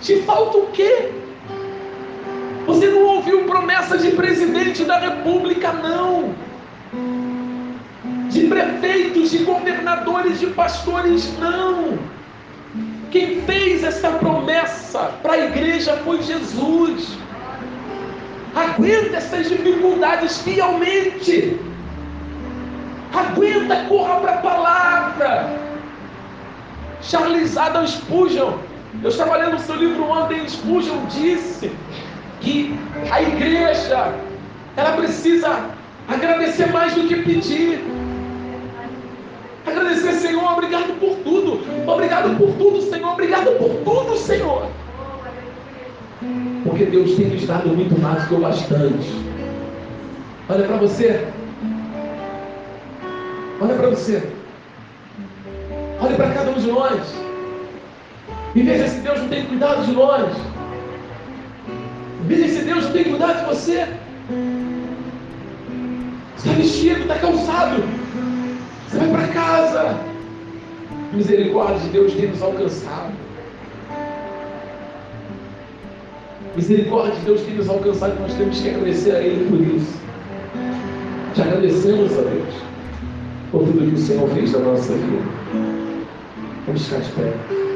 [0.00, 1.10] Te falta o quê?
[2.66, 6.34] Você não ouviu promessa de presidente da república, não.
[8.28, 11.98] De prefeitos, de governadores, de pastores, não.
[13.10, 17.18] Quem fez essa promessa para a igreja foi Jesus.
[18.54, 21.58] Aguenta essas dificuldades fielmente.
[23.12, 25.50] Aguenta, corra para a palavra.
[27.02, 28.52] Charles Adam Spurgeon,
[29.02, 31.72] eu estava lendo o seu livro ontem, Spurgeon disse
[32.40, 32.78] que
[33.10, 34.14] a igreja
[34.76, 35.70] ela precisa
[36.08, 37.84] agradecer mais do que pedir.
[39.66, 41.60] Agradecer, Senhor, obrigado por tudo.
[41.86, 43.12] Obrigado por tudo, Senhor.
[43.12, 44.66] Obrigado por tudo, Senhor.
[46.64, 49.24] Porque Deus tem nos dado muito mais do que o bastante.
[50.48, 51.28] Olha para você.
[53.60, 54.22] Olha para você.
[56.00, 57.14] Olhe para cada um de nós.
[58.54, 60.34] E veja se Deus não tem cuidado de nós.
[62.26, 63.86] Veja se Deus não tem cuidado de você.
[66.38, 67.82] Está vestido, está calçado.
[68.88, 69.96] Você vai para casa.
[71.12, 73.12] Misericórdia de Deus tem nos alcançado.
[76.56, 80.00] Misericórdia de Deus tem nos alcançado nós temos que agradecer a Ele por isso.
[81.34, 82.69] Te agradecemos a Deus
[83.50, 85.22] por tudo que o Senhor fez na nossa vida.
[86.66, 87.69] Vamos ficar de pé.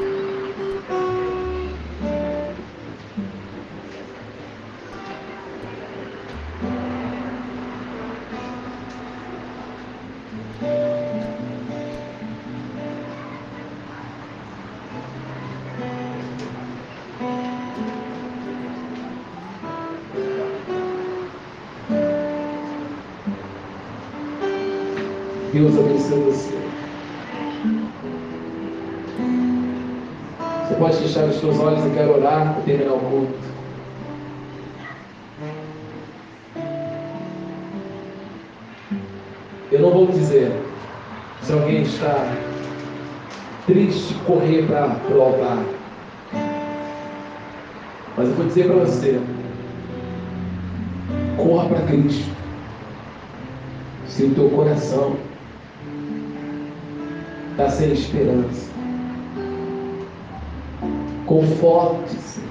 [26.05, 26.57] Abençoe você.
[30.67, 33.55] Você pode fechar os seus olhos, eu quero orar para terminar o culto.
[39.71, 40.51] Eu não vou dizer
[41.41, 42.33] se alguém está
[43.65, 45.63] triste, correr para o altar.
[48.15, 49.19] Mas eu vou dizer para você:
[51.37, 52.35] corra para Cristo.
[54.07, 55.17] Se o teu coração
[57.55, 58.69] está sem esperança.
[61.25, 62.41] Conforte-se.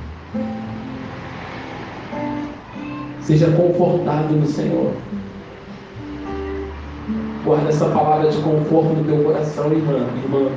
[3.20, 4.92] Seja confortado no Senhor.
[7.44, 10.48] Guarda essa palavra de conforto no teu coração, irmã, irmã.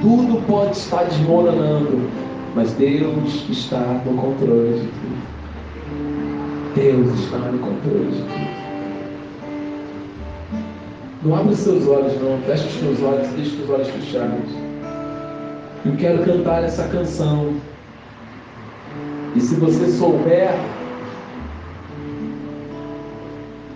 [0.00, 2.08] Tudo pode estar desmoronando,
[2.54, 5.38] mas Deus está no controle de tudo.
[6.76, 8.57] Deus está no controle de tudo.
[11.22, 12.40] Não abre os seus olhos, não.
[12.42, 14.50] Fecha os teus olhos, deixa os olhos fechados.
[15.84, 17.54] Eu quero cantar essa canção.
[19.34, 20.50] E se você souber,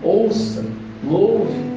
[0.03, 0.65] ouça,
[1.05, 1.73] louve.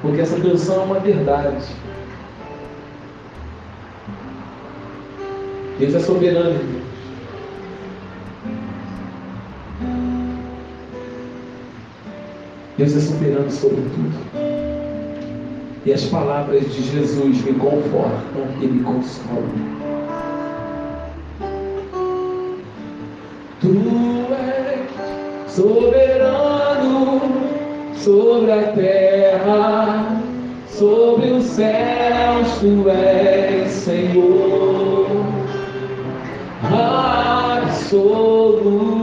[0.00, 1.64] Porque essa canção é uma verdade.
[5.78, 6.58] Deus é soberano,
[12.82, 14.12] Deus é soberano sobre tudo.
[15.86, 19.52] E as palavras de Jesus me confortam e me consolam.
[23.60, 23.68] Tu
[24.34, 24.90] és
[25.52, 27.20] soberano
[27.94, 30.18] sobre a terra,
[30.66, 35.06] sobre os céus, tu és Senhor.
[37.62, 39.01] Absoluto.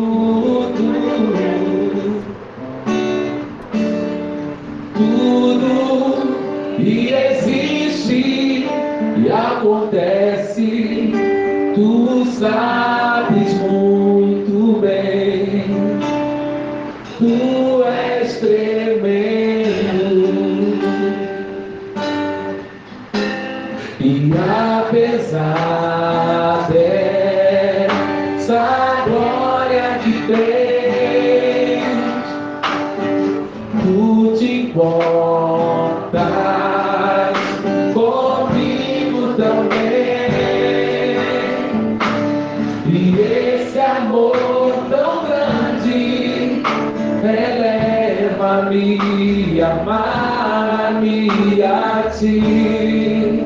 [52.19, 53.45] Ti.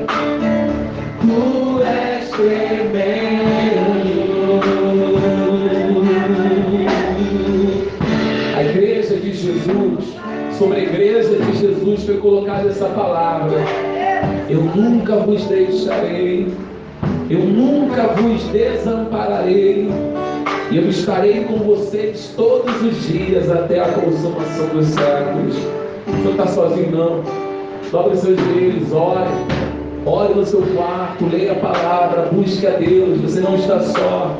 [1.21, 2.13] Tu és.
[8.55, 10.15] A igreja de Jesus,
[10.57, 13.59] sobre a igreja de Jesus foi colocada essa palavra.
[14.49, 16.47] Eu nunca vos deixarei,
[17.29, 19.89] eu nunca vos desampararei.
[20.71, 25.55] E eu estarei com vocês todos os dias até a consumação dos séculos.
[26.07, 27.42] Você não está sozinho, não.
[27.93, 29.29] Dobre seus joelhos, ore.
[30.03, 33.21] Ore no seu quarto, leia a palavra, busque a Deus.
[33.21, 34.35] Você não está só.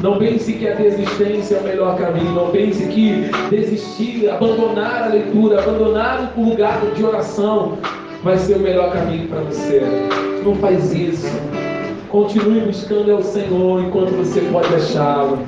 [0.00, 2.30] Não pense que a desistência é o melhor caminho.
[2.30, 7.78] Não pense que desistir, abandonar a leitura, abandonar o lugar de oração
[8.22, 9.82] vai ser o melhor caminho para você.
[10.44, 11.36] Não faz isso.
[12.10, 15.40] Continue buscando ao Senhor enquanto você pode achá-lo.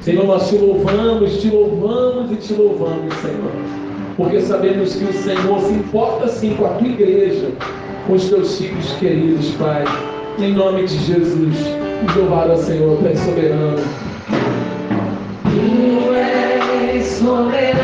[0.00, 3.83] Senhor, nós te louvamos, te louvamos e te louvamos, Senhor.
[4.16, 7.48] Porque sabemos que o Senhor se importa sim com a tua igreja,
[8.06, 9.84] com os teus filhos queridos, Pai.
[10.38, 11.56] Em nome de Jesus,
[12.16, 13.82] louvado ao Senhor, Tu soberano.
[15.42, 17.83] Tu és soberano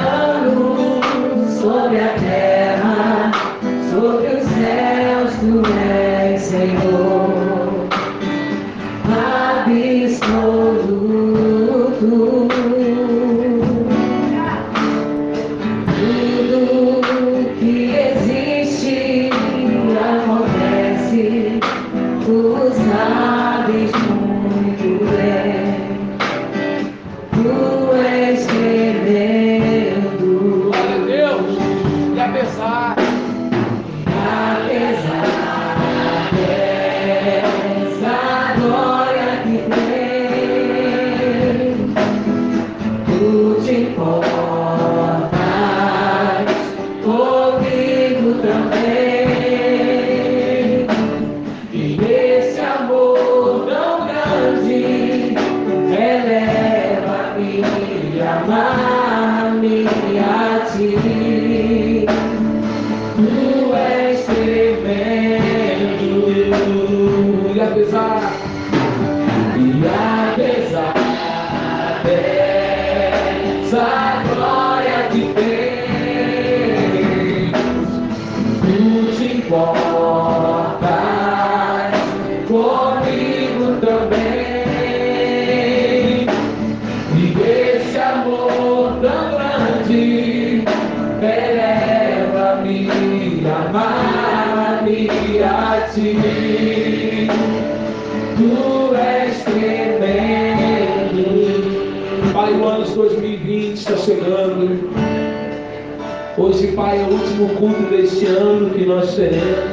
[107.41, 109.71] último culto deste ano que nós teremos.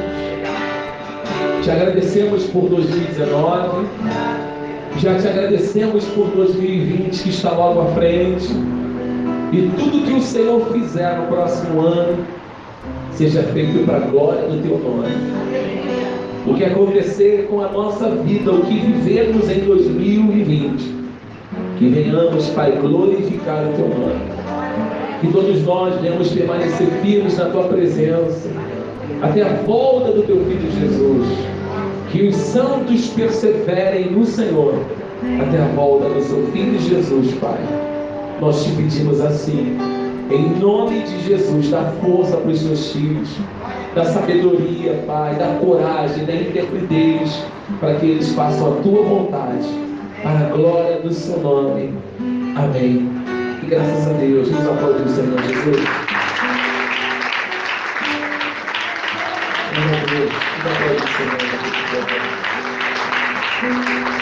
[1.62, 3.86] Te agradecemos por 2019.
[4.98, 8.48] Já te agradecemos por 2020 que está logo à frente.
[9.52, 12.24] E tudo que o Senhor fizer no próximo ano,
[13.12, 15.14] seja feito para a glória do teu nome.
[16.46, 20.94] O que acontecer com a nossa vida, o que vivemos em 2020,
[21.78, 24.27] que venhamos, Pai, glorificar o teu nome.
[25.20, 28.48] Que todos nós venhamos permanecer firmes na tua presença,
[29.20, 31.26] até a volta do teu filho Jesus.
[32.10, 34.74] Que os santos perseverem no Senhor,
[35.42, 37.58] até a volta do seu filho Jesus, Pai.
[38.40, 39.76] Nós te pedimos assim,
[40.30, 43.28] em nome de Jesus, dá força para os seus filhos,
[43.94, 47.44] da sabedoria, Pai, da coragem, da intrepidez,
[47.80, 49.68] para que eles façam a tua vontade,
[50.22, 51.92] para a glória do seu nome.
[52.56, 53.17] Amém.
[53.68, 55.90] Graças a Deus, nos aplaude o Senhor Jesus.
[60.08, 61.38] Deus, nos aplaude o Senhor
[63.60, 64.17] Jesus.